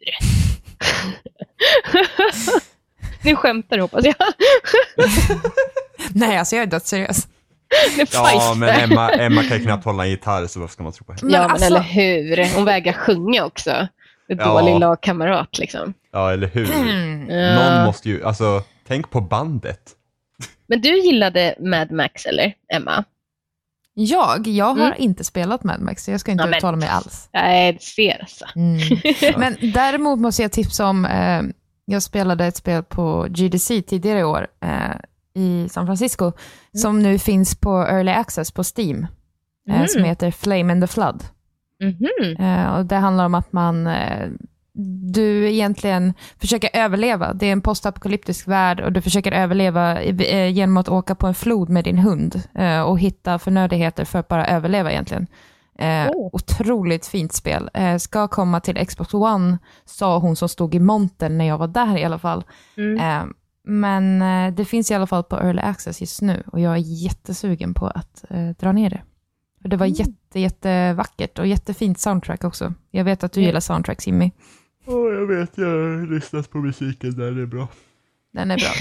[3.24, 4.14] nu skämtar du hoppas jag.
[6.14, 7.28] Nej, alltså jag är dödsseriös.
[8.12, 11.04] Ja, men Emma, Emma kan ju knappt hålla en gitarr, så varför ska man tro
[11.04, 11.32] på henne?
[11.32, 12.54] Ja, men alltså- eller hur?
[12.56, 13.70] Hon vägrar sjunga också.
[14.28, 14.44] En Ja.
[14.60, 15.94] dålig lagkamrat liksom.
[16.16, 16.70] Ja, eller hur?
[17.28, 17.54] Mm.
[17.54, 19.80] Någon måste ju, alltså, tänk på bandet.
[20.66, 23.04] Men du gillade Mad Max, eller Emma?
[23.94, 24.94] Jag, jag har Mm.
[24.98, 27.28] inte spelat Mad Max, så jag ska inte Ja, men- uttala mig alls.
[27.32, 28.44] Nej, det ser alltså.
[28.56, 28.78] Mm.
[29.40, 31.42] Men däremot måste jag tipsa om, eh,
[31.84, 34.96] jag spelade ett spel på GDC tidigare i år eh,
[35.42, 36.32] i San Francisco,
[36.72, 39.06] som nu finns på Early Access på Steam,
[39.68, 39.88] eh, Mm.
[39.88, 41.24] som heter Flame in the Flood.
[42.38, 44.28] Eh, och det handlar om att man, eh,
[45.12, 47.32] du egentligen försöker överleva.
[47.32, 51.34] Det är en postapokalyptisk värld och du försöker överleva eh, genom att åka på en
[51.34, 55.26] flod med din hund eh, och hitta förnödenheter för att bara överleva egentligen.
[55.78, 56.30] Eh, Oh.
[56.32, 57.70] Otroligt fint spel.
[57.74, 61.68] Eh, ska komma till Xbox One, sa hon som stod i montern när jag var
[61.68, 62.44] där i alla fall.
[62.76, 62.98] Mm.
[63.20, 63.26] Eh,
[63.68, 64.18] men
[64.54, 67.86] det finns i alla fall på Early Access just nu och jag är jättesugen på
[67.86, 68.24] att
[68.58, 69.02] dra ner det.
[69.62, 69.94] För det var Mm.
[69.98, 72.74] jätte, jättevackert och jättefint soundtrack också.
[72.90, 73.46] Jag vet att du Ja.
[73.46, 74.30] gillar soundtracks Jimmy.
[74.86, 77.68] Åh, jag vet, jag har lyssnat på musiken där, det är bra.
[78.32, 78.72] Den är bra.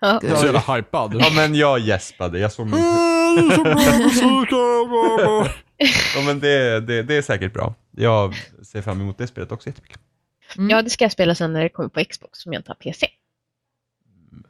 [0.00, 0.20] Ja.
[0.22, 1.14] Jag är så jävla hypad.
[1.20, 2.80] Ja, men jag gäspade, jag såg min...
[6.14, 7.74] Ja, men det, det, det är säkert bra.
[7.96, 9.98] Jag ser fram emot det spelet också jättemycket.
[10.56, 10.70] Mm.
[10.70, 12.74] ja, det ska jag spela sen när det kommer på Xbox, som jag inte har
[12.76, 13.06] PC.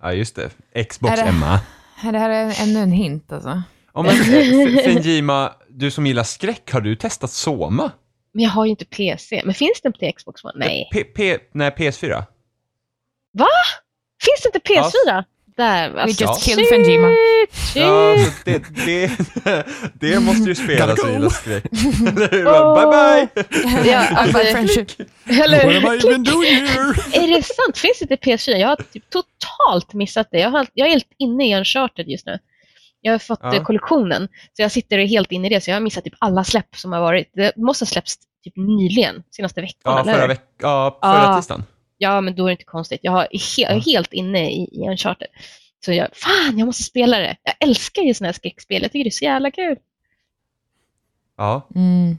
[0.00, 0.50] Ja, just det.
[0.88, 1.60] Xbox, Är det- Emma.
[2.02, 3.62] Det här är ännu en hint alltså.
[3.94, 7.90] Ja, men, eh, Fenjima, du som gillar skräck, har du testat Soma?
[8.32, 9.42] Men jag har ju inte PC.
[9.44, 10.52] Men finns den till Xbox One?
[10.56, 10.88] Nej.
[10.92, 12.24] P, P, nej, PS4.
[14.24, 15.24] Finns det inte PS4?
[15.56, 16.24] Där, We alltså.
[16.24, 16.54] just Ja.
[16.54, 17.08] killed Fenjima.
[17.74, 19.10] Ja, det, det,
[20.00, 21.12] det måste du spela Gotta så go.
[21.12, 21.64] gillar skräck.
[22.08, 22.46] Eller hur?
[22.46, 22.74] Åh.
[22.74, 22.86] Bye
[23.44, 23.90] bye!
[23.92, 24.90] Ja, alltså, Bye friendship.
[25.26, 26.94] eller, What am I even doing here?
[27.12, 27.78] är det sant?
[27.78, 28.56] Finns det inte PS4?
[28.56, 30.38] Jag har typ totalt missat det.
[30.38, 32.38] Jag, har, jag är helt inne i Uncharted just nu.
[33.00, 33.54] Jag har fått Ja.
[33.56, 35.60] eh, kollektionen, så jag sitter helt inne i det.
[35.60, 37.30] Så jag har missat typ alla släpp som har varit.
[37.34, 39.80] Det måste ha släppts typ nyligen, senaste veckan.
[39.84, 40.28] Ja, eller förra, hur?
[40.28, 41.36] veck ja, förra Ah.
[41.36, 41.64] tisdagen.
[41.98, 43.00] Ja, men då är det inte konstigt.
[43.02, 45.28] Jag, är helt inne i, i Uncharted.
[45.84, 47.36] Så jag, fan, jag måste spela det.
[47.42, 48.82] Jag älskar ju sådana här skräckspel.
[48.82, 49.76] Jag tycker det är så jävla kul.
[51.36, 52.18] Ja, Mm.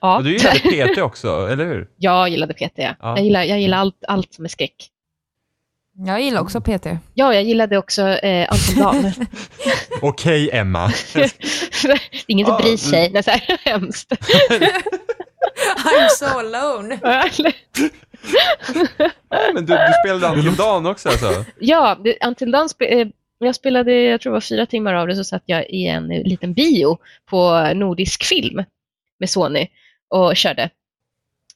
[0.00, 0.58] Ja, och du gillade
[0.94, 1.88] PT också, eller hur?
[1.96, 2.72] jag gillade PT.
[2.78, 2.94] Ja.
[3.00, 4.88] Jag gillar, jag gillar allt, allt som är skräck.
[5.94, 6.86] Jag gillar också PT.
[7.14, 8.48] Ja, jag gillade också eh,
[8.78, 9.12] Dawn.
[10.02, 10.86] Okej, Emma.
[11.14, 11.20] det
[11.88, 13.08] är ingen som Ja, bryr sig.
[13.08, 14.12] Det är så här hemskt.
[15.76, 16.98] I'm so alone.
[19.54, 21.44] Men du, du spelade Until Dawn också alltså?
[21.58, 23.08] ja, Until Dawn spe, eh,
[23.38, 26.10] jag spelade, jag tror det var fyra timmar av det, så satt jag i en
[26.10, 26.98] eh, liten bio
[27.30, 28.64] på Nordisk film
[29.20, 29.66] med Sony
[30.10, 30.70] och körde.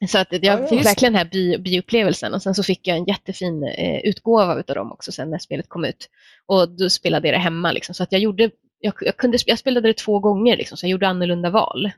[0.07, 0.67] Så att jag Ja, ja.
[0.67, 4.53] fick verkligen den här bio, bioupplevelsen och sen så fick jag en jättefin eh, utgåva
[4.53, 6.09] av dem också sen när spelet kom ut.
[6.45, 8.49] Och då spelade jag det hemma liksom, så att jag gjorde,
[8.79, 11.91] jag, jag, kunde, jag spelade det två gånger liksom, så jag gjorde annorlunda val.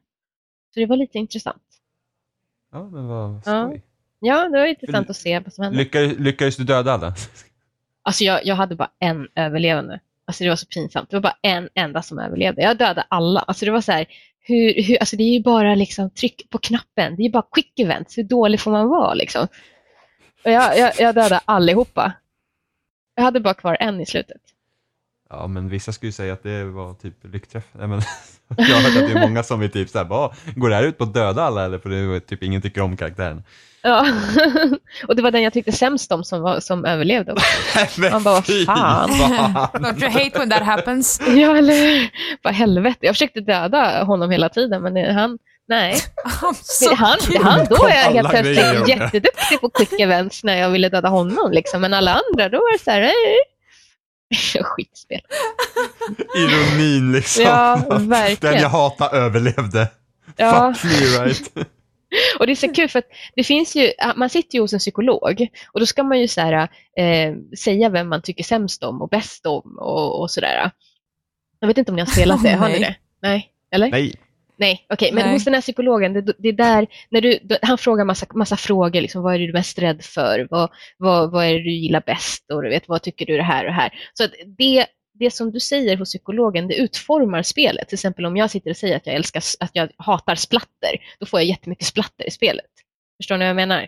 [0.74, 1.64] Så det var lite intressant.
[2.72, 3.68] Ja, men vad Ja.
[3.68, 3.82] skoj.
[4.20, 5.78] Ja, det var intressant att se vad som hände.
[5.80, 7.16] Lyckades, lyckades du döda alla?
[8.02, 10.00] Alltså jag, jag hade bara en överlevande.
[10.26, 11.10] Alltså det var så pinsamt.
[11.10, 12.62] Det var bara en enda som överlevde.
[12.62, 13.40] Jag dödade alla.
[13.40, 14.06] Alltså det var så här,
[14.50, 17.16] hur, hur, alltså det är ju bara liksom tryck på knappen.
[17.16, 18.18] Det är ju bara quick events.
[18.18, 19.48] Hur dålig får man vara liksom?
[20.46, 22.14] Och jag, jag, jag dödade allihopa.
[23.16, 24.42] Jag hade bara kvar en i slutet.
[25.30, 27.64] Ja, men vissa skulle ju säga att det var typ lyckträff.
[27.72, 28.02] Nej, men,
[28.58, 30.84] jag har hört att det är många som är typ såhär, bara, går det här
[30.84, 31.80] ut på att döda alla eller?
[31.80, 33.44] För det är typ ingen tycker om karaktären.
[33.82, 34.06] Ja.
[35.08, 37.32] och det var den jag tyckte sämst om som, var, som överlevde.
[37.32, 38.02] också.
[38.12, 39.10] Man bara, vad fan.
[39.10, 41.22] Don't you hate when that happens?
[41.28, 42.10] Ja, eller?
[42.42, 42.98] Vad helvete.
[43.02, 45.38] Jag försökte döda honom hela tiden, men han,
[45.68, 45.96] nej.
[46.64, 47.40] So han, cute.
[47.44, 51.52] han, då är jag helt plötsligt jätteduktig på quick events när jag ville döda honom.
[51.52, 51.82] Liksom.
[51.82, 53.12] Men alla andra, då var det så här.
[54.64, 55.22] skitspel.
[56.36, 57.44] Ironin liksom.
[57.44, 58.56] Ja, Den verkligen.
[58.56, 59.88] jag hatar överlevde.
[60.36, 60.74] Ja.
[60.74, 61.52] Fuck me right.
[62.40, 64.80] Och det är så kul för att det finns ju, man sitter ju hos en
[64.80, 66.54] psykolog och då ska man ju så här,
[66.98, 70.72] eh, säga vem man tycker sämst om och bäst om och, och sådär.
[71.60, 72.96] Jag vet inte om ni har spelat det, har ni det?
[73.22, 73.90] Nej, eller?
[73.92, 74.16] Nej.
[74.60, 75.12] Nej, okej.
[75.14, 75.34] Men Nej.
[75.34, 79.02] hos den här psykologen, det, det är där, när du, han frågar massa, massa frågor.
[79.02, 80.48] Liksom, vad är du mest rädd för?
[80.50, 82.52] Vad, vad, vad är det du gillar bäst?
[82.52, 83.94] Och du vet, vad tycker du det här och det här?
[84.14, 87.88] Så att det, det som du säger hos psykologen, det utformar spelet.
[87.88, 91.26] Till exempel om jag sitter och säger att jag, älskar, att jag hatar splatter, då
[91.26, 92.72] får jag jättemycket splatter i spelet.
[93.18, 93.88] Förstår ni vad jag menar?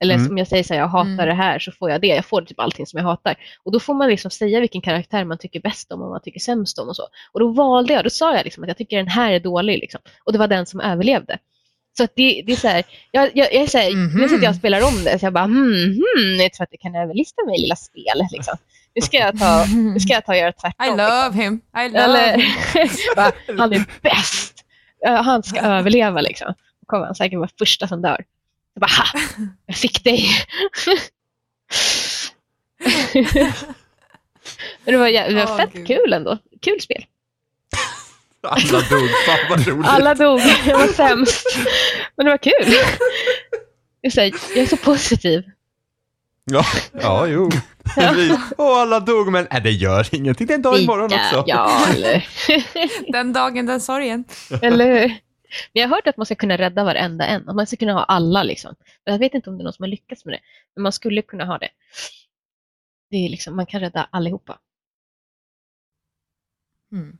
[0.00, 0.30] Eller Mm.
[0.30, 1.26] om jag säger så här, jag hatar Mm.
[1.26, 2.06] det här, så får jag det.
[2.06, 3.34] Jag får typ allting som jag hatar.
[3.64, 6.40] Och då får man liksom säga vilken karaktär man tycker bäst om och man tycker
[6.40, 7.02] sämst om och så.
[7.32, 9.78] Och då valde jag, då sa jag liksom att jag tycker den här är dålig.
[9.78, 10.00] Liksom.
[10.24, 11.38] Och det var den som överlevde.
[11.96, 14.20] Så att det, det är så här, jag, jag, jag är så här, Mhm.
[14.20, 16.70] nu sitter jag och spelar om det, så jag bara, hmm, hmm, jag tror att
[16.70, 18.22] det kan överlista mig lilla spel.
[18.32, 18.56] Liksom.
[18.94, 19.64] Nu ska jag ta,
[19.94, 20.86] nu ska jag ta och göra tvärtom.
[20.86, 21.06] I liksom.
[21.24, 21.60] love him.
[21.86, 22.50] I love Eller, him.
[23.16, 24.64] bara, han är bäst.
[25.06, 26.54] Han ska överleva liksom.
[26.80, 28.24] Då kommer han säkert vara första som dör.
[28.78, 29.20] Jag bara, ha!
[29.66, 30.28] Jag fick dig!
[34.84, 35.86] Men det var, det var Åh, fett Gud.
[35.86, 36.38] kul ändå.
[36.60, 37.04] Kul spel.
[38.42, 39.08] Alla dog.
[39.26, 39.88] Fan vad roligt.
[39.88, 40.40] Alla dog.
[40.66, 41.46] Jag var sämst.
[42.16, 42.74] Men det var kul.
[44.00, 44.20] Jag är så,
[44.54, 45.42] jag är så positiv.
[46.44, 47.50] Ja, ja jo.
[47.94, 48.38] Precis.
[48.58, 50.46] Åh, alla dog, men äh, det gör ingenting.
[50.46, 51.44] Det är en dag imorgon också.
[51.46, 52.26] Ja, eller,
[53.12, 54.24] Den dagen, den sorgen.
[54.62, 55.16] eller hur?
[55.72, 57.48] Men jag har hört att man ska kunna rädda varenda en.
[57.48, 58.42] Att man ska kunna ha alla.
[58.42, 58.74] Liksom.
[59.04, 60.40] Jag vet inte om det är någon som har lyckats med det.
[60.74, 61.68] Men man skulle kunna ha det.
[63.10, 64.58] det är liksom, man kan rädda allihopa.
[66.92, 67.18] Mm.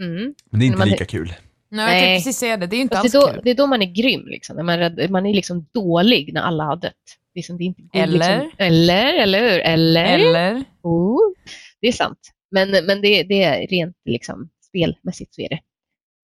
[0.00, 0.34] Mm.
[0.50, 1.34] Men det är inte Man- lika kul.
[1.68, 2.66] Nej, jag tänkte precis säga det.
[2.66, 3.40] Det är ju inte alls det, är då, kul.
[3.44, 4.26] det är då man är grym.
[4.26, 4.56] Liksom.
[4.56, 6.92] När man, rädd, man är liksom dålig när alla har dött.
[7.34, 8.42] Liksom, det är inte, det är Eller?
[8.42, 9.60] Liksom, eller, eller hur?
[9.60, 10.04] Eller?
[10.04, 10.64] Eller?
[10.82, 11.18] Oh,
[11.80, 12.32] det är sant.
[12.50, 15.60] Men, men det, det är rent liksom, spelmässigt så är det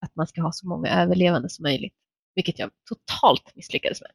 [0.02, 1.94] att man ska ha så många överlevande som möjligt.
[2.34, 4.10] Vilket jag totalt misslyckades med.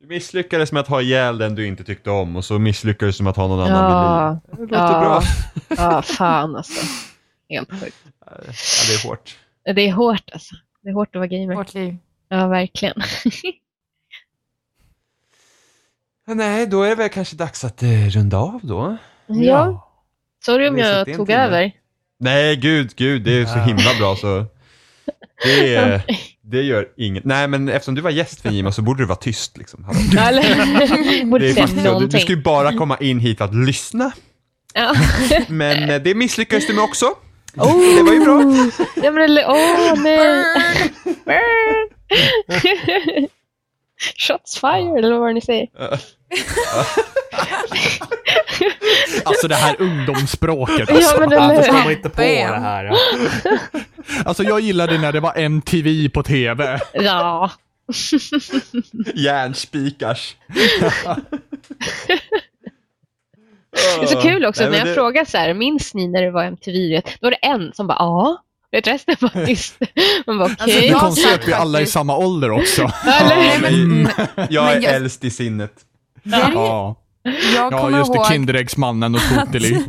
[0.00, 3.24] Du misslyckades med att ha ihjäl den du inte tyckte om och så misslyckades du
[3.24, 4.68] med att ha någon annan Ja, vid liv.
[4.68, 5.00] Det låter ja.
[5.00, 5.22] bra.
[5.76, 6.86] ja, fan alltså.
[7.48, 7.96] Helt sjukt.
[8.26, 8.32] Ja,
[8.88, 9.38] det är hårt.
[9.74, 10.54] Det är hårt alltså.
[10.82, 11.54] Det är hårt att vara gamer.
[11.54, 11.96] Vårt liv.
[12.28, 12.94] Ja, verkligen.
[16.26, 18.96] Nej, då är det väl kanske dags att eh, runda av då.
[19.26, 19.90] ja,
[20.44, 21.44] sorry om jag tog timme.
[21.44, 21.72] över.
[22.20, 23.64] Nej, gud, gud, det är så Ja.
[23.64, 24.44] himla bra så.
[25.44, 26.02] Det,
[26.42, 27.24] det gör inget.
[27.24, 29.86] Nej, men eftersom du var gäst för Jima så borde du vara tyst liksom.
[30.12, 31.98] Det är faktiskt så.
[31.98, 34.12] Du, du ska ju bara komma in hit för att lyssna.
[35.48, 37.06] Men eh, det misslyckades du med också.
[37.56, 38.42] Oh, Det var ju bra.
[39.04, 40.44] Ja, men åh nej.
[41.24, 41.90] Burn.
[44.16, 45.68] Shots fired, eller vad ni säger.
[49.24, 50.88] Alltså det här ungdomsspråket.
[50.88, 51.20] Ja, Alltså.
[51.20, 51.82] men Varför eller står hur?
[51.84, 52.26] man inte på Bam.
[52.26, 52.84] det här?
[52.84, 52.96] Ja?
[54.24, 56.80] alltså jag gillade när det var MTV på TV.
[56.92, 57.50] Ja.
[59.14, 60.36] Järnspikars.
[63.98, 66.08] Det är så kul också Nej, men när jag det- frågar så här, minns ni
[66.08, 67.00] när det var MTV?
[67.20, 68.40] Då var det en som bara, ja.
[68.72, 69.76] Vet resten var tyst.
[70.26, 70.80] Man bara, Alltså, okej.
[70.80, 72.82] Det är konstigt att vi alla är i samma ålder också.
[73.06, 73.60] Ja, hur?
[73.60, 74.08] men
[74.50, 75.72] jag är Men jag- äldst i sinnet.
[76.22, 76.96] Ja,
[77.54, 78.16] Jag ja just det.
[78.16, 79.72] ihåg, Kinderäggsmannen och Totili.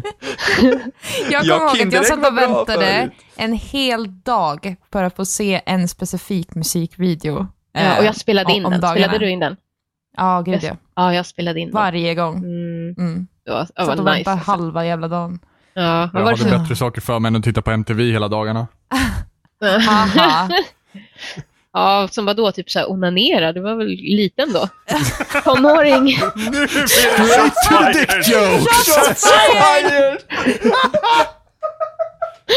[1.31, 5.25] jag Ja, kommer ihåg att jag satt och väntade en hel dag för att få
[5.25, 7.47] se en specifik musikvideo.
[7.73, 8.81] Ja, eh, och jag spelade om- in om den.
[8.81, 8.95] dagarna.
[8.97, 9.55] Spelade du in den?
[10.17, 10.75] Ja, gud ja.
[10.95, 11.73] Ja, jag spelade in den.
[11.75, 12.35] Varje gång.
[12.37, 13.27] Mm, Mm.
[13.45, 14.03] det var, det Satt var och nice.
[14.11, 14.51] väntade Alltså.
[14.51, 15.39] halva jävla dagen.
[15.73, 18.67] Ja, Jag det hade bättre saker för mig än att titta på MTV hela dagarna.
[21.75, 23.53] Ja, som var då typ så här onanera.
[23.53, 24.67] Du var väl liten då?
[25.43, 26.17] Tonåring.
[26.87, 29.23] Straight to the dick jokes!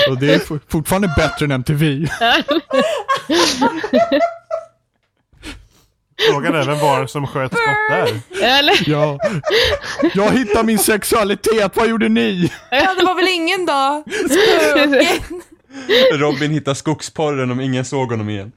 [0.08, 1.84] Och det är for- fortfarande bättre än MTV.
[6.30, 8.20] Frågan är vem var det som sköt skott där?
[8.42, 8.74] Eller?
[8.90, 9.18] Ja.
[10.14, 12.52] Jag hittar min sexualitet, vad gjorde ni?
[12.70, 14.02] Ja, det var väl ingen dag?
[14.30, 15.42] Spöken.
[16.12, 18.52] Robin hittar skogsporren om ingen såg honom igen.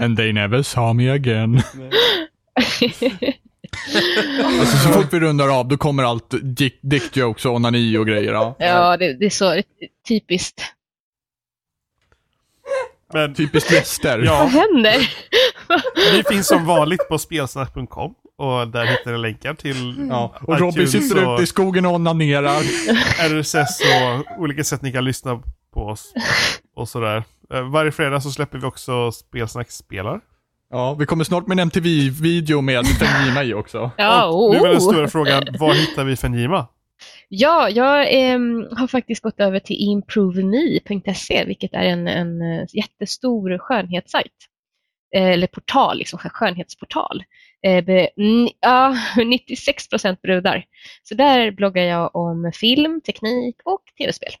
[0.00, 1.62] And they never saw me again.
[4.60, 8.06] Alltså, så fort vi rundar av, då kommer allt dick, dick jokes och onani och
[8.06, 8.32] grejer.
[8.32, 8.56] Ja.
[8.58, 9.62] Ja, det, det är så
[10.08, 10.62] typiskt.
[13.12, 14.18] Men Typiskt gäster.
[14.18, 15.10] Vad ja, händer?
[16.12, 20.88] vi finns som vanligt på spelsnack.com och där hittar ni länkar till Ja, och Robin
[20.88, 22.60] sitter och ute i skogen och onanerar.
[23.28, 26.12] RSS och olika sätt ni kan lyssna på oss.
[26.76, 27.24] Och sådär.
[27.54, 30.20] Eh, Varje fredag så släpper vi också Spelsnack spelar.
[30.70, 33.90] Ja, vi kommer snart med en MTV-video med Fenjima i också.
[33.96, 34.80] Ja, och nu är den oh.
[34.92, 36.66] stora frågan, var hittar vi Fenjima?
[37.28, 43.58] Ja, jag ehm, har faktiskt gått över till improveme.se, vilket är en, en eh, jättestor
[43.58, 44.32] skönhetssajt.
[45.14, 47.24] Eh, eller portal, liksom, skönhetsportal.
[47.66, 48.96] Eh, be, n- ja,
[49.26, 50.64] 96 procent brudar.
[51.02, 54.32] Så där bloggar jag om film, teknik och tv-spel.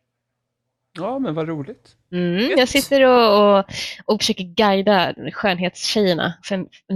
[0.98, 1.96] Ja, men vad roligt.
[2.12, 3.64] Mm, jag sitter och, och,
[4.04, 6.34] och försöker guida skönhetstjejerna,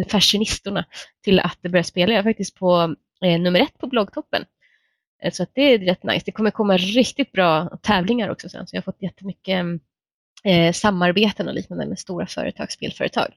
[0.08, 0.84] fashionisterna,
[1.24, 2.12] till att börja spela.
[2.12, 2.94] Jag är faktiskt på
[3.24, 4.44] eh, nummer ett på bloggtoppen.
[5.22, 6.22] Eh, Så att det är rätt nice.
[6.26, 8.66] Det kommer komma riktigt bra tävlingar också sen.
[8.66, 9.64] Så jag har fått jättemycket
[10.44, 13.28] eh, samarbeten och liknande med stora företag, spelföretag.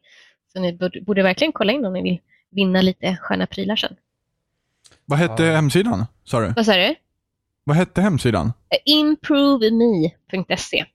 [0.54, 2.20] Så ni borde, borde verkligen kolla in om ni vill
[2.52, 3.96] vinna lite sköna prylar sen.
[5.06, 5.56] Vad hette Ja.
[5.56, 6.06] hemsidan?
[6.24, 6.54] Sa du?
[6.56, 6.96] Vad sa du?
[7.70, 8.54] Vad hette hemsidan?
[8.86, 10.86] Improveme.se.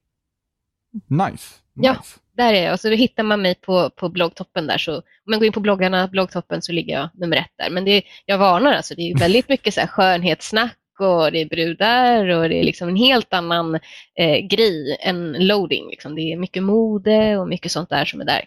[1.08, 1.54] Nice.
[1.74, 1.92] Ja.
[1.92, 2.18] nice.
[2.36, 2.72] Där är jag.
[2.72, 4.78] Och så då hittar man mig på, på bloggtoppen där.
[4.78, 7.70] Så om man går in på bloggarna, bloggtoppen, så ligger jag nummer ett där.
[7.70, 11.46] Men det, jag varnar, alltså, det är väldigt mycket så här skönhetssnack och det är
[11.46, 13.74] brudar och det är liksom en helt annan
[14.18, 15.90] eh, grej än loading.
[15.90, 16.14] Liksom.
[16.14, 18.44] Det är mycket mode och mycket sånt där som är där.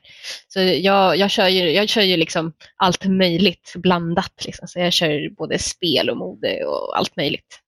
[0.48, 4.46] Så jag, jag kör ju, jag kör ju liksom allt möjligt blandat.
[4.46, 4.68] Liksom.
[4.68, 7.62] Så jag kör både spel och mode och allt möjligt.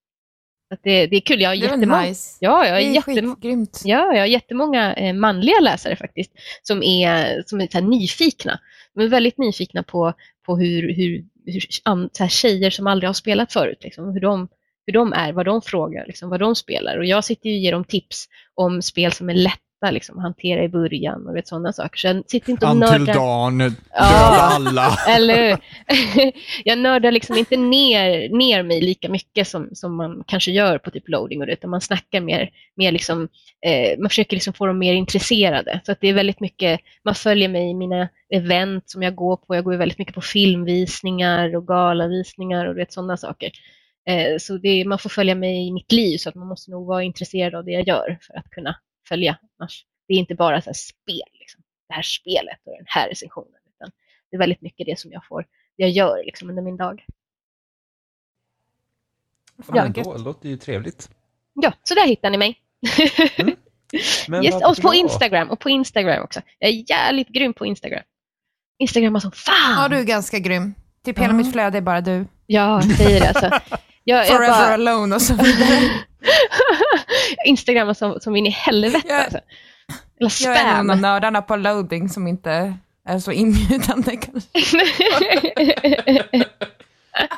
[0.74, 1.42] Att det, det är kul.
[1.42, 2.02] Jag har Det jättemånga...
[2.02, 2.38] nice.
[2.42, 3.36] Ja, jag har det är jättemånga...
[3.36, 3.82] skitgrymt.
[3.86, 6.32] Ja, jag har jättemånga eh, manliga läsare faktiskt
[6.62, 8.60] som är, som är så nyfikna.
[8.96, 10.14] De är väldigt nyfikna på,
[10.46, 11.60] på hur, hur, hur
[12.12, 14.48] så här tjejer som aldrig har spelat förut, liksom, hur, de,
[14.86, 16.98] hur de är, vad de frågar, liksom, vad de spelar.
[16.98, 18.26] Och jag sitter och ger dem tips
[18.56, 19.34] om spel som är
[19.82, 21.98] lätta liksom, att hantera i början och vet, sådana saker.
[21.98, 23.14] Så jag sitter inte och Until nördar.
[23.14, 24.50] dawn, döda Ja.
[24.56, 24.98] alla.
[25.10, 25.58] Eller?
[26.66, 30.92] Jag nördar liksom inte ner, ner mig lika mycket som, som man kanske gör på
[30.92, 33.28] typ loading och det, utan man snackar mer, mer liksom,
[33.66, 35.82] eh, man försöker liksom få dem mer intresserade.
[35.86, 39.38] Så att det är väldigt mycket, man följer mig i mina event som jag går
[39.38, 39.56] på.
[39.56, 43.52] Jag går väldigt mycket på filmvisningar och galavisningar och vet, sådana saker.
[44.10, 46.88] Eh, så det, man får följa mig i mitt liv så att man måste nog
[46.88, 48.76] vara intresserad av det jag gör för att kunna
[49.10, 49.38] följa.
[49.60, 51.62] Annars, det är inte bara så här spel, liksom.
[51.88, 53.60] det här spelet och den här recensionen.
[53.76, 53.92] Utan
[54.30, 55.42] det är väldigt mycket det som jag får,
[55.78, 57.06] det jag gör liksom under min dag.
[59.64, 59.86] Fan, Ja.
[59.86, 61.10] ändå, det låter ju trevligt.
[61.54, 62.60] Ja, så där hittar ni mig.
[64.28, 64.56] Men yes.
[64.56, 64.94] Och på.
[64.94, 66.42] Instagram, och på Instagram också.
[66.60, 68.04] Jag är jävligt grym på Instagram.
[68.78, 69.82] Instagram som fan!
[69.84, 70.74] Ja, du är ganska grym.
[71.06, 71.34] Typ hela Ja.
[71.38, 72.26] mitt flöde är bara du.
[72.46, 73.60] Ja, jag säger det alltså.
[74.04, 74.74] Jag, jag Forever bara...
[74.74, 75.80] alone och så vidare.
[77.46, 79.40] Instagram har som, som in i helvete Jag- alltså.
[80.20, 81.02] Eller Jag är en av spam.
[81.02, 82.74] nördarna på loading som inte
[83.08, 84.80] är så inbjudande kanske.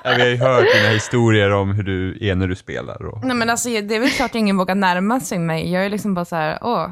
[0.03, 3.05] Ja, vi har ju hört dina historier om hur du är när du spelar.
[3.05, 3.25] Och...
[3.25, 5.71] Nej men alltså det är väl klart ingen vågar närma sig mig.
[5.71, 6.87] Jag är liksom bara så här, åh,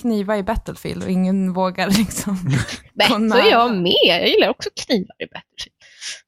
[0.00, 2.38] kniva i Battlefield och ingen vågar liksom.
[2.92, 3.94] Nej, så är jag med.
[4.06, 5.76] Jag gillar också knivar i Battlefield.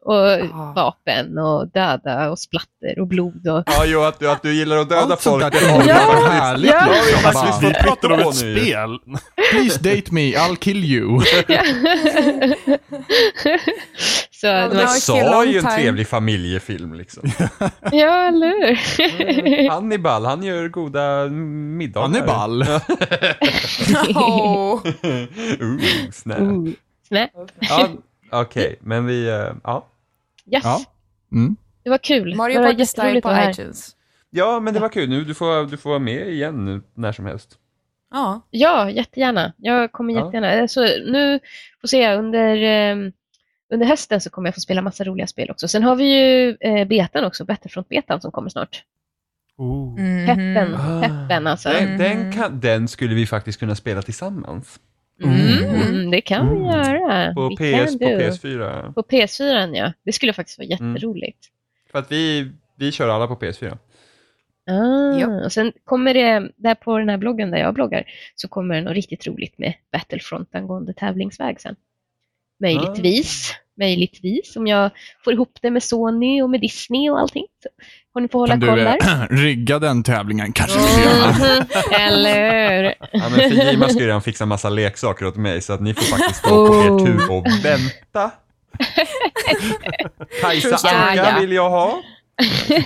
[0.04, 0.72] Och Ja.
[0.76, 3.62] vapen och döda och splatter och blod och...
[3.66, 5.52] Ja, jo, att du, att du gillar att döda Allt sånt folk.
[5.54, 6.70] där det tycker har vi jag är faktiskt- härligt.
[6.70, 6.86] Ja.
[6.86, 7.32] liksom.
[7.34, 8.98] Ja, vi pratar om ett spel.
[9.50, 11.20] Please date me, I'll kill you.
[14.30, 17.22] så, Ja, var- sa ju en trevlig familjefilm liksom.
[17.92, 19.70] ja, eller hur?
[19.70, 22.02] Hannibal, han gör goda middagar.
[22.06, 22.64] Han är ball.
[24.14, 24.80] Åh.
[25.60, 26.38] uh, snä.
[26.40, 26.68] Ooh.
[27.08, 27.28] Snä.
[27.60, 27.88] Ja,
[28.40, 29.86] Okej, men vi, eh, ja.
[30.52, 30.64] Yes.
[30.64, 30.80] Ja.
[31.32, 31.56] Mm.
[31.82, 32.34] Det var kul.
[32.36, 33.96] Mario Party Style på iTunes.
[34.30, 35.08] Ja, men det var kul.
[35.08, 37.58] Nu, du, får, du får vara med igen nu, när som helst.
[38.10, 38.40] Ja.
[38.50, 39.52] Ja, jättegärna.
[39.56, 40.24] Jag kommer Ja.
[40.24, 40.68] jättegärna.
[40.68, 41.40] Så nu
[41.80, 42.96] får se, under, eh,
[43.72, 45.68] under hösten så kommer jag få spela massa roliga spel också.
[45.68, 48.82] Sen har vi ju eh, betan också, Battlefront-betan som kommer snart.
[49.56, 49.96] Oh.
[50.26, 51.02] Peppen, Ah.
[51.02, 51.68] peppen alltså.
[51.68, 52.32] Den, den, Mhm.
[52.32, 54.80] kan, den skulle vi faktiskt kunna spela tillsammans.
[55.22, 57.34] Mm, det kan vi göra.
[57.34, 58.10] På, Vi PS, på do.
[58.10, 58.92] PS4.
[58.92, 59.92] På PS4, ja.
[60.04, 60.92] Det skulle faktiskt vara Mm.
[60.94, 61.38] jätteroligt.
[61.92, 63.78] För att vi, vi kör alla på PS4.
[64.66, 65.44] Ah, Ja.
[65.44, 68.04] och sen kommer det, där på den här bloggen där jag bloggar,
[68.34, 71.76] så kommer det något riktigt roligt med Battlefront angående tävlingsväg sen.
[72.60, 74.90] Möjligtvis, möjligtvis, om jag
[75.24, 77.44] får ihop det med Sony och med Disney och allting.
[77.62, 77.68] Så
[78.12, 79.26] får ni få hålla Kan du koll där.
[79.30, 80.52] rigga den tävlingen?
[80.52, 80.78] Kanske.
[80.78, 81.64] Mhm,
[82.00, 82.94] Eller hur?
[83.12, 85.94] Ja, men för Jima ska ju redan fixa massa leksaker åt mig, så att ni
[85.94, 87.06] får faktiskt stå på er Oh.
[87.06, 88.30] tur och vänta.
[90.40, 91.40] Kajsa Ja, Anka ja.
[91.40, 92.02] vill jag ha.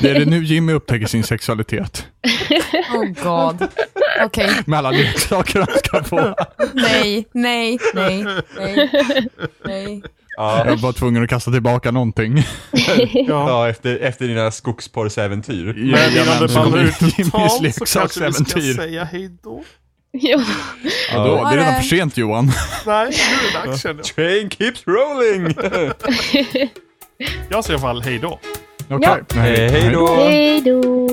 [0.00, 2.06] Det är det nu Jimmy upptäcker sin sexualitet.
[2.94, 3.68] Oh god.
[4.24, 6.34] Okej, Med alla leksaker han ska få.
[6.74, 8.24] nej, nej, nej,
[8.58, 8.90] nej,
[9.64, 10.02] nej.
[10.38, 12.38] Ja, Jag var tvungen att kasta tillbaka någonting.
[13.12, 13.48] Ja.
[13.48, 15.64] ja efter, efter dina skogsporrsäventyr.
[15.64, 19.04] Men innan Jajamän, det så kommer ballar ut Jimmys totalt så kanske vi ska säga
[19.04, 19.64] hej då.
[20.12, 20.40] ja.
[21.12, 22.44] Ja, då, det är redan för sent Johan.
[22.86, 24.04] Nej, nu är det dags känner jag.
[24.04, 25.54] Train keeps rolling!
[27.48, 28.40] Jag säger i alla fall hej då.
[28.90, 29.22] Okej.
[29.34, 30.16] Hej, hej då!
[30.16, 31.08] Hej då!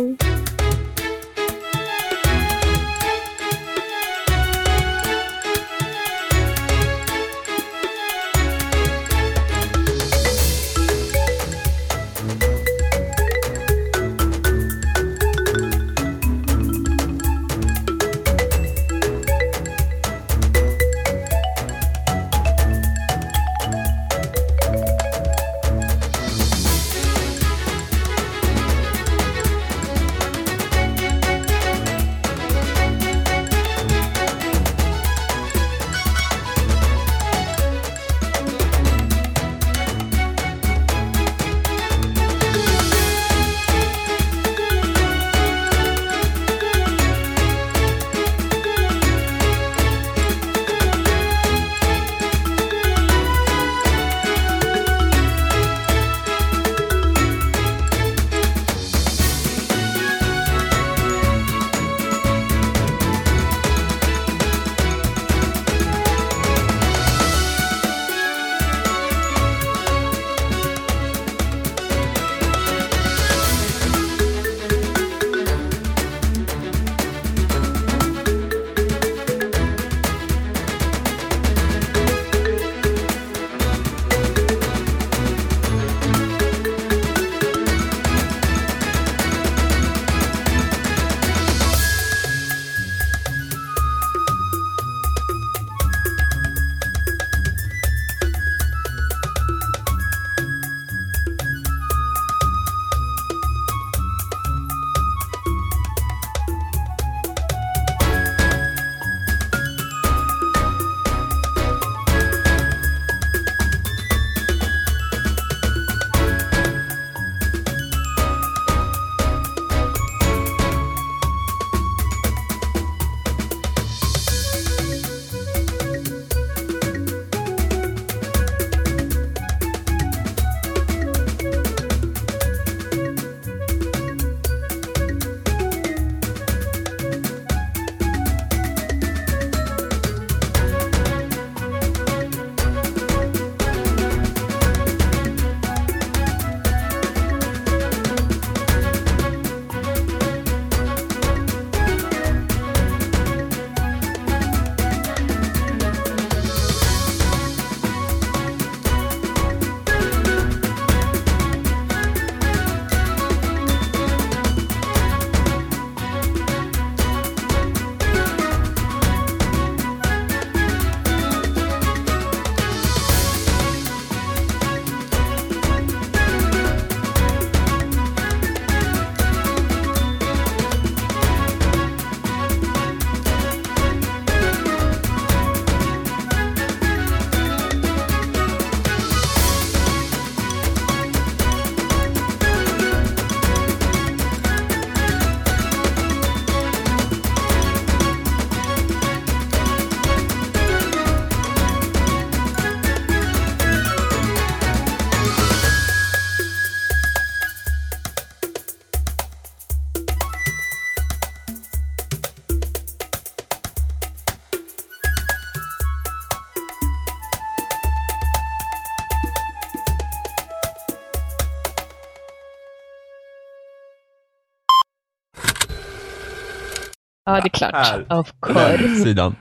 [227.35, 227.75] Ja, det är klart.
[227.75, 228.19] Här.
[228.19, 228.95] Of course.
[229.03, 229.35] Sidan.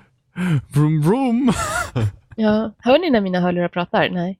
[0.74, 1.52] Vroom vroom.
[2.36, 2.72] Ja.
[2.78, 4.08] Hör ni när mina hörlurar pratar?
[4.08, 4.38] Nej.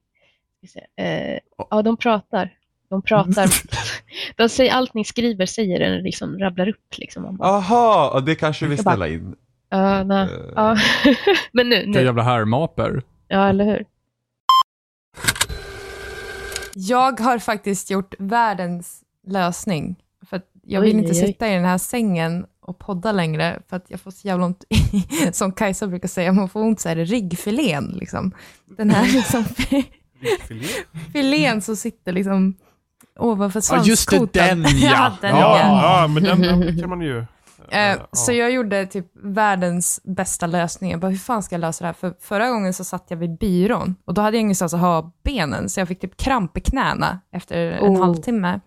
[0.97, 1.39] Eh,
[1.71, 2.51] ja, de pratar.
[2.91, 3.49] De pratar.
[4.37, 6.99] de säger allt ni skriver säger den liksom rabblar upp.
[6.99, 7.41] Liksom.
[8.13, 9.35] Och det kanske vi ställa in.
[9.69, 10.25] ja, nej.
[10.25, 10.53] Eh.
[10.57, 10.77] ja.
[11.53, 12.03] Men nu, nu.
[12.03, 13.03] jävla härmaper.
[13.29, 13.85] Ja, eller hur?
[16.75, 19.97] Jag har faktiskt gjort världens lösning.
[20.29, 21.27] För att jag Oj, vill inte oj, oj.
[21.27, 24.65] sitta i den här sängen och podda längre, för att jag får så jävla ont,
[25.33, 27.85] som Kajsa brukar säga, man får ont så här i ryggfilén.
[28.01, 28.33] Liksom.
[28.77, 29.45] Den här liksom,
[31.13, 32.55] filén som sitter liksom
[33.19, 33.89] ovanför Ja, svanskotan.
[33.89, 35.13] just det, den ja.
[35.21, 36.01] den Ja, ja.
[36.03, 37.25] ja, men den, den kan man ju...
[37.71, 37.97] Ja.
[38.13, 40.91] Så jag gjorde typ världens bästa lösning.
[40.91, 41.93] Jag bara, hur fan ska jag lösa det här?
[41.95, 45.13] För förra gången så satt jag vid byrån och då hade jag ingenstans att ha
[45.25, 48.01] benen, så jag fick typ kramp i knäna efter en Oh.
[48.01, 48.61] halvtimme.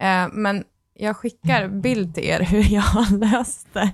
[0.00, 3.92] Eh, Men jag skickar bild till er hur jag har löst det.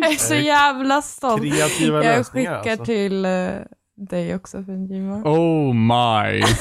[0.00, 1.42] jag är så jävla stolt.
[1.42, 2.84] Kreativa Jag skickar alltså.
[2.84, 3.48] till eh,
[3.96, 5.22] dig också, för Jimmy.
[5.24, 6.42] Oh my.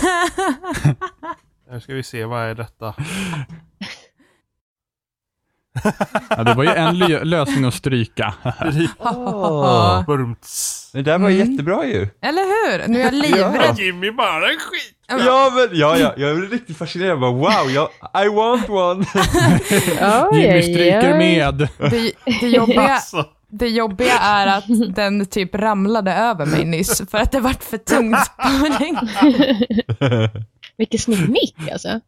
[1.72, 2.94] Nu ska vi se, vad är detta?
[6.30, 8.34] Ja, det var ju en lö- lösning att stryka.
[10.07, 10.89] Burmts.
[10.94, 11.52] Det där var Mm.
[11.52, 12.07] jättebra ju.
[12.22, 12.88] Eller hur?
[12.88, 13.80] Nu är jag livrädd.
[13.80, 14.97] Jimmy bara en skit!
[15.10, 17.20] Ja men, ja, ja, jag är riktigt fascinerad.
[17.20, 17.90] Bara, wow, jag,
[18.26, 19.06] I want one.
[20.32, 21.18] Oj, Jimmy stryker oj.
[21.18, 21.70] med.
[21.78, 22.12] Det,
[22.42, 27.32] det, jobbiga, Alltså, det jobbiga är att den typ ramlade över mig nyss för att
[27.32, 28.96] det vart för tungt på mig.
[30.78, 32.00] Vilken snygg mick alltså.